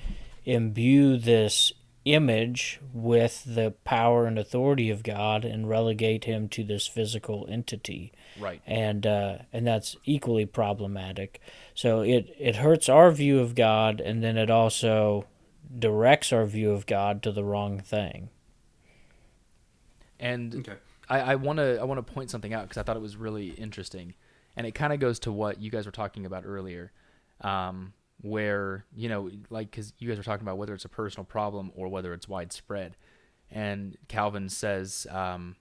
imbue 0.44 1.18
this 1.18 1.72
image 2.04 2.80
with 2.94 3.44
the 3.46 3.72
power 3.86 4.26
and 4.26 4.38
authority 4.38 4.90
of 4.90 5.04
God 5.04 5.46
and 5.46 5.70
relegate 5.70 6.26
him 6.26 6.50
to 6.50 6.64
this 6.64 6.88
physical 6.88 7.48
entity. 7.50 8.12
Right. 8.40 8.62
And 8.66 9.06
uh, 9.06 9.40
and 9.52 9.66
that's 9.68 9.96
equally 10.06 10.46
problematic. 10.46 11.42
So 11.74 12.02
it 12.02 12.34
it 12.40 12.58
hurts 12.58 12.90
our 12.90 13.12
view 13.12 13.40
of 13.40 13.56
God 13.56 14.02
and 14.02 14.24
then 14.24 14.38
it 14.38 14.50
also 14.50 15.26
directs 15.78 16.34
our 16.34 16.46
view 16.46 16.72
of 16.72 16.86
God 16.86 17.24
to 17.24 17.32
the 17.32 17.44
wrong 17.44 17.80
thing. 17.80 18.30
And 20.20 20.56
okay. 20.56 20.76
I 21.10 21.36
want 21.36 21.58
to 21.58 21.78
I 21.82 21.84
want 21.84 22.06
to 22.06 22.14
point 22.14 22.30
something 22.30 22.54
out 22.54 22.64
because 22.64 22.78
I 22.78 22.84
thought 22.84 22.96
it 22.96 23.02
was 23.02 23.18
really 23.18 23.50
interesting, 23.50 24.14
and 24.56 24.66
it 24.66 24.74
kind 24.74 24.94
of 24.94 25.00
goes 25.00 25.20
to 25.20 25.32
what 25.32 25.62
you 25.62 25.70
guys 25.70 25.86
were 25.86 25.92
talking 25.92 26.26
about 26.26 26.44
earlier. 26.46 26.94
Um, 27.42 27.94
where 28.22 28.86
you 28.96 29.10
know 29.10 29.30
like 29.50 29.72
because 29.72 29.94
you 29.98 30.08
guys 30.08 30.18
were 30.18 30.24
talking 30.24 30.46
about 30.46 30.58
whether 30.58 30.74
it's 30.74 30.86
a 30.86 30.90
personal 30.90 31.26
problem 31.26 31.72
or 31.76 31.88
whether 31.88 32.14
it's 32.14 32.30
widespread 32.30 32.96
and 33.50 33.98
calvin 34.08 34.48
says 34.48 35.08
um, 35.10 35.56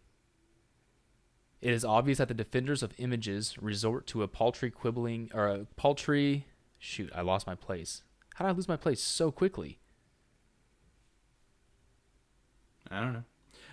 it 1.61 1.73
is 1.73 1.85
obvious 1.85 2.18
that 2.18 2.29
the 2.29 2.35
defenders 2.35 2.83
of 2.83 2.92
images 2.99 3.57
resort 3.61 4.07
to 4.07 4.23
a 4.23 4.29
paltry 4.29 4.70
quibbling 4.70 5.31
or 5.35 5.46
a 5.46 5.66
paltry 5.77 6.46
shoot 6.79 7.11
i 7.14 7.20
lost 7.20 7.46
my 7.46 7.55
place 7.55 8.03
how 8.35 8.44
did 8.44 8.51
i 8.51 8.55
lose 8.55 8.68
my 8.68 8.77
place 8.77 9.03
so 9.03 9.31
quickly 9.31 9.79
i 12.90 13.01
don't 13.01 13.12
know 13.12 13.25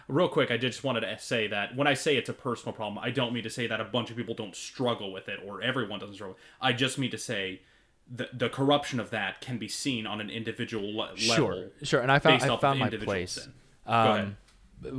real 0.08 0.30
quick 0.30 0.52
i 0.52 0.58
just 0.58 0.84
wanted 0.84 1.02
to 1.02 1.20
say 1.20 1.48
that 1.48 1.76
when 1.76 1.88
i 1.88 1.94
say 1.94 2.16
it's 2.16 2.30
a 2.30 2.34
personal 2.34 2.74
problem 2.74 2.98
i 3.04 3.10
don't 3.10 3.34
mean 3.34 3.44
to 3.44 3.50
say 3.50 3.68
that 3.68 3.80
a 3.80 3.86
bunch 3.86 4.10
of 4.10 4.18
people 4.18 4.36
don't 4.36 4.56
struggle 4.56 5.12
with 5.12 5.28
it 5.30 5.40
or 5.46 5.62
everyone 5.62 6.00
doesn't 6.00 6.16
struggle 6.16 6.38
i 6.62 6.74
just 6.74 6.98
mean 6.98 7.12
to 7.12 7.18
say 7.18 7.62
the 8.10 8.30
the 8.34 8.50
corruption 8.50 9.00
of 9.00 9.10
that 9.10 9.42
can 9.42 9.58
be 9.58 9.68
seen 9.68 10.08
on 10.08 10.22
an 10.22 10.30
individual 10.30 10.96
le- 10.96 11.12
level. 11.12 11.16
Sure, 11.18 11.68
sure. 11.84 12.02
And 12.02 12.12
I 12.12 12.20
found 12.20 12.42
I 12.42 12.58
found 12.58 12.80
my 12.80 12.90
place. 12.90 13.48
Um, 13.86 14.38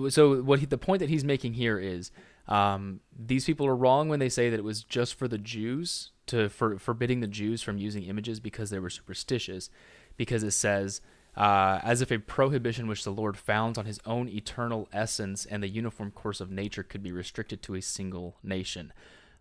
so 0.09 0.43
what 0.43 0.61
he, 0.61 0.67
the 0.67 0.79
point 0.79 1.01
that 1.01 1.09
he's 1.09 1.25
making 1.25 1.55
here 1.55 1.79
is 1.79 2.11
um, 2.49 3.01
these 3.17 3.45
people 3.45 3.67
are 3.67 3.77
wrong 3.77 4.09
when 4.09 4.19
they 4.19 4.29
say 4.29 4.51
that 4.51 4.59
it 4.59 4.65
was 4.65 4.83
just 4.83 5.15
for 5.15 5.29
the 5.29 5.39
Jews 5.39 6.11
to 6.27 6.49
for 6.49 6.79
forbidding 6.79 7.21
the 7.21 7.27
Jews 7.27 7.63
from 7.63 7.79
using 7.79 8.05
images 8.05 8.41
because 8.41 8.71
they 8.71 8.79
were 8.79 8.91
superstitious, 8.91 9.71
because 10.17 10.43
it 10.43 10.53
says. 10.53 11.01
Uh, 11.37 11.79
as 11.85 12.03
if 12.03 12.11
a 12.11 12.19
prohibition 12.19 12.89
which 12.89 13.05
the 13.05 13.13
Lord 13.13 13.37
founds 13.37 13.79
on 13.79 13.85
his 13.85 14.01
own 14.05 14.29
eternal 14.29 14.89
essence 14.93 15.47
and 15.47 15.63
the 15.63 15.69
uniform 15.69 16.11
course 16.11 16.41
of 16.41 16.51
nature 16.51 16.83
could 16.83 17.01
be 17.01 17.13
restricted 17.13 17.63
to 17.63 17.77
a 17.77 17.81
single 17.81 18.39
nation. 18.43 18.93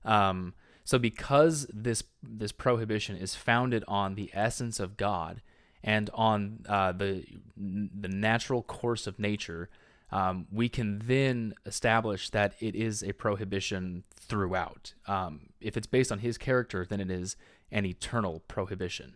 Um, 0.06 0.54
so 0.84 1.00
because 1.00 1.65
this 1.74 2.04
this 2.22 2.52
prohibition 2.52 3.17
is 3.17 3.34
founded 3.34 3.84
on 3.88 4.13
the 4.13 4.30
essence 4.32 4.80
of 4.80 4.96
God 4.96 5.41
and 5.84 6.10
on 6.13 6.60
uh, 6.70 6.91
the 6.91 7.26
the 7.58 8.08
natural 8.08 8.63
course 8.63 9.08
of 9.08 9.20
nature, 9.20 9.70
um, 10.12 10.48
we 10.52 10.70
can 10.70 11.02
then 11.06 11.54
establish 11.65 12.30
that 12.30 12.54
it 12.60 12.76
is 12.76 13.04
a 13.04 13.13
prohibition 13.13 14.04
throughout. 14.15 14.93
Um, 15.06 15.50
if 15.60 15.76
it's 15.76 15.88
based 15.88 16.12
on 16.12 16.20
His 16.20 16.38
character, 16.38 16.86
then 16.88 17.00
it 17.00 17.12
is 17.12 17.36
an 17.72 17.86
eternal 17.86 18.41
prohibition. 18.48 19.15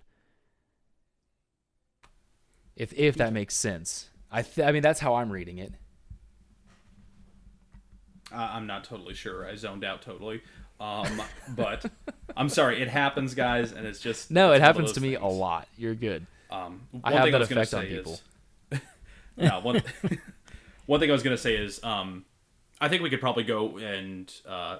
If 2.75 2.93
if 2.93 3.15
that 3.15 3.33
makes 3.33 3.55
sense, 3.55 4.09
I 4.31 4.41
th- 4.41 4.67
I 4.67 4.71
mean 4.71 4.81
that's 4.81 4.99
how 5.01 5.15
I'm 5.15 5.31
reading 5.31 5.59
it. 5.59 5.73
Uh, 8.33 8.49
I'm 8.53 8.65
not 8.65 8.83
totally 8.85 9.13
sure. 9.13 9.45
I 9.45 9.55
zoned 9.55 9.83
out 9.83 10.01
totally. 10.01 10.41
Um, 10.79 11.21
but 11.49 11.85
I'm 12.35 12.49
sorry, 12.49 12.81
it 12.81 12.87
happens, 12.87 13.35
guys, 13.35 13.71
and 13.71 13.85
it's 13.85 13.99
just 13.99 14.31
no. 14.31 14.51
It's 14.51 14.57
it 14.57 14.61
happens 14.63 14.93
to 14.93 15.01
me 15.01 15.15
a 15.15 15.25
lot. 15.25 15.67
You're 15.77 15.93
good. 15.93 16.25
Um, 16.49 16.81
I 17.03 17.11
have 17.13 17.31
that 17.31 17.41
I 17.41 17.43
effect 17.43 17.73
on 17.73 17.85
people. 17.85 18.19
Is, 18.71 18.81
no, 19.37 19.59
one 19.59 19.83
one 20.91 20.99
thing 20.99 21.09
I 21.09 21.13
was 21.13 21.23
gonna 21.23 21.37
say 21.37 21.55
is, 21.55 21.81
um, 21.85 22.25
I 22.81 22.89
think 22.89 23.01
we 23.01 23.09
could 23.09 23.21
probably 23.21 23.45
go 23.45 23.77
and 23.77 24.29
uh, 24.45 24.79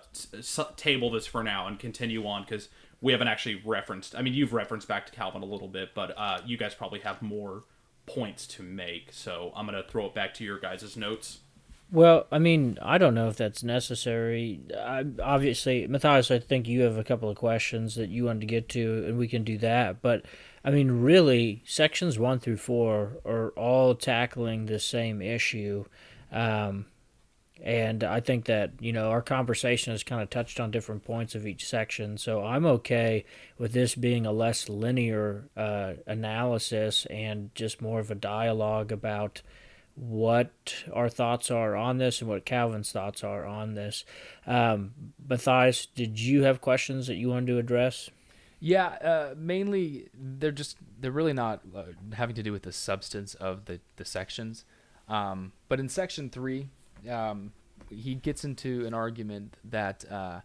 table 0.75 1.09
this 1.09 1.25
for 1.25 1.41
now 1.41 1.67
and 1.67 1.79
continue 1.79 2.27
on 2.27 2.43
because 2.43 2.67
we 2.99 3.13
haven't 3.13 3.29
actually 3.29 3.61
referenced. 3.63 4.13
I 4.13 4.21
mean, 4.21 4.33
you've 4.33 4.51
referenced 4.51 4.89
back 4.89 5.05
to 5.05 5.13
Calvin 5.13 5.41
a 5.41 5.45
little 5.45 5.69
bit, 5.69 5.91
but 5.95 6.13
uh, 6.17 6.41
you 6.45 6.57
guys 6.57 6.75
probably 6.75 6.99
have 6.99 7.21
more 7.21 7.63
points 8.07 8.45
to 8.47 8.61
make. 8.61 9.13
So 9.13 9.53
I'm 9.55 9.65
gonna 9.65 9.83
throw 9.87 10.07
it 10.07 10.13
back 10.13 10.33
to 10.33 10.43
your 10.43 10.59
guys' 10.59 10.97
notes. 10.97 11.39
Well, 11.89 12.27
I 12.29 12.39
mean, 12.39 12.77
I 12.81 12.97
don't 12.97 13.15
know 13.15 13.29
if 13.29 13.37
that's 13.37 13.63
necessary. 13.63 14.59
I, 14.77 15.05
obviously, 15.23 15.87
Matthias, 15.87 16.29
I 16.29 16.39
think 16.39 16.67
you 16.67 16.81
have 16.81 16.97
a 16.97 17.05
couple 17.05 17.29
of 17.29 17.37
questions 17.37 17.95
that 17.95 18.09
you 18.09 18.25
wanted 18.25 18.41
to 18.41 18.47
get 18.47 18.67
to, 18.69 19.05
and 19.07 19.17
we 19.17 19.29
can 19.29 19.45
do 19.45 19.57
that. 19.59 20.01
But 20.01 20.25
I 20.63 20.71
mean, 20.71 20.91
really, 20.91 21.63
sections 21.65 22.19
one 22.19 22.39
through 22.39 22.57
four 22.57 23.17
are 23.25 23.49
all 23.51 23.95
tackling 23.95 24.65
the 24.65 24.79
same 24.79 25.21
issue. 25.21 25.85
Um, 26.31 26.85
and 27.63 28.03
I 28.03 28.19
think 28.21 28.45
that, 28.45 28.71
you 28.79 28.91
know, 28.91 29.09
our 29.09 29.21
conversation 29.21 29.91
has 29.91 30.03
kind 30.03 30.21
of 30.21 30.29
touched 30.29 30.59
on 30.59 30.71
different 30.71 31.03
points 31.03 31.35
of 31.35 31.45
each 31.45 31.67
section. 31.67 32.17
So 32.17 32.43
I'm 32.43 32.65
okay 32.65 33.25
with 33.57 33.73
this 33.73 33.93
being 33.93 34.25
a 34.25 34.31
less 34.31 34.67
linear 34.67 35.49
uh, 35.55 35.93
analysis 36.07 37.05
and 37.07 37.53
just 37.53 37.81
more 37.81 37.99
of 37.99 38.09
a 38.09 38.15
dialogue 38.15 38.91
about 38.91 39.41
what 39.95 40.85
our 40.93 41.09
thoughts 41.09 41.51
are 41.51 41.75
on 41.75 41.97
this 41.97 42.21
and 42.21 42.29
what 42.29 42.45
Calvin's 42.45 42.91
thoughts 42.91 43.23
are 43.23 43.45
on 43.45 43.75
this. 43.75 44.05
Um, 44.47 44.93
Matthias, 45.27 45.85
did 45.85 46.19
you 46.19 46.43
have 46.43 46.61
questions 46.61 47.07
that 47.07 47.15
you 47.15 47.29
wanted 47.29 47.47
to 47.47 47.59
address? 47.59 48.09
Yeah, 48.63 48.85
uh, 48.85 49.33
mainly 49.35 50.09
they're 50.13 50.51
just 50.51 50.77
they're 50.99 51.11
really 51.11 51.33
not 51.33 51.61
uh, 51.75 51.83
having 52.13 52.35
to 52.35 52.43
do 52.43 52.51
with 52.51 52.61
the 52.61 52.71
substance 52.71 53.33
of 53.33 53.65
the 53.65 53.79
the 53.95 54.05
sections. 54.05 54.65
Um, 55.09 55.51
but 55.67 55.79
in 55.79 55.89
section 55.89 56.29
three, 56.29 56.69
um, 57.09 57.53
he 57.89 58.13
gets 58.13 58.45
into 58.45 58.85
an 58.85 58.93
argument 58.93 59.57
that 59.63 60.05
uh, 60.11 60.41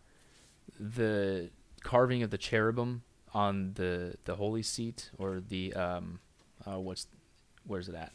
the 0.81 1.51
carving 1.83 2.23
of 2.23 2.31
the 2.31 2.39
cherubim 2.39 3.03
on 3.35 3.73
the 3.75 4.17
the 4.25 4.37
holy 4.37 4.63
seat 4.63 5.11
or 5.19 5.43
the 5.47 5.75
um, 5.75 6.21
uh, 6.67 6.81
what's 6.81 7.07
where's 7.67 7.87
it 7.87 7.95
at? 7.95 8.13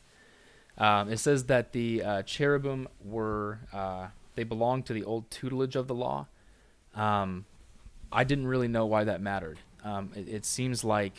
Um, 0.80 1.10
it 1.12 1.18
says 1.18 1.46
that 1.46 1.74
the 1.74 2.04
uh, 2.04 2.22
cherubim 2.24 2.88
were 3.04 3.60
uh, 3.72 4.08
they 4.34 4.44
belonged 4.44 4.88
to 4.88 4.94
the 4.94 5.04
old 5.04 5.30
tutelage 5.30 5.76
of 5.76 5.88
the 5.88 5.94
law. 5.94 6.26
Um, 6.96 7.46
I 8.12 8.24
didn't 8.24 8.48
really 8.48 8.68
know 8.68 8.86
why 8.86 9.04
that 9.04 9.22
mattered. 9.22 9.60
Um, 9.84 10.12
it, 10.16 10.28
it, 10.28 10.46
seems 10.46 10.84
like 10.84 11.14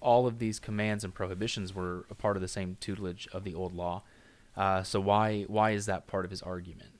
all 0.00 0.26
of 0.26 0.38
these 0.38 0.58
commands 0.58 1.02
and 1.02 1.12
prohibitions 1.12 1.74
were 1.74 2.04
a 2.10 2.14
part 2.14 2.36
of 2.36 2.40
the 2.40 2.48
same 2.48 2.76
tutelage 2.80 3.28
of 3.32 3.44
the 3.44 3.54
old 3.54 3.74
law. 3.74 4.02
Uh, 4.56 4.82
so 4.82 5.00
why 5.00 5.42
why 5.48 5.72
is 5.72 5.86
that 5.86 6.06
part 6.06 6.24
of 6.24 6.30
his 6.30 6.42
argument? 6.42 6.90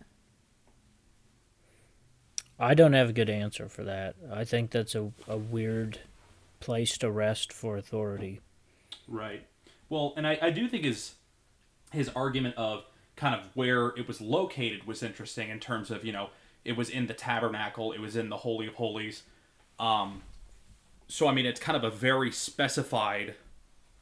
I 2.58 2.74
don't 2.74 2.94
have 2.94 3.10
a 3.10 3.12
good 3.12 3.30
answer 3.30 3.68
for 3.68 3.84
that. 3.84 4.16
I 4.32 4.44
think 4.44 4.70
that's 4.70 4.94
a, 4.94 5.12
a 5.28 5.36
weird 5.36 6.00
place 6.60 6.96
to 6.98 7.10
rest 7.10 7.52
for 7.52 7.76
authority. 7.76 8.40
Right. 9.06 9.46
Well, 9.88 10.14
and 10.16 10.26
I, 10.26 10.38
I 10.40 10.50
do 10.50 10.68
think 10.68 10.84
his 10.84 11.14
his 11.92 12.08
argument 12.10 12.56
of 12.56 12.84
kind 13.14 13.34
of 13.34 13.48
where 13.54 13.88
it 13.88 14.08
was 14.08 14.20
located 14.20 14.86
was 14.86 15.02
interesting 15.02 15.48
in 15.48 15.60
terms 15.60 15.90
of 15.90 16.04
you 16.04 16.12
know 16.12 16.30
it 16.64 16.76
was 16.76 16.90
in 16.90 17.06
the 17.06 17.14
tabernacle, 17.14 17.92
it 17.92 18.00
was 18.00 18.16
in 18.16 18.28
the 18.28 18.38
holy 18.38 18.66
of 18.66 18.74
holies. 18.74 19.22
Um, 19.78 20.22
so 21.08 21.28
I 21.28 21.32
mean, 21.32 21.46
it's 21.46 21.60
kind 21.60 21.76
of 21.76 21.84
a 21.84 21.90
very 21.90 22.30
specified 22.30 23.34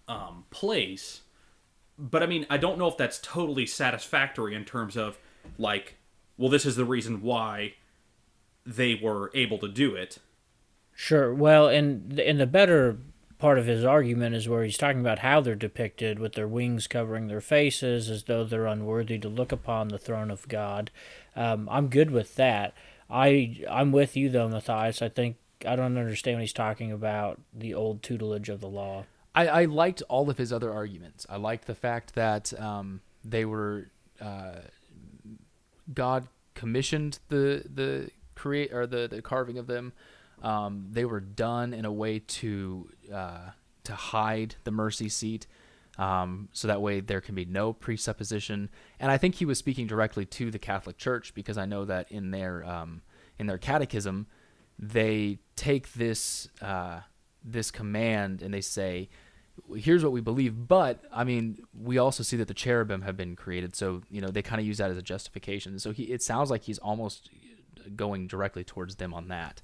um, 0.08 0.44
place. 0.50 1.22
But 1.98 2.22
I 2.22 2.26
mean, 2.26 2.46
I 2.50 2.56
don't 2.56 2.78
know 2.78 2.88
if 2.88 2.96
that's 2.96 3.18
totally 3.18 3.66
satisfactory 3.66 4.54
in 4.54 4.64
terms 4.64 4.96
of 4.96 5.18
like, 5.58 5.96
well, 6.36 6.50
this 6.50 6.66
is 6.66 6.76
the 6.76 6.84
reason 6.84 7.22
why 7.22 7.74
they 8.66 8.94
were 8.94 9.30
able 9.34 9.58
to 9.58 9.68
do 9.68 9.94
it. 9.94 10.18
Sure. 10.94 11.34
Well, 11.34 11.68
and 11.68 12.18
and 12.18 12.40
the 12.40 12.46
better 12.46 12.98
part 13.38 13.58
of 13.58 13.66
his 13.66 13.84
argument 13.84 14.34
is 14.34 14.48
where 14.48 14.64
he's 14.64 14.78
talking 14.78 15.00
about 15.00 15.18
how 15.18 15.40
they're 15.40 15.54
depicted 15.54 16.18
with 16.18 16.32
their 16.32 16.48
wings 16.48 16.86
covering 16.86 17.26
their 17.26 17.40
faces 17.40 18.08
as 18.08 18.24
though 18.24 18.44
they're 18.44 18.66
unworthy 18.66 19.18
to 19.18 19.28
look 19.28 19.52
upon 19.52 19.88
the 19.88 19.98
throne 19.98 20.30
of 20.30 20.48
God. 20.48 20.90
Um, 21.36 21.68
I'm 21.70 21.88
good 21.88 22.10
with 22.10 22.36
that. 22.36 22.74
I 23.10 23.62
I'm 23.68 23.92
with 23.92 24.16
you 24.16 24.30
though, 24.30 24.48
Matthias. 24.48 25.02
I 25.02 25.08
think 25.08 25.36
I 25.66 25.76
don't 25.76 25.96
understand 25.96 26.36
when 26.36 26.42
he's 26.42 26.52
talking 26.52 26.92
about 26.92 27.40
the 27.52 27.74
old 27.74 28.02
tutelage 28.02 28.48
of 28.48 28.60
the 28.60 28.68
law. 28.68 29.04
I, 29.34 29.48
I 29.48 29.64
liked 29.64 30.02
all 30.08 30.30
of 30.30 30.38
his 30.38 30.52
other 30.52 30.72
arguments. 30.72 31.26
I 31.28 31.36
liked 31.36 31.66
the 31.66 31.74
fact 31.74 32.14
that 32.14 32.58
um, 32.60 33.00
they 33.24 33.44
were 33.44 33.88
uh, 34.20 34.60
God 35.92 36.28
commissioned 36.54 37.18
the 37.28 37.64
the 37.72 38.10
create 38.34 38.72
or 38.72 38.86
the, 38.86 39.08
the 39.08 39.22
carving 39.22 39.58
of 39.58 39.66
them. 39.66 39.92
Um, 40.42 40.88
they 40.90 41.04
were 41.04 41.20
done 41.20 41.72
in 41.72 41.84
a 41.84 41.92
way 41.92 42.18
to 42.18 42.88
uh, 43.12 43.50
to 43.84 43.94
hide 43.94 44.56
the 44.64 44.70
mercy 44.70 45.08
seat, 45.08 45.46
um, 45.98 46.48
so 46.52 46.68
that 46.68 46.80
way 46.80 47.00
there 47.00 47.20
can 47.20 47.34
be 47.34 47.44
no 47.44 47.72
presupposition. 47.72 48.70
And 49.00 49.10
I 49.10 49.18
think 49.18 49.36
he 49.36 49.44
was 49.44 49.58
speaking 49.58 49.86
directly 49.86 50.24
to 50.26 50.50
the 50.50 50.58
Catholic 50.58 50.96
Church 50.96 51.34
because 51.34 51.58
I 51.58 51.66
know 51.66 51.84
that 51.84 52.10
in 52.10 52.30
their 52.30 52.64
um, 52.64 53.02
in 53.38 53.46
their 53.46 53.58
catechism 53.58 54.26
they 54.78 55.38
take 55.56 55.92
this 55.92 56.48
uh, 56.60 57.00
this 57.44 57.70
command 57.70 58.42
and 58.42 58.52
they 58.52 58.60
say, 58.60 59.08
"Here's 59.74 60.02
what 60.02 60.12
we 60.12 60.20
believe." 60.20 60.66
But 60.68 61.00
I 61.12 61.24
mean, 61.24 61.64
we 61.78 61.98
also 61.98 62.22
see 62.22 62.36
that 62.36 62.48
the 62.48 62.54
cherubim 62.54 63.02
have 63.02 63.16
been 63.16 63.36
created, 63.36 63.76
so 63.76 64.02
you 64.10 64.20
know 64.20 64.28
they 64.28 64.42
kind 64.42 64.60
of 64.60 64.66
use 64.66 64.78
that 64.78 64.90
as 64.90 64.96
a 64.96 65.02
justification. 65.02 65.78
So 65.78 65.92
he, 65.92 66.04
it 66.04 66.22
sounds 66.22 66.50
like 66.50 66.62
he's 66.62 66.78
almost 66.78 67.30
going 67.96 68.26
directly 68.26 68.64
towards 68.64 68.96
them 68.96 69.12
on 69.12 69.28
that. 69.28 69.60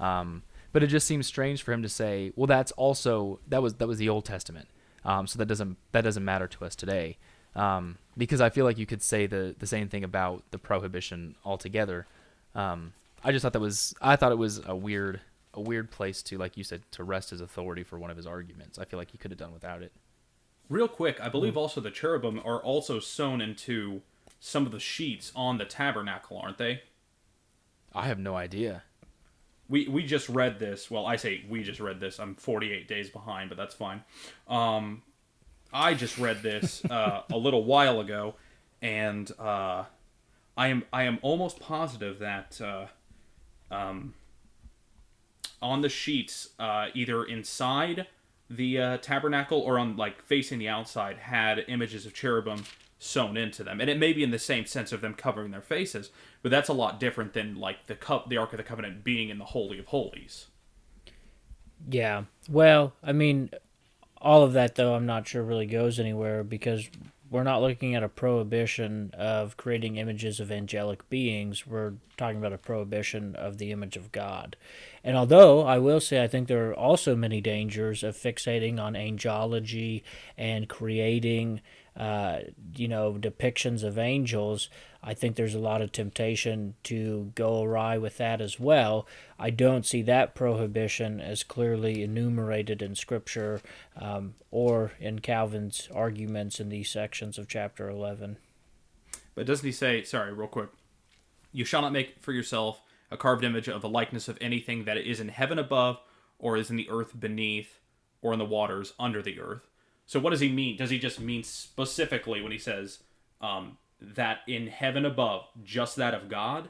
Um, 0.00 0.42
but 0.72 0.82
it 0.82 0.88
just 0.88 1.06
seems 1.06 1.26
strange 1.26 1.62
for 1.62 1.72
him 1.72 1.82
to 1.82 1.88
say, 1.88 2.32
"Well, 2.36 2.46
that's 2.46 2.72
also 2.72 3.40
that 3.48 3.62
was 3.62 3.74
that 3.74 3.88
was 3.88 3.98
the 3.98 4.08
Old 4.08 4.24
Testament, 4.24 4.68
um, 5.04 5.26
so 5.26 5.38
that 5.38 5.46
doesn't 5.46 5.76
that 5.92 6.02
doesn't 6.02 6.24
matter 6.24 6.46
to 6.48 6.64
us 6.64 6.74
today." 6.74 7.18
Um, 7.54 7.98
because 8.16 8.40
I 8.40 8.48
feel 8.48 8.64
like 8.64 8.78
you 8.78 8.86
could 8.86 9.02
say 9.02 9.26
the 9.26 9.54
the 9.58 9.66
same 9.66 9.88
thing 9.88 10.04
about 10.04 10.44
the 10.50 10.58
prohibition 10.58 11.36
altogether. 11.44 12.06
Um, 12.54 12.92
I 13.24 13.32
just 13.32 13.42
thought 13.42 13.52
that 13.52 13.60
was 13.60 13.94
I 14.00 14.16
thought 14.16 14.32
it 14.32 14.38
was 14.38 14.60
a 14.66 14.74
weird 14.74 15.20
a 15.54 15.60
weird 15.60 15.90
place 15.90 16.22
to 16.24 16.38
like 16.38 16.56
you 16.56 16.64
said 16.64 16.82
to 16.92 17.04
rest 17.04 17.30
his 17.30 17.40
authority 17.40 17.82
for 17.82 17.98
one 17.98 18.10
of 18.10 18.16
his 18.16 18.26
arguments. 18.26 18.78
I 18.78 18.84
feel 18.84 18.98
like 18.98 19.10
he 19.10 19.18
could 19.18 19.30
have 19.30 19.38
done 19.38 19.52
without 19.52 19.82
it. 19.82 19.92
Real 20.68 20.88
quick, 20.88 21.20
I 21.20 21.28
believe 21.28 21.56
also 21.56 21.80
the 21.80 21.90
cherubim 21.90 22.40
are 22.44 22.60
also 22.60 22.98
sewn 22.98 23.40
into 23.40 24.02
some 24.40 24.66
of 24.66 24.72
the 24.72 24.80
sheets 24.80 25.30
on 25.36 25.58
the 25.58 25.64
tabernacle, 25.64 26.38
aren't 26.38 26.58
they? 26.58 26.82
I 27.94 28.06
have 28.06 28.18
no 28.18 28.34
idea. 28.34 28.82
We 29.68 29.86
we 29.88 30.02
just 30.04 30.28
read 30.28 30.58
this. 30.58 30.90
Well, 30.90 31.06
I 31.06 31.16
say 31.16 31.44
we 31.48 31.62
just 31.62 31.80
read 31.80 32.00
this. 32.00 32.18
I'm 32.18 32.34
48 32.34 32.88
days 32.88 33.10
behind, 33.10 33.48
but 33.48 33.58
that's 33.58 33.74
fine. 33.74 34.02
Um, 34.48 35.02
I 35.72 35.94
just 35.94 36.18
read 36.18 36.42
this 36.42 36.84
uh, 36.90 37.22
a 37.30 37.36
little 37.36 37.64
while 37.64 38.00
ago, 38.00 38.34
and 38.80 39.30
uh, 39.38 39.84
I 40.56 40.68
am 40.68 40.84
I 40.92 41.04
am 41.04 41.18
almost 41.22 41.60
positive 41.60 42.18
that 42.18 42.60
uh, 42.60 42.86
um, 43.72 44.14
on 45.60 45.80
the 45.80 45.88
sheets, 45.88 46.50
uh, 46.58 46.88
either 46.94 47.24
inside 47.24 48.06
the 48.50 48.78
uh, 48.78 48.96
tabernacle 48.98 49.60
or 49.60 49.78
on 49.78 49.96
like 49.96 50.22
facing 50.22 50.58
the 50.58 50.68
outside, 50.68 51.16
had 51.18 51.64
images 51.68 52.04
of 52.04 52.12
cherubim 52.12 52.64
sewn 52.98 53.36
into 53.36 53.64
them, 53.64 53.80
and 53.80 53.90
it 53.90 53.98
may 53.98 54.12
be 54.12 54.22
in 54.22 54.30
the 54.30 54.38
same 54.38 54.64
sense 54.66 54.92
of 54.92 55.00
them 55.00 55.14
covering 55.14 55.50
their 55.50 55.62
faces, 55.62 56.10
but 56.42 56.50
that's 56.50 56.68
a 56.68 56.72
lot 56.72 57.00
different 57.00 57.32
than 57.32 57.56
like 57.56 57.86
the 57.86 57.96
cup, 57.96 58.28
the 58.28 58.36
Ark 58.36 58.52
of 58.52 58.58
the 58.58 58.62
Covenant 58.62 59.02
being 59.02 59.28
in 59.28 59.38
the 59.38 59.46
Holy 59.46 59.78
of 59.78 59.86
Holies. 59.86 60.46
Yeah, 61.88 62.24
well, 62.48 62.92
I 63.02 63.12
mean, 63.12 63.50
all 64.18 64.44
of 64.44 64.52
that 64.52 64.76
though, 64.76 64.94
I'm 64.94 65.06
not 65.06 65.26
sure 65.26 65.42
really 65.42 65.66
goes 65.66 65.98
anywhere 65.98 66.44
because 66.44 66.88
we're 67.32 67.42
not 67.42 67.62
looking 67.62 67.94
at 67.94 68.02
a 68.02 68.08
prohibition 68.10 69.10
of 69.14 69.56
creating 69.56 69.96
images 69.96 70.38
of 70.38 70.52
angelic 70.52 71.08
beings. 71.08 71.66
We're 71.66 71.94
talking 72.18 72.36
about 72.36 72.52
a 72.52 72.58
prohibition 72.58 73.34
of 73.36 73.56
the 73.56 73.72
image 73.72 73.96
of 73.96 74.12
God. 74.12 74.54
And 75.02 75.16
although 75.16 75.62
I 75.62 75.78
will 75.78 76.00
say 76.00 76.22
I 76.22 76.28
think 76.28 76.46
there 76.46 76.68
are 76.68 76.74
also 76.74 77.16
many 77.16 77.40
dangers 77.40 78.02
of 78.02 78.16
fixating 78.16 78.78
on 78.78 78.92
angelology 78.92 80.02
and 80.36 80.68
creating 80.68 81.62
uh, 81.96 82.40
you 82.74 82.88
know, 82.88 83.12
depictions 83.20 83.82
of 83.82 83.98
angels, 83.98 84.68
I 85.02 85.14
think 85.14 85.36
there's 85.36 85.54
a 85.54 85.58
lot 85.58 85.82
of 85.82 85.92
temptation 85.92 86.74
to 86.84 87.32
go 87.34 87.62
awry 87.62 87.98
with 87.98 88.16
that 88.18 88.40
as 88.40 88.58
well. 88.58 89.06
I 89.38 89.50
don't 89.50 89.84
see 89.84 90.02
that 90.02 90.34
prohibition 90.34 91.20
as 91.20 91.42
clearly 91.42 92.02
enumerated 92.02 92.80
in 92.80 92.94
Scripture 92.94 93.60
um, 93.96 94.34
or 94.50 94.92
in 95.00 95.18
Calvin's 95.18 95.88
arguments 95.94 96.60
in 96.60 96.68
these 96.68 96.88
sections 96.88 97.36
of 97.36 97.48
chapter 97.48 97.90
11. 97.90 98.38
But 99.34 99.46
doesn't 99.46 99.66
he 99.66 99.72
say, 99.72 100.02
sorry, 100.04 100.32
real 100.32 100.48
quick, 100.48 100.70
you 101.52 101.64
shall 101.64 101.82
not 101.82 101.92
make 101.92 102.20
for 102.20 102.32
yourself 102.32 102.80
a 103.10 103.16
carved 103.16 103.44
image 103.44 103.68
of 103.68 103.84
a 103.84 103.88
likeness 103.88 104.28
of 104.28 104.38
anything 104.40 104.84
that 104.84 104.96
is 104.96 105.20
in 105.20 105.28
heaven 105.28 105.58
above, 105.58 106.00
or 106.38 106.56
is 106.56 106.70
in 106.70 106.76
the 106.76 106.88
earth 106.88 107.18
beneath, 107.18 107.80
or 108.22 108.32
in 108.32 108.38
the 108.38 108.44
waters 108.44 108.94
under 108.98 109.20
the 109.20 109.38
earth? 109.38 109.68
So 110.12 110.20
what 110.20 110.28
does 110.28 110.40
he 110.40 110.52
mean? 110.52 110.76
Does 110.76 110.90
he 110.90 110.98
just 110.98 111.20
mean 111.20 111.42
specifically 111.42 112.42
when 112.42 112.52
he 112.52 112.58
says 112.58 112.98
um, 113.40 113.78
that 113.98 114.40
in 114.46 114.66
heaven 114.66 115.06
above, 115.06 115.46
just 115.64 115.96
that 115.96 116.12
of 116.12 116.28
God? 116.28 116.68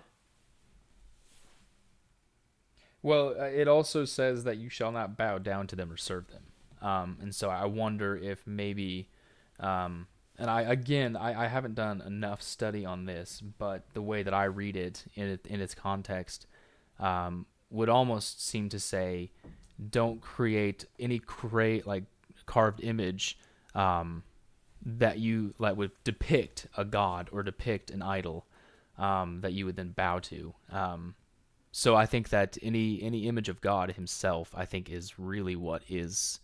Well, 3.03 3.35
uh, 3.37 3.47
it 3.47 3.67
also 3.67 4.05
says 4.05 4.45
that 4.45 4.59
you 4.59 4.69
shall 4.69 4.93
not 4.93 5.17
bow 5.17 5.39
down 5.39 5.67
to 5.67 5.75
them 5.75 5.91
or 5.91 5.97
serve 5.97 6.27
them. 6.29 6.45
Um, 6.89 7.19
and 7.21 7.35
so 7.35 7.51
I 7.51 7.65
wonder 7.65 8.15
if 8.15 8.47
maybe, 8.47 9.09
um, 9.59 10.07
and 10.39 10.49
I 10.49 10.61
again 10.63 11.17
I, 11.17 11.47
I 11.47 11.49
haven't 11.49 11.75
done 11.75 12.01
enough 12.01 12.43
study 12.43 12.87
on 12.87 13.07
this, 13.07 13.41
but 13.41 13.83
the 13.93 14.03
way 14.03 14.23
that 14.23 14.33
I 14.33 14.45
read 14.45 14.77
it 14.77 15.03
in 15.17 15.27
it, 15.27 15.45
in 15.49 15.61
its 15.61 15.75
context 15.75 16.47
um, 17.01 17.47
would 17.71 17.89
almost 17.89 18.47
seem 18.47 18.69
to 18.69 18.79
say, 18.79 19.33
don't 19.91 20.21
create 20.21 20.85
any 21.01 21.19
create 21.19 21.89
like 21.89 22.05
carved 22.47 22.83
image 22.83 23.39
um, 23.75 24.23
that 24.85 25.19
you 25.19 25.55
like 25.59 25.77
would 25.77 25.93
depict 26.05 26.67
a 26.77 26.85
god 26.85 27.29
or 27.33 27.43
depict 27.43 27.91
an 27.91 28.03
idol 28.03 28.47
um, 28.99 29.41
that 29.41 29.53
you 29.53 29.67
would 29.67 29.77
then 29.77 29.91
bow 29.91 30.19
to. 30.19 30.55
Um, 30.71 31.15
so 31.73 31.97
I 31.97 32.07
think 32.07 32.29
that 32.29 32.59
any 32.63 33.03
any 33.03 33.27
image 33.27 33.49
of 33.49 33.61
God 33.61 33.93
Himself, 33.93 34.55
I 34.55 34.67
think, 34.67 34.91
is 34.91 35.19
really 35.19 35.57
what 35.57 35.83
is 35.89 36.41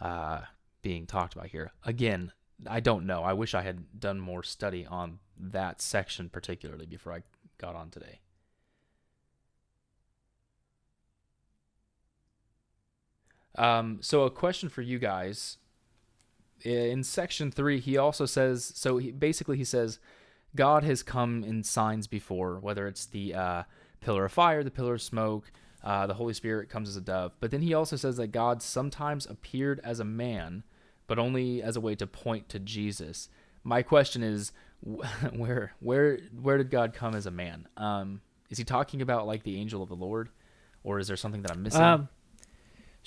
uh, 0.00 0.40
being 0.82 1.06
talked 1.06 1.34
about 1.34 1.48
here. 1.48 1.72
Again, 1.84 2.32
I 2.66 2.80
don't 2.80 3.06
know. 3.06 3.22
I 3.22 3.34
wish 3.34 3.54
I 3.54 3.62
had 3.62 4.00
done 4.00 4.18
more 4.18 4.42
study 4.42 4.86
on 4.86 5.18
that 5.38 5.80
section 5.80 6.28
particularly 6.28 6.86
before 6.86 7.12
I 7.12 7.22
got 7.58 7.76
on 7.76 7.90
today. 7.90 8.20
Um, 13.58 13.98
so 14.00 14.22
a 14.22 14.30
question 14.30 14.68
for 14.68 14.82
you 14.82 14.98
guys. 14.98 15.58
In 16.62 17.04
section 17.04 17.50
three, 17.50 17.78
he 17.78 17.96
also 17.96 18.26
says 18.26 18.72
so. 18.74 18.98
He, 18.98 19.12
basically, 19.12 19.56
he 19.56 19.64
says 19.64 20.00
God 20.56 20.82
has 20.84 21.02
come 21.02 21.44
in 21.44 21.62
signs 21.62 22.06
before, 22.06 22.58
whether 22.58 22.88
it's 22.88 23.06
the 23.06 23.34
uh, 23.34 23.62
pillar 24.00 24.24
of 24.24 24.32
fire, 24.32 24.64
the 24.64 24.70
pillar 24.70 24.94
of 24.94 25.02
smoke, 25.02 25.52
uh, 25.84 26.06
the 26.06 26.14
Holy 26.14 26.34
Spirit 26.34 26.68
comes 26.68 26.88
as 26.88 26.96
a 26.96 27.00
dove. 27.00 27.32
But 27.40 27.50
then 27.50 27.62
he 27.62 27.74
also 27.74 27.96
says 27.96 28.16
that 28.16 28.28
God 28.28 28.62
sometimes 28.62 29.26
appeared 29.26 29.80
as 29.84 30.00
a 30.00 30.04
man, 30.04 30.64
but 31.06 31.18
only 31.18 31.62
as 31.62 31.76
a 31.76 31.80
way 31.80 31.94
to 31.96 32.06
point 32.06 32.48
to 32.50 32.58
Jesus. 32.58 33.28
My 33.62 33.82
question 33.82 34.22
is, 34.22 34.52
where 35.32 35.74
where 35.80 36.18
where 36.40 36.58
did 36.58 36.70
God 36.70 36.92
come 36.92 37.14
as 37.14 37.26
a 37.26 37.30
man? 37.30 37.66
Um, 37.76 38.20
is 38.50 38.58
he 38.58 38.64
talking 38.64 39.02
about 39.02 39.26
like 39.26 39.42
the 39.42 39.56
angel 39.56 39.82
of 39.82 39.88
the 39.88 39.96
Lord, 39.96 40.30
or 40.82 40.98
is 40.98 41.08
there 41.08 41.16
something 41.16 41.42
that 41.42 41.52
I'm 41.52 41.62
missing? 41.62 41.82
Um, 41.82 42.08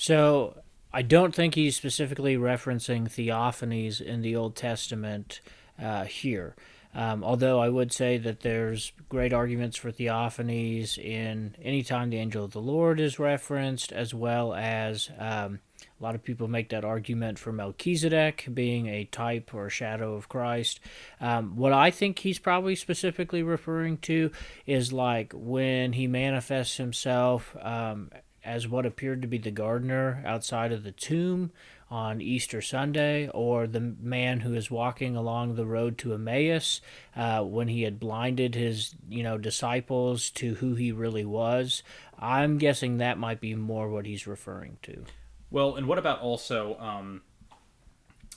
so 0.02 0.58
I 0.92 1.04
don't 1.04 1.36
think 1.36 1.54
he's 1.54 1.76
specifically 1.76 2.36
referencing 2.36 3.04
theophanies 3.04 4.02
in 4.02 4.24
the 4.24 4.36
Old 4.36 4.56
Testament 4.56 5.42
uh, 5.80 6.06
here. 6.06 6.56
Um, 6.96 7.24
although 7.24 7.60
I 7.60 7.70
would 7.70 7.94
say 7.94 8.18
that 8.18 8.40
there's 8.40 8.94
great 9.10 9.32
arguments 9.32 9.78
for 9.78 9.92
theophanies 9.92 10.98
in 10.98 11.56
any 11.62 11.84
time 11.84 12.10
the 12.10 12.18
angel 12.18 12.44
of 12.44 12.52
the 12.52 12.60
Lord 12.60 13.00
is 13.00 13.20
referenced, 13.20 13.92
as 13.92 14.12
well 14.12 14.56
as 14.56 15.12
um, 15.20 15.60
a 15.84 16.04
lot 16.04 16.16
of 16.16 16.24
people 16.24 16.48
make 16.48 16.70
that 16.70 16.84
argument 16.84 17.38
for 17.38 17.52
Melchizedek 17.52 18.48
being 18.52 18.88
a 18.88 19.06
type 19.06 19.54
or 19.54 19.68
a 19.68 19.70
shadow 19.70 20.16
of 20.16 20.30
Christ. 20.30 20.80
Um, 21.20 21.56
what 21.56 21.74
I 21.74 21.92
think 21.92 22.18
he's 22.18 22.40
probably 22.40 22.74
specifically 22.74 23.44
referring 23.44 23.98
to 24.00 24.32
is 24.66 24.92
like 24.92 25.32
when 25.36 25.94
he 25.94 26.08
manifests 26.08 26.78
himself 26.78 27.56
um, 27.62 28.10
as 28.44 28.68
what 28.68 28.86
appeared 28.86 29.22
to 29.22 29.28
be 29.28 29.38
the 29.38 29.52
gardener 29.52 30.24
outside 30.26 30.72
of 30.72 30.84
the 30.84 30.92
tomb 30.92 31.52
on 31.90 32.22
Easter 32.22 32.62
Sunday, 32.62 33.28
or 33.34 33.68
the 33.68 33.96
man 34.00 34.40
who 34.40 34.54
is 34.54 34.72
walking 34.72 35.16
along 35.16 35.56
the 35.56 35.66
road 35.66 35.98
to 35.98 36.14
Emmaus 36.14 36.80
uh, 37.18 37.42
when 37.44 37.68
he 37.68 37.84
had 37.84 38.00
blinded 38.00 38.56
his, 38.56 38.96
you 39.10 39.22
know, 39.22 39.38
disciples 39.38 40.30
to 40.32 40.56
who 40.56 40.76
he 40.76 40.94
really 40.94 41.26
was. 41.26 41.84
I'm 42.18 42.58
guessing 42.58 42.98
that 42.98 43.18
might 43.18 43.42
be 43.42 43.56
more 43.56 43.90
what 43.90 44.06
he's 44.06 44.26
referring 44.26 44.78
to. 44.84 45.04
Well, 45.50 45.76
and 45.76 45.86
what 45.86 45.98
about 45.98 46.22
also 46.22 46.78
um, 46.80 47.22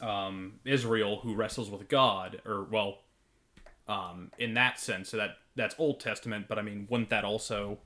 um, 0.01 0.55
Israel 0.65 1.21
who 1.23 1.35
wrestles 1.35 1.71
with 1.71 1.89
God, 1.89 2.43
or 2.45 2.65
well, 2.65 2.99
um, 3.87 4.33
in 4.37 4.55
that 4.55 4.81
sense, 4.81 5.11
so 5.11 5.17
that 5.19 5.37
that's 5.55 5.77
Old 5.79 6.01
Testament, 6.01 6.47
but 6.49 6.59
I 6.59 6.63
mean, 6.63 6.89
wouldn't 6.91 7.11
that 7.11 7.25
also 7.25 7.79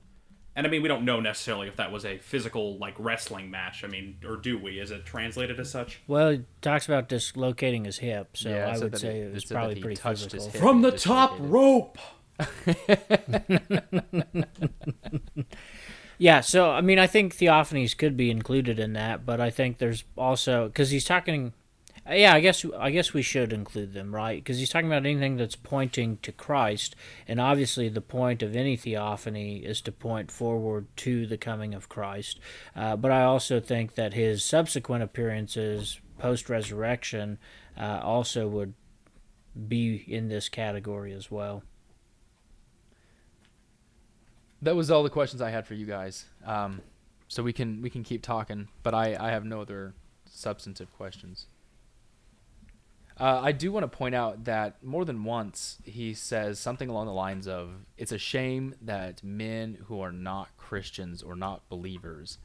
and 0.58 0.66
I 0.66 0.70
mean, 0.70 0.82
we 0.82 0.88
don't 0.88 1.04
know 1.06 1.20
necessarily 1.20 1.68
if 1.68 1.76
that 1.76 1.90
was 1.92 2.04
a 2.04 2.18
physical 2.18 2.76
like 2.78 2.94
wrestling 2.98 3.50
match. 3.50 3.82
I 3.84 3.86
mean, 3.86 4.16
or 4.26 4.36
do 4.36 4.58
we? 4.58 4.78
Is 4.80 4.90
it 4.90 5.06
translated 5.06 5.58
as 5.60 5.70
such? 5.70 6.00
Well, 6.06 6.30
he 6.30 6.42
talks 6.60 6.84
about 6.86 7.08
dislocating 7.08 7.84
his 7.86 7.98
hip, 7.98 8.36
so 8.36 8.50
Yeah, 8.50 8.68
I 8.70 8.74
so 8.74 8.82
would 8.84 8.98
say 8.98 9.14
he- 9.14 9.20
it 9.20 9.32
was 9.34 9.44
it 9.44 9.50
probably 9.54 9.76
he 9.76 9.80
pretty 9.80 9.96
touched 9.96 10.32
his 10.32 10.46
physical. 10.46 10.50
hip. 10.52 10.60
From 10.60 10.82
the 10.82 10.92
top 10.92 11.36
rope. 11.38 11.96
Yeah, 16.20 16.40
so 16.40 16.72
I 16.72 16.80
mean, 16.80 16.98
I 16.98 17.06
think 17.06 17.32
theophanies 17.36 17.96
could 17.96 18.16
be 18.16 18.28
included 18.28 18.80
in 18.80 18.94
that, 18.94 19.24
but 19.24 19.40
I 19.40 19.50
think 19.50 19.78
there's 19.78 20.02
also 20.16 20.66
because 20.66 20.90
he's 20.90 21.04
talking. 21.04 21.52
Yeah, 22.10 22.34
I 22.34 22.40
guess 22.40 22.64
I 22.78 22.90
guess 22.90 23.12
we 23.12 23.22
should 23.22 23.52
include 23.52 23.92
them, 23.92 24.14
right? 24.14 24.42
Because 24.42 24.58
he's 24.58 24.70
talking 24.70 24.88
about 24.88 25.04
anything 25.04 25.36
that's 25.36 25.56
pointing 25.56 26.18
to 26.22 26.32
Christ, 26.32 26.96
and 27.26 27.40
obviously 27.40 27.88
the 27.88 28.00
point 28.00 28.42
of 28.42 28.56
any 28.56 28.76
theophany 28.76 29.58
is 29.58 29.80
to 29.82 29.92
point 29.92 30.30
forward 30.30 30.86
to 30.98 31.26
the 31.26 31.36
coming 31.36 31.74
of 31.74 31.88
Christ. 31.88 32.40
Uh, 32.74 32.96
but 32.96 33.10
I 33.10 33.24
also 33.24 33.60
think 33.60 33.94
that 33.96 34.14
his 34.14 34.44
subsequent 34.44 35.02
appearances 35.02 36.00
post 36.18 36.48
resurrection 36.48 37.38
uh, 37.78 38.00
also 38.02 38.48
would 38.48 38.74
be 39.68 40.04
in 40.06 40.28
this 40.28 40.48
category 40.48 41.12
as 41.12 41.30
well. 41.30 41.62
that 44.62 44.74
was 44.76 44.90
all 44.90 45.02
the 45.02 45.10
questions 45.10 45.40
I 45.40 45.50
had 45.50 45.66
for 45.66 45.74
you 45.74 45.86
guys. 45.86 46.24
Um, 46.44 46.80
so 47.28 47.42
we 47.42 47.52
can 47.52 47.82
we 47.82 47.90
can 47.90 48.02
keep 48.02 48.22
talking, 48.22 48.68
but 48.82 48.94
I 48.94 49.16
I 49.18 49.30
have 49.30 49.44
no 49.44 49.60
other 49.60 49.94
substantive 50.26 50.92
questions. 50.96 51.46
Uh, 53.20 53.40
I 53.42 53.52
do 53.52 53.72
want 53.72 53.82
to 53.82 53.88
point 53.88 54.14
out 54.14 54.44
that 54.44 54.82
more 54.82 55.04
than 55.04 55.24
once 55.24 55.78
he 55.84 56.14
says 56.14 56.60
something 56.60 56.88
along 56.88 57.06
the 57.06 57.12
lines 57.12 57.48
of, 57.48 57.84
"It's 57.96 58.12
a 58.12 58.18
shame 58.18 58.76
that 58.80 59.24
men 59.24 59.78
who 59.86 60.00
are 60.00 60.12
not 60.12 60.56
Christians 60.56 61.22
or 61.22 61.34
not 61.34 61.68
believers 61.68 62.38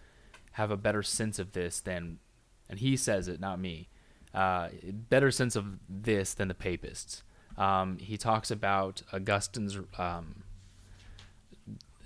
have 0.53 0.71
a 0.71 0.77
better 0.77 1.03
sense 1.03 1.37
of 1.37 1.51
this 1.51 1.79
than," 1.79 2.19
and 2.67 2.79
he 2.79 2.97
says 2.97 3.27
it, 3.27 3.39
not 3.39 3.59
me, 3.59 3.87
uh, 4.33 4.69
better 5.09 5.29
sense 5.29 5.55
of 5.55 5.77
this 5.87 6.33
than 6.33 6.47
the 6.47 6.55
papists. 6.55 7.21
Um, 7.55 7.99
he 7.99 8.17
talks 8.17 8.49
about 8.49 9.03
Augustine's 9.13 9.77
um, 9.99 10.43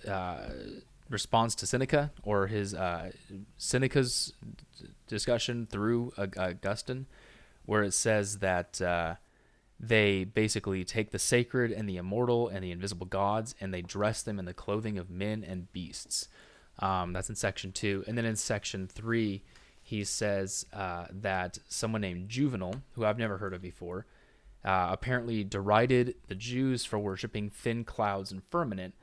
uh, 0.05 0.49
response 1.09 1.55
to 1.55 1.65
Seneca 1.65 2.11
or 2.23 2.47
his 2.47 2.73
uh, 2.73 3.11
Seneca's 3.57 4.33
discussion 5.07 5.67
through 5.67 6.11
Aug- 6.17 6.37
Augustine, 6.37 7.05
where 7.67 7.83
it 7.83 7.93
says 7.93 8.39
that 8.39 8.81
uh, 8.81 9.15
they 9.79 10.23
basically 10.23 10.83
take 10.83 11.11
the 11.11 11.19
sacred 11.19 11.71
and 11.71 11.87
the 11.87 11.97
immortal 11.97 12.47
and 12.47 12.63
the 12.63 12.71
invisible 12.71 13.05
gods 13.05 13.53
and 13.61 13.71
they 13.71 13.83
dress 13.83 14.23
them 14.23 14.39
in 14.39 14.45
the 14.45 14.53
clothing 14.53 14.97
of 14.97 15.11
men 15.11 15.45
and 15.47 15.71
beasts. 15.71 16.27
Um, 16.79 17.13
that's 17.13 17.29
in 17.29 17.35
section 17.35 17.71
two, 17.71 18.03
and 18.07 18.17
then 18.17 18.25
in 18.25 18.35
section 18.35 18.87
three, 18.87 19.43
he 19.81 20.03
says 20.03 20.65
uh, 20.73 21.05
that 21.11 21.57
someone 21.67 22.01
named 22.01 22.29
Juvenal, 22.29 22.81
who 22.93 23.05
I've 23.05 23.17
never 23.17 23.37
heard 23.37 23.53
of 23.53 23.61
before, 23.61 24.05
uh, 24.63 24.89
apparently 24.91 25.43
derided 25.43 26.15
the 26.27 26.35
Jews 26.35 26.85
for 26.85 26.99
worshiping 26.99 27.49
thin 27.49 27.83
clouds 27.83 28.31
and 28.31 28.43
firmament. 28.43 28.93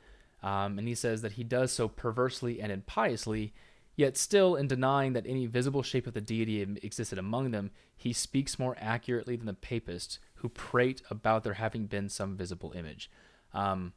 Um, 0.42 0.79
and 0.79 0.87
he 0.87 0.94
says 0.94 1.22
that 1.22 1.33
he 1.33 1.42
does 1.42 1.72
so 1.72 1.88
perversely 1.88 2.61
and 2.61 2.70
impiously, 2.70 3.53
yet 3.96 4.16
still, 4.16 4.57
in 4.57 4.66
denying 4.66 5.12
that 5.12 5.26
any 5.26 5.46
visible 5.46 5.83
shape 5.83 6.07
of 6.07 6.14
the 6.14 6.20
deity 6.20 6.61
existed 6.61 7.18
among 7.18 7.50
them, 7.50 7.70
he 7.96 8.12
speaks 8.12 8.59
more 8.59 8.76
accurately 8.80 9.37
than 9.37 9.46
the 9.46 9.54
papists 9.54 10.18
who 10.37 10.48
prate 10.48 11.02
about 11.11 11.44
there 11.44 11.54
having 11.54 11.87
been 11.87 12.09
some 12.09 12.37
visible 12.37 12.72
image. 12.72 13.11
Um, 13.52 13.92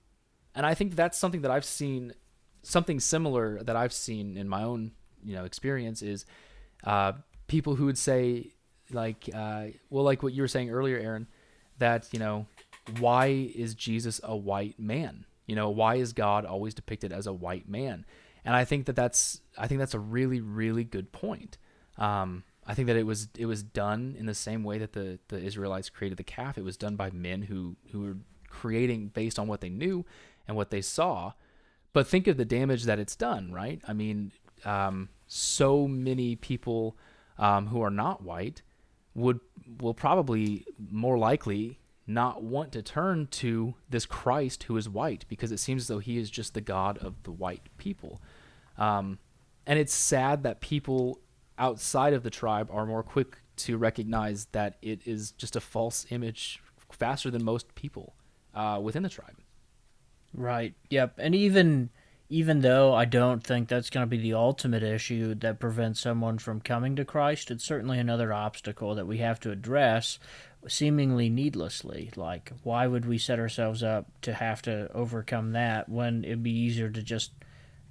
and 0.55 0.65
I 0.65 0.73
think 0.73 0.95
that's 0.95 1.17
something 1.17 1.41
that 1.41 1.51
I've 1.51 1.65
seen, 1.65 2.13
something 2.63 2.99
similar 2.99 3.61
that 3.63 3.75
I've 3.75 3.93
seen 3.93 4.37
in 4.37 4.47
my 4.47 4.63
own, 4.63 4.91
you 5.23 5.35
know, 5.35 5.45
experience 5.45 6.01
is 6.01 6.25
uh, 6.83 7.13
people 7.47 7.75
who 7.75 7.85
would 7.85 7.97
say, 7.97 8.53
like, 8.91 9.29
uh, 9.33 9.67
well, 9.89 10.03
like 10.03 10.23
what 10.23 10.33
you 10.33 10.41
were 10.41 10.47
saying 10.47 10.69
earlier, 10.69 10.97
Aaron, 10.97 11.27
that 11.79 12.07
you 12.11 12.19
know, 12.19 12.45
why 12.99 13.27
is 13.27 13.75
Jesus 13.75 14.21
a 14.23 14.35
white 14.35 14.79
man? 14.79 15.25
You 15.45 15.55
know, 15.55 15.69
why 15.69 15.95
is 15.95 16.13
God 16.13 16.45
always 16.45 16.73
depicted 16.73 17.11
as 17.11 17.27
a 17.27 17.33
white 17.33 17.67
man? 17.67 18.05
And 18.47 18.55
I 18.55 18.63
think 18.63 18.85
that 18.85 18.95
that's 18.95 19.41
I 19.57 19.67
think 19.67 19.79
that's 19.79 19.93
a 19.93 19.99
really 19.99 20.39
really 20.39 20.85
good 20.85 21.11
point. 21.11 21.57
Um, 21.97 22.45
I 22.65 22.73
think 22.75 22.87
that 22.87 22.95
it 22.95 23.05
was 23.05 23.27
it 23.37 23.45
was 23.45 23.61
done 23.61 24.15
in 24.17 24.25
the 24.25 24.33
same 24.33 24.63
way 24.63 24.77
that 24.77 24.93
the 24.93 25.19
the 25.27 25.37
Israelites 25.37 25.89
created 25.89 26.17
the 26.17 26.23
calf. 26.23 26.57
It 26.57 26.63
was 26.63 26.77
done 26.77 26.95
by 26.95 27.09
men 27.11 27.41
who 27.41 27.75
who 27.91 27.99
were 27.99 28.17
creating 28.49 29.09
based 29.09 29.37
on 29.37 29.47
what 29.47 29.59
they 29.59 29.67
knew 29.67 30.05
and 30.47 30.55
what 30.55 30.69
they 30.69 30.81
saw. 30.81 31.33
But 31.91 32.07
think 32.07 32.25
of 32.25 32.37
the 32.37 32.45
damage 32.45 32.85
that 32.85 32.99
it's 32.99 33.17
done, 33.17 33.51
right? 33.51 33.81
I 33.85 33.91
mean, 33.91 34.31
um, 34.63 35.09
so 35.27 35.85
many 35.85 36.37
people 36.37 36.95
um, 37.37 37.67
who 37.67 37.81
are 37.81 37.91
not 37.91 38.23
white 38.23 38.61
would 39.13 39.41
will 39.81 39.93
probably 39.93 40.65
more 40.89 41.17
likely 41.17 41.79
not 42.07 42.41
want 42.41 42.71
to 42.71 42.81
turn 42.81 43.27
to 43.27 43.75
this 43.89 44.05
Christ 44.05 44.63
who 44.63 44.77
is 44.77 44.87
white 44.87 45.25
because 45.27 45.51
it 45.51 45.59
seems 45.59 45.83
as 45.83 45.87
though 45.87 45.99
he 45.99 46.17
is 46.17 46.31
just 46.31 46.53
the 46.53 46.61
God 46.61 46.97
of 46.99 47.21
the 47.23 47.31
white 47.31 47.67
people. 47.77 48.21
Um, 48.77 49.19
and 49.65 49.77
it's 49.77 49.93
sad 49.93 50.43
that 50.43 50.61
people 50.61 51.19
outside 51.57 52.13
of 52.13 52.23
the 52.23 52.29
tribe 52.29 52.69
are 52.71 52.85
more 52.85 53.03
quick 53.03 53.37
to 53.57 53.77
recognize 53.77 54.45
that 54.51 54.77
it 54.81 55.01
is 55.05 55.31
just 55.31 55.55
a 55.55 55.59
false 55.59 56.05
image 56.09 56.61
faster 56.91 57.29
than 57.29 57.43
most 57.43 57.75
people 57.75 58.15
uh, 58.53 58.79
within 58.81 59.03
the 59.03 59.09
tribe. 59.09 59.37
Right. 60.33 60.73
Yep. 60.89 61.15
And 61.17 61.35
even 61.35 61.89
even 62.29 62.59
though 62.59 62.93
I 62.93 63.05
don't 63.05 63.41
think 63.41 63.69
that's 63.69 63.89
going 63.89 64.03
to 64.03 64.09
be 64.09 64.17
the 64.17 64.33
ultimate 64.33 64.83
issue 64.83 65.33
that 65.35 65.61
prevents 65.61 66.01
someone 66.01 66.37
from 66.39 66.59
coming 66.59 66.95
to 66.97 67.05
Christ, 67.05 67.49
it's 67.49 67.63
certainly 67.63 67.99
another 67.99 68.33
obstacle 68.33 68.95
that 68.95 69.07
we 69.07 69.19
have 69.19 69.39
to 69.41 69.51
address 69.51 70.19
seemingly 70.67 71.29
needlessly. 71.29 72.11
Like 72.15 72.51
why 72.63 72.85
would 72.85 73.05
we 73.05 73.17
set 73.17 73.39
ourselves 73.39 73.81
up 73.81 74.07
to 74.23 74.33
have 74.33 74.61
to 74.63 74.91
overcome 74.93 75.53
that 75.53 75.87
when 75.87 76.25
it'd 76.25 76.43
be 76.43 76.51
easier 76.51 76.89
to 76.89 77.01
just 77.01 77.31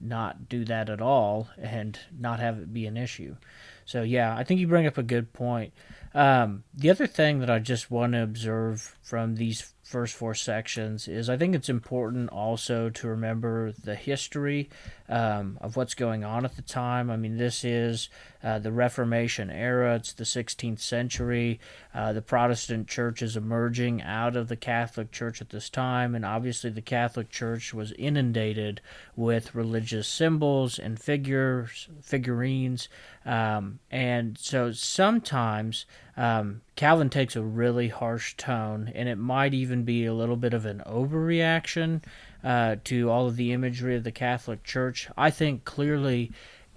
not 0.01 0.49
do 0.49 0.65
that 0.65 0.89
at 0.89 1.01
all 1.01 1.49
and 1.59 1.99
not 2.19 2.41
have 2.41 2.59
it 2.59 2.73
be 2.73 2.87
an 2.87 2.97
issue. 2.97 3.37
So 3.85 4.03
yeah, 4.03 4.37
I 4.37 4.45
think 4.45 4.61
you 4.61 4.67
bring 4.67 4.87
up 4.87 4.99
a 4.99 5.03
good 5.03 5.33
point. 5.33 5.73
Um, 6.15 6.65
the 6.75 6.91
other 6.91 7.07
thing 7.07 7.41
that 7.41 7.51
I 7.51 7.59
just 7.59 7.91
want 7.91 8.13
to 8.13 8.23
observe 8.23 8.97
from 9.03 9.37
these 9.37 9.75
first 9.87 10.17
four 10.17 10.35
sections 10.35 11.07
is 11.07 11.31
I 11.31 11.37
think 11.37 11.55
it's 11.55 11.69
important 11.69 12.29
also 12.31 12.91
to 12.91 13.07
remember 13.07 13.71
the 13.71 13.95
history 13.95 14.69
um, 15.09 15.59
of 15.61 15.77
what's 15.77 15.95
going 15.95 16.25
on 16.25 16.45
at 16.45 16.57
the 16.57 16.63
time. 16.63 17.09
I 17.09 17.17
mean, 17.17 17.37
this 17.37 17.65
is 17.65 18.09
uh, 18.43 18.59
the 18.59 18.73
Reformation 18.73 19.49
era, 19.49 19.95
it's 19.95 20.13
the 20.13 20.25
16th 20.25 20.81
century. 20.81 21.61
Uh, 21.95 22.13
the 22.13 22.21
Protestant 22.21 22.89
church 22.89 23.23
is 23.23 23.37
emerging 23.37 24.03
out 24.03 24.35
of 24.35 24.49
the 24.49 24.57
Catholic 24.57 25.13
Church 25.13 25.41
at 25.41 25.51
this 25.51 25.71
time, 25.71 26.17
and 26.17 26.25
obviously 26.25 26.71
the 26.71 26.83
Catholic 26.83 27.31
Church 27.31 27.73
was 27.73 27.93
inundated 27.93 28.81
with 29.15 29.55
religious 29.55 30.09
symbols 30.09 30.81
and 30.81 30.99
figures, 30.99 31.89
figurines, 32.03 32.89
um, 33.25 33.79
and 33.91 34.37
so 34.37 34.73
sometimes 34.73 35.87
um, 36.17 36.63
Calvin 36.77 37.11
takes 37.11 37.37
a 37.37 37.43
really 37.43 37.89
harsh 37.89 38.35
tone, 38.37 38.91
and 38.95 39.09
it 39.09 39.17
might 39.17 39.53
even 39.53 39.85
be 39.85 40.07
a 40.07 40.15
little 40.15 40.37
bit 40.37 40.55
of 40.55 40.65
an 40.65 40.83
overreaction 40.87 42.03
uh, 42.43 42.77
to 42.85 43.11
all 43.11 43.27
of 43.27 43.37
the 43.37 43.53
imagery 43.53 43.97
of 43.97 44.05
the 44.05 44.13
Catholic 44.13 44.65
Church. 44.65 45.09
I 45.17 45.31
think 45.31 45.65
clearly 45.65 46.33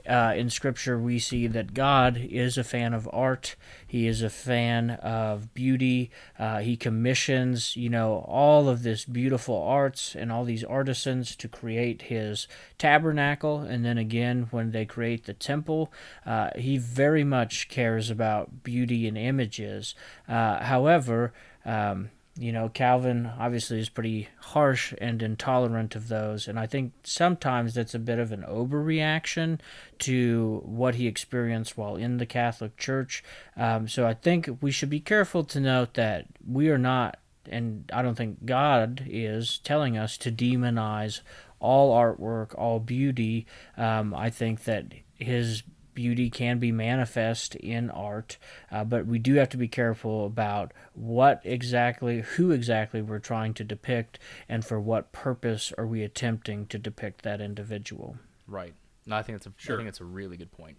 uh, 0.09 0.33
in 0.35 0.49
Scripture 0.49 0.97
we 0.97 1.19
see 1.19 1.47
that 1.47 1.73
God 1.73 2.17
is 2.17 2.57
a 2.57 2.63
fan 2.63 2.93
of 2.93 3.07
art. 3.13 3.55
He 3.87 4.07
is 4.07 4.21
a 4.21 4.29
fan 4.29 4.91
of 4.91 5.53
beauty. 5.53 6.09
Uh, 6.37 6.59
he 6.59 6.75
commissions, 6.75 7.77
you 7.77 7.89
know, 7.89 8.25
all 8.27 8.67
of 8.67 8.83
this 8.83 9.05
beautiful 9.05 9.61
arts 9.61 10.15
and 10.15 10.31
all 10.31 10.43
these 10.43 10.63
artisans 10.63 11.35
to 11.37 11.47
create 11.47 12.03
His 12.03 12.47
tabernacle. 12.77 13.61
And 13.61 13.85
then 13.85 13.97
again, 13.97 14.47
when 14.51 14.71
they 14.71 14.85
create 14.85 15.25
the 15.25 15.33
temple, 15.33 15.91
uh, 16.25 16.49
He 16.55 16.77
very 16.77 17.23
much 17.23 17.69
cares 17.69 18.09
about 18.09 18.63
beauty 18.63 19.07
and 19.07 19.17
images. 19.17 19.93
Uh, 20.27 20.63
however, 20.63 21.33
um, 21.65 22.09
you 22.39 22.53
know, 22.53 22.69
Calvin 22.69 23.29
obviously 23.37 23.79
is 23.79 23.89
pretty 23.89 24.29
harsh 24.39 24.93
and 24.99 25.21
intolerant 25.21 25.93
of 25.95 26.07
those, 26.07 26.47
and 26.47 26.57
I 26.57 26.67
think 26.67 26.93
sometimes 27.03 27.73
that's 27.73 27.93
a 27.93 27.99
bit 27.99 28.17
of 28.17 28.31
an 28.31 28.45
overreaction 28.47 29.59
to 29.99 30.61
what 30.63 30.95
he 30.95 31.05
experienced 31.05 31.77
while 31.77 31.97
in 31.97 32.17
the 32.17 32.25
Catholic 32.25 32.77
Church. 32.77 33.23
Um, 33.57 33.89
so 33.89 34.07
I 34.07 34.13
think 34.13 34.49
we 34.61 34.71
should 34.71 34.89
be 34.89 35.01
careful 35.01 35.43
to 35.43 35.59
note 35.59 35.95
that 35.95 36.27
we 36.47 36.69
are 36.69 36.77
not, 36.77 37.19
and 37.49 37.89
I 37.93 38.01
don't 38.01 38.15
think 38.15 38.45
God 38.45 39.03
is 39.05 39.59
telling 39.59 39.97
us 39.97 40.17
to 40.19 40.31
demonize 40.31 41.19
all 41.59 41.93
artwork, 41.93 42.57
all 42.57 42.79
beauty. 42.79 43.47
Um, 43.75 44.13
I 44.13 44.29
think 44.29 44.63
that 44.63 44.85
his 45.15 45.63
beauty 45.93 46.29
can 46.29 46.59
be 46.59 46.71
manifest 46.71 47.55
in 47.55 47.89
art, 47.89 48.37
uh, 48.71 48.83
but 48.83 49.05
we 49.05 49.19
do 49.19 49.35
have 49.35 49.49
to 49.49 49.57
be 49.57 49.67
careful 49.67 50.25
about 50.25 50.73
what 50.93 51.41
exactly, 51.43 52.21
who 52.21 52.51
exactly 52.51 53.01
we're 53.01 53.19
trying 53.19 53.53
to 53.55 53.63
depict, 53.63 54.19
and 54.47 54.63
for 54.65 54.79
what 54.79 55.11
purpose 55.11 55.73
are 55.77 55.85
we 55.87 56.03
attempting 56.03 56.65
to 56.67 56.77
depict 56.77 57.23
that 57.23 57.41
individual. 57.41 58.17
Right. 58.47 58.73
No, 59.05 59.15
I 59.15 59.21
think 59.23 59.37
that's 59.37 59.47
a 59.47 59.53
Sure. 59.57 59.75
I 59.75 59.79
think 59.79 59.89
it's 59.89 60.01
a 60.01 60.05
really 60.05 60.37
good 60.37 60.51
point. 60.51 60.77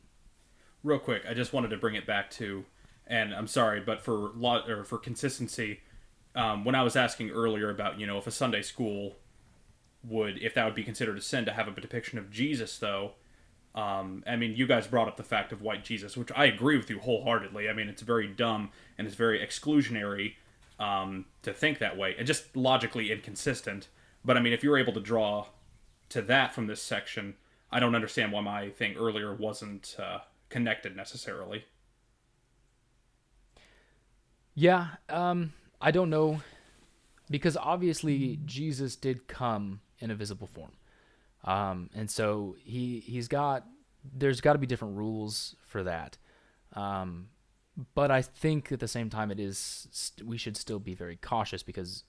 real 0.82 0.98
quick, 0.98 1.22
I 1.28 1.34
just 1.34 1.52
wanted 1.52 1.68
to 1.70 1.76
bring 1.76 1.94
it 1.94 2.06
back 2.06 2.30
to, 2.32 2.64
and 3.06 3.34
I'm 3.34 3.46
sorry, 3.46 3.80
but 3.80 4.00
for 4.00 4.30
lot 4.34 4.70
or 4.70 4.84
for 4.84 4.98
consistency, 4.98 5.80
um, 6.34 6.64
when 6.64 6.74
I 6.74 6.82
was 6.82 6.96
asking 6.96 7.30
earlier 7.30 7.70
about 7.70 7.98
you 7.98 8.06
know 8.06 8.18
if 8.18 8.26
a 8.26 8.30
Sunday 8.30 8.62
school 8.62 9.16
would 10.02 10.38
if 10.38 10.54
that 10.54 10.64
would 10.64 10.74
be 10.74 10.84
considered 10.84 11.18
a 11.18 11.20
sin 11.20 11.44
to 11.44 11.52
have 11.52 11.68
a 11.68 11.80
depiction 11.80 12.18
of 12.18 12.30
Jesus 12.30 12.78
though, 12.78 13.12
um, 13.74 14.24
I 14.26 14.36
mean 14.36 14.54
you 14.54 14.66
guys 14.66 14.86
brought 14.86 15.08
up 15.08 15.16
the 15.16 15.22
fact 15.22 15.52
of 15.52 15.62
white 15.62 15.84
Jesus, 15.84 16.16
which 16.16 16.30
I 16.34 16.46
agree 16.46 16.76
with 16.76 16.90
you 16.90 16.98
wholeheartedly. 16.98 17.68
I 17.68 17.72
mean 17.72 17.88
it's 17.88 18.02
very 18.02 18.26
dumb 18.26 18.70
and 18.98 19.06
it's 19.06 19.16
very 19.16 19.38
exclusionary 19.44 20.34
um, 20.78 21.26
to 21.42 21.52
think 21.52 21.78
that 21.78 21.96
way 21.96 22.14
and 22.18 22.26
just 22.26 22.56
logically 22.56 23.12
inconsistent. 23.12 23.88
But 24.24 24.36
I 24.36 24.40
mean 24.40 24.52
if 24.52 24.62
you're 24.64 24.78
able 24.78 24.92
to 24.94 25.00
draw 25.00 25.46
to 26.10 26.22
that 26.22 26.54
from 26.54 26.66
this 26.66 26.82
section, 26.82 27.34
I 27.70 27.80
don't 27.80 27.94
understand 27.94 28.32
why 28.32 28.40
my 28.40 28.70
thing 28.70 28.96
earlier 28.96 29.34
wasn't 29.34 29.96
uh, 29.98 30.18
connected 30.48 30.96
necessarily. 30.96 31.64
Yeah, 34.54 34.88
um, 35.08 35.52
I 35.80 35.92
don't 35.92 36.10
know, 36.10 36.42
because 37.30 37.56
obviously 37.56 38.40
Jesus 38.44 38.96
did 38.96 39.28
come 39.28 39.80
in 40.00 40.10
a 40.10 40.14
visible 40.14 40.48
form, 40.48 40.72
um, 41.44 41.90
and 41.94 42.10
so 42.10 42.56
he 42.62 43.00
he's 43.00 43.28
got 43.28 43.66
there's 44.16 44.40
got 44.40 44.54
to 44.54 44.58
be 44.58 44.66
different 44.66 44.96
rules 44.96 45.56
for 45.66 45.82
that, 45.82 46.16
um, 46.74 47.28
but 47.94 48.10
I 48.10 48.22
think 48.22 48.72
at 48.72 48.80
the 48.80 48.88
same 48.88 49.10
time 49.10 49.30
it 49.30 49.40
is 49.40 49.88
st- 49.90 50.26
we 50.26 50.38
should 50.38 50.56
still 50.56 50.78
be 50.78 50.94
very 50.94 51.16
cautious 51.16 51.62
because 51.62 52.04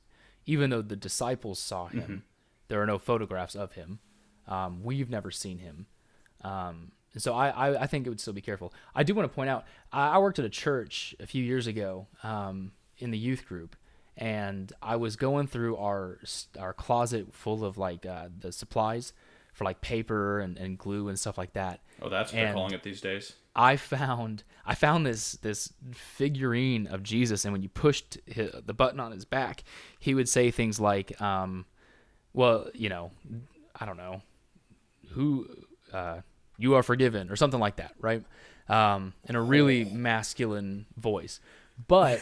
even 0.46 0.70
though 0.70 0.82
the 0.82 0.96
disciples 0.96 1.60
saw 1.60 1.88
him, 1.88 2.24
there 2.68 2.82
are 2.82 2.86
no 2.86 2.98
photographs 2.98 3.56
of 3.56 3.74
him. 3.74 4.00
Um, 4.48 4.82
we've 4.84 5.10
never 5.10 5.32
seen 5.32 5.60
him. 5.60 5.86
Um, 6.42 6.92
and 7.14 7.22
so 7.22 7.34
I, 7.34 7.50
I, 7.50 7.82
I 7.84 7.88
think 7.88 8.06
it 8.08 8.10
would 8.10 8.20
still 8.20 8.34
be 8.34 8.42
careful. 8.42 8.74
I 8.96 9.04
do 9.04 9.14
want 9.14 9.30
to 9.30 9.36
point 9.36 9.50
out, 9.50 9.66
I, 9.92 10.12
I 10.12 10.18
worked 10.18 10.40
at 10.40 10.46
a 10.46 10.50
church 10.50 11.14
a 11.20 11.28
few 11.28 11.44
years 11.44 11.68
ago 11.68 12.08
um, 12.24 12.72
in 12.98 13.12
the 13.12 13.18
youth 13.18 13.46
group, 13.46 13.76
and 14.18 14.72
I 14.82 14.96
was 14.98 15.16
going 15.16 15.48
through 15.48 15.78
our 15.78 16.20
our 16.60 16.74
closet 16.74 17.34
full 17.34 17.64
of 17.64 17.78
like 17.78 18.06
uh, 18.06 18.30
the 18.40 18.52
supplies 18.52 19.14
for 19.54 19.66
like 19.66 19.82
paper 19.82 20.40
and, 20.40 20.58
and 20.58 20.78
glue 20.78 21.10
and 21.10 21.20
stuff 21.20 21.38
like 21.38 21.54
that. 21.54 21.82
Oh, 22.02 22.10
that's 22.10 22.32
what 22.32 22.40
they're 22.40 22.54
calling 22.54 22.74
it 22.74 22.84
these 22.84 23.02
days. 23.02 23.34
I 23.56 23.76
found 23.76 24.44
I 24.66 24.76
found 24.76 25.06
this 25.06 25.34
this 25.34 25.74
figurine 25.94 26.88
of 26.88 27.04
Jesus, 27.04 27.46
and 27.46 27.52
when 27.52 27.62
you 27.62 27.70
pushed 27.70 28.18
hi 28.34 28.50
the 28.66 28.74
button 28.74 29.00
on 29.00 29.12
his 29.12 29.26
back, 29.26 29.64
he 30.00 30.14
would 30.14 30.30
say 30.30 30.52
things 30.52 30.80
like, 30.80 31.20
um, 31.22 31.66
"Well, 32.34 32.70
you 32.74 32.90
know, 32.90 33.12
I 33.76 33.86
don't 33.86 33.98
know, 33.98 34.22
who 35.10 35.48
uh, 35.92 36.22
you 36.58 36.76
are 36.76 36.84
forgiven," 36.84 37.30
or 37.30 37.36
something 37.36 37.60
like 37.60 37.78
that, 37.78 37.94
right? 38.00 38.24
Um, 38.70 39.14
in 39.28 39.36
a 39.36 39.42
really 39.42 39.84
masculine 39.84 40.86
voice. 40.96 41.42
But 41.88 42.22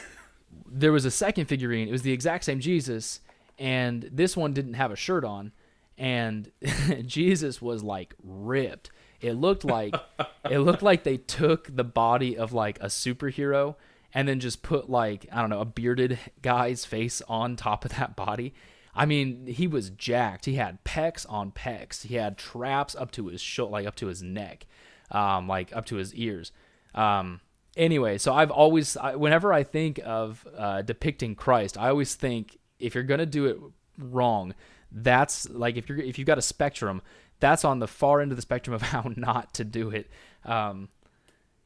there 0.71 0.91
was 0.91 1.05
a 1.05 1.11
second 1.11 1.45
figurine. 1.45 1.87
It 1.87 1.91
was 1.91 2.01
the 2.01 2.11
exact 2.11 2.45
same 2.45 2.59
Jesus, 2.59 3.21
and 3.57 4.09
this 4.11 4.37
one 4.37 4.53
didn't 4.53 4.75
have 4.75 4.91
a 4.91 4.95
shirt 4.95 5.23
on, 5.23 5.51
and 5.97 6.51
Jesus 7.05 7.61
was 7.61 7.83
like 7.83 8.13
ripped. 8.23 8.91
It 9.21 9.33
looked 9.33 9.65
like 9.65 9.93
it 10.49 10.59
looked 10.59 10.81
like 10.81 11.03
they 11.03 11.17
took 11.17 11.75
the 11.75 11.83
body 11.83 12.37
of 12.37 12.53
like 12.53 12.79
a 12.79 12.87
superhero 12.87 13.75
and 14.13 14.27
then 14.27 14.39
just 14.39 14.63
put 14.63 14.89
like 14.89 15.27
I 15.31 15.41
don't 15.41 15.49
know 15.49 15.61
a 15.61 15.65
bearded 15.65 16.19
guy's 16.41 16.85
face 16.85 17.21
on 17.27 17.55
top 17.55 17.85
of 17.85 17.91
that 17.95 18.15
body. 18.15 18.53
I 18.95 19.05
mean, 19.05 19.45
he 19.47 19.67
was 19.67 19.91
jacked. 19.91 20.45
He 20.45 20.55
had 20.55 20.83
pecs 20.83 21.25
on 21.29 21.51
pecs. 21.51 22.05
He 22.05 22.15
had 22.15 22.37
traps 22.37 22.95
up 22.95 23.11
to 23.11 23.27
his 23.27 23.39
shoulder, 23.39 23.71
like 23.73 23.85
up 23.85 23.95
to 23.97 24.07
his 24.07 24.23
neck, 24.23 24.65
um, 25.11 25.47
like 25.47 25.75
up 25.75 25.85
to 25.85 25.97
his 25.97 26.13
ears. 26.15 26.51
Um, 26.95 27.39
anyway, 27.75 28.17
so 28.17 28.33
I've 28.33 28.51
always, 28.51 28.97
I, 28.97 29.15
whenever 29.15 29.53
I 29.53 29.63
think 29.63 29.99
of 30.05 30.45
uh, 30.57 30.81
depicting 30.81 31.35
Christ, 31.35 31.77
I 31.77 31.89
always 31.89 32.15
think 32.15 32.57
if 32.79 32.95
you're 32.95 33.03
gonna 33.03 33.25
do 33.25 33.45
it 33.45 33.57
wrong, 33.97 34.53
that's 34.91 35.49
like 35.49 35.77
if 35.77 35.89
you're 35.89 35.99
if 35.99 36.17
you've 36.17 36.27
got 36.27 36.37
a 36.37 36.43
spectrum, 36.43 37.01
that's 37.39 37.63
on 37.63 37.79
the 37.79 37.87
far 37.87 38.21
end 38.21 38.31
of 38.31 38.37
the 38.37 38.41
spectrum 38.41 38.73
of 38.73 38.81
how 38.93 39.11
not 39.15 39.53
to 39.55 39.63
do 39.63 39.89
it. 39.89 40.09
Um, 40.45 40.89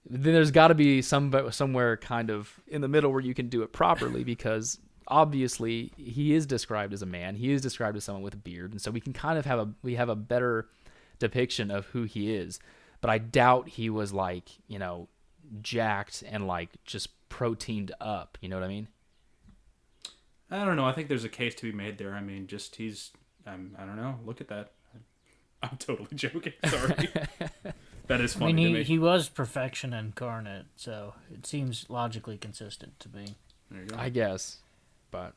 then 0.10 0.34
there's 0.34 0.52
got 0.52 0.68
to 0.68 0.76
be 0.76 1.02
some 1.02 1.34
somewhere 1.52 1.98
kind 1.98 2.30
of 2.30 2.60
in 2.68 2.82
the 2.82 2.88
middle 2.88 3.12
where 3.12 3.22
you 3.22 3.34
can 3.34 3.48
do 3.48 3.64
it 3.64 3.72
properly 3.72 4.24
because 4.26 4.80
obviously 5.08 5.92
he 5.98 6.34
is 6.34 6.46
described 6.46 6.94
as 6.94 7.02
a 7.02 7.06
man. 7.06 7.36
He 7.36 7.52
is 7.52 7.62
described 7.62 7.98
as 7.98 8.04
someone 8.04 8.24
with 8.24 8.34
a 8.34 8.38
beard. 8.38 8.72
And 8.72 8.82
so 8.82 8.92
we 8.92 9.00
can 9.00 9.14
kind 9.14 9.38
of 9.38 9.46
have 9.46 9.60
a 9.60 9.70
we 9.82 9.96
have 9.96 10.10
a 10.10 10.16
better 10.16 10.68
depiction 11.20 11.72
of 11.72 11.86
who 11.88 12.04
he 12.04 12.34
is. 12.34 12.60
But 13.02 13.10
i 13.10 13.18
doubt 13.18 13.68
he 13.68 13.90
was 13.90 14.14
like 14.14 14.50
you 14.68 14.80
know 14.80 15.10
jacked 15.62 16.24
and 16.28 16.48
like 16.48 16.70
just 16.86 17.10
proteined 17.30 17.92
up 18.00 18.38
you 18.42 18.50
know 18.50 18.56
what 18.56 18.64
i 18.66 18.68
mean 18.68 18.88
I 20.54 20.66
don't 20.66 20.76
know. 20.76 20.86
I 20.86 20.92
think 20.92 21.08
there's 21.08 21.24
a 21.24 21.30
case 21.30 21.56
to 21.56 21.72
be 21.72 21.76
made 21.76 21.98
there. 21.98 22.14
I 22.14 22.22
mean, 22.22 22.46
just 22.46 22.76
he's. 22.76 23.12
I'm, 23.46 23.76
I 23.78 23.86
don't 23.86 23.96
know. 23.96 24.20
Look 24.24 24.40
at 24.40 24.50
that. 24.50 24.72
I'm 25.64 25.78
totally 25.78 26.10
joking. 26.14 26.54
Sorry. 26.66 27.10
that 28.08 28.22
is 28.22 28.34
funny. 28.34 28.46
I 28.46 28.52
funny 28.52 28.54
mean, 28.54 28.66
to 28.66 28.70
he, 28.70 28.74
me. 28.74 28.84
he 28.84 29.00
was 29.00 29.30
perfection 29.30 29.94
incarnate, 29.94 30.68
so 30.76 31.16
it 31.34 31.48
seems 31.48 31.90
logically 31.90 32.38
consistent 32.38 33.00
to 33.00 33.10
me. 33.10 33.36
there 33.72 33.82
you 33.82 33.88
go. 33.88 33.96
I 33.98 34.10
guess, 34.10 34.58
but 35.10 35.34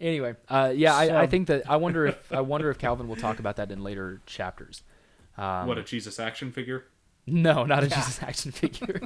anyway, 0.00 0.34
uh, 0.48 0.72
yeah, 0.74 0.96
I, 0.96 1.22
I 1.22 1.26
think 1.28 1.46
that 1.46 1.70
I 1.70 1.76
wonder 1.76 2.06
if 2.06 2.32
I 2.32 2.40
wonder 2.40 2.70
if 2.70 2.78
Calvin 2.78 3.06
will 3.06 3.16
talk 3.16 3.38
about 3.38 3.56
that 3.56 3.70
in 3.70 3.84
later 3.84 4.20
chapters. 4.26 4.82
Um, 5.36 5.68
what 5.68 5.78
a 5.78 5.84
Jesus 5.84 6.18
action 6.18 6.50
figure. 6.50 6.86
No, 7.32 7.64
not 7.64 7.84
a 7.84 7.88
Jesus 7.88 8.22
action 8.22 8.50
figure. 8.52 9.00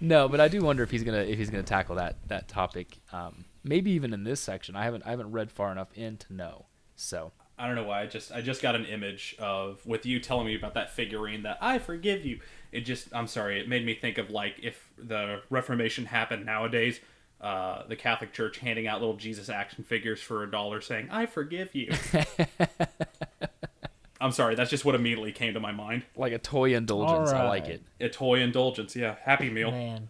no, 0.00 0.28
but 0.28 0.40
I 0.40 0.48
do 0.48 0.62
wonder 0.62 0.82
if 0.82 0.90
he's 0.90 1.04
gonna 1.04 1.22
if 1.22 1.38
he's 1.38 1.50
gonna 1.50 1.62
tackle 1.62 1.96
that 1.96 2.16
that 2.28 2.48
topic. 2.48 2.98
Um, 3.12 3.44
maybe 3.62 3.90
even 3.92 4.12
in 4.12 4.24
this 4.24 4.40
section. 4.40 4.76
I 4.76 4.84
haven't 4.84 5.04
I 5.06 5.10
haven't 5.10 5.32
read 5.32 5.50
far 5.50 5.70
enough 5.72 5.92
in 5.94 6.16
to 6.18 6.32
know. 6.32 6.66
So 6.96 7.32
I 7.58 7.66
don't 7.66 7.76
know 7.76 7.84
why. 7.84 8.02
I 8.02 8.06
just 8.06 8.32
I 8.32 8.40
just 8.40 8.62
got 8.62 8.74
an 8.74 8.86
image 8.86 9.36
of 9.38 9.84
with 9.84 10.06
you 10.06 10.18
telling 10.20 10.46
me 10.46 10.56
about 10.56 10.74
that 10.74 10.90
figurine 10.92 11.42
that 11.42 11.58
I 11.60 11.78
forgive 11.78 12.24
you. 12.24 12.40
It 12.72 12.82
just 12.82 13.08
I'm 13.12 13.26
sorry. 13.26 13.60
It 13.60 13.68
made 13.68 13.84
me 13.84 13.94
think 13.94 14.18
of 14.18 14.30
like 14.30 14.54
if 14.62 14.88
the 14.98 15.42
Reformation 15.50 16.06
happened 16.06 16.46
nowadays, 16.46 17.00
uh, 17.40 17.82
the 17.86 17.96
Catholic 17.96 18.32
Church 18.32 18.58
handing 18.58 18.86
out 18.86 19.00
little 19.00 19.16
Jesus 19.16 19.48
action 19.48 19.84
figures 19.84 20.20
for 20.20 20.42
a 20.42 20.50
dollar, 20.50 20.80
saying 20.80 21.08
"I 21.10 21.26
forgive 21.26 21.74
you." 21.74 21.92
I'm 24.20 24.32
sorry, 24.32 24.54
that's 24.54 24.70
just 24.70 24.84
what 24.84 24.94
immediately 24.94 25.32
came 25.32 25.54
to 25.54 25.60
my 25.60 25.72
mind. 25.72 26.04
Like 26.14 26.32
a 26.32 26.38
toy 26.38 26.74
indulgence. 26.74 27.30
I 27.32 27.48
like 27.48 27.66
it. 27.66 27.82
A 28.00 28.08
toy 28.08 28.40
indulgence, 28.40 28.94
yeah. 28.94 29.16
Happy 29.22 29.48
Meal. 29.48 29.70
Man. 29.70 30.08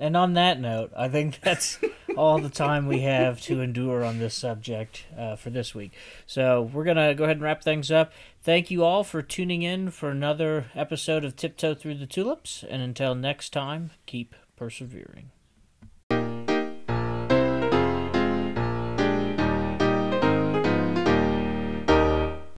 And 0.00 0.16
on 0.16 0.32
that 0.34 0.58
note, 0.58 0.90
I 0.96 1.08
think 1.08 1.40
that's 1.40 1.78
all 2.16 2.38
the 2.38 2.48
time 2.48 2.86
we 2.86 3.00
have 3.00 3.42
to 3.42 3.60
endure 3.60 4.04
on 4.04 4.18
this 4.18 4.34
subject 4.34 5.04
uh, 5.18 5.36
for 5.36 5.50
this 5.50 5.74
week. 5.74 5.92
So 6.26 6.62
we're 6.62 6.84
going 6.84 6.96
to 6.96 7.14
go 7.14 7.24
ahead 7.24 7.36
and 7.36 7.42
wrap 7.42 7.62
things 7.62 7.90
up. 7.90 8.10
Thank 8.42 8.70
you 8.70 8.84
all 8.84 9.04
for 9.04 9.20
tuning 9.20 9.62
in 9.62 9.90
for 9.90 10.08
another 10.08 10.66
episode 10.74 11.24
of 11.24 11.36
Tiptoe 11.36 11.74
Through 11.74 11.96
the 11.96 12.06
Tulips. 12.06 12.64
And 12.68 12.80
until 12.80 13.14
next 13.14 13.50
time, 13.50 13.90
keep 14.06 14.34
persevering. 14.56 15.30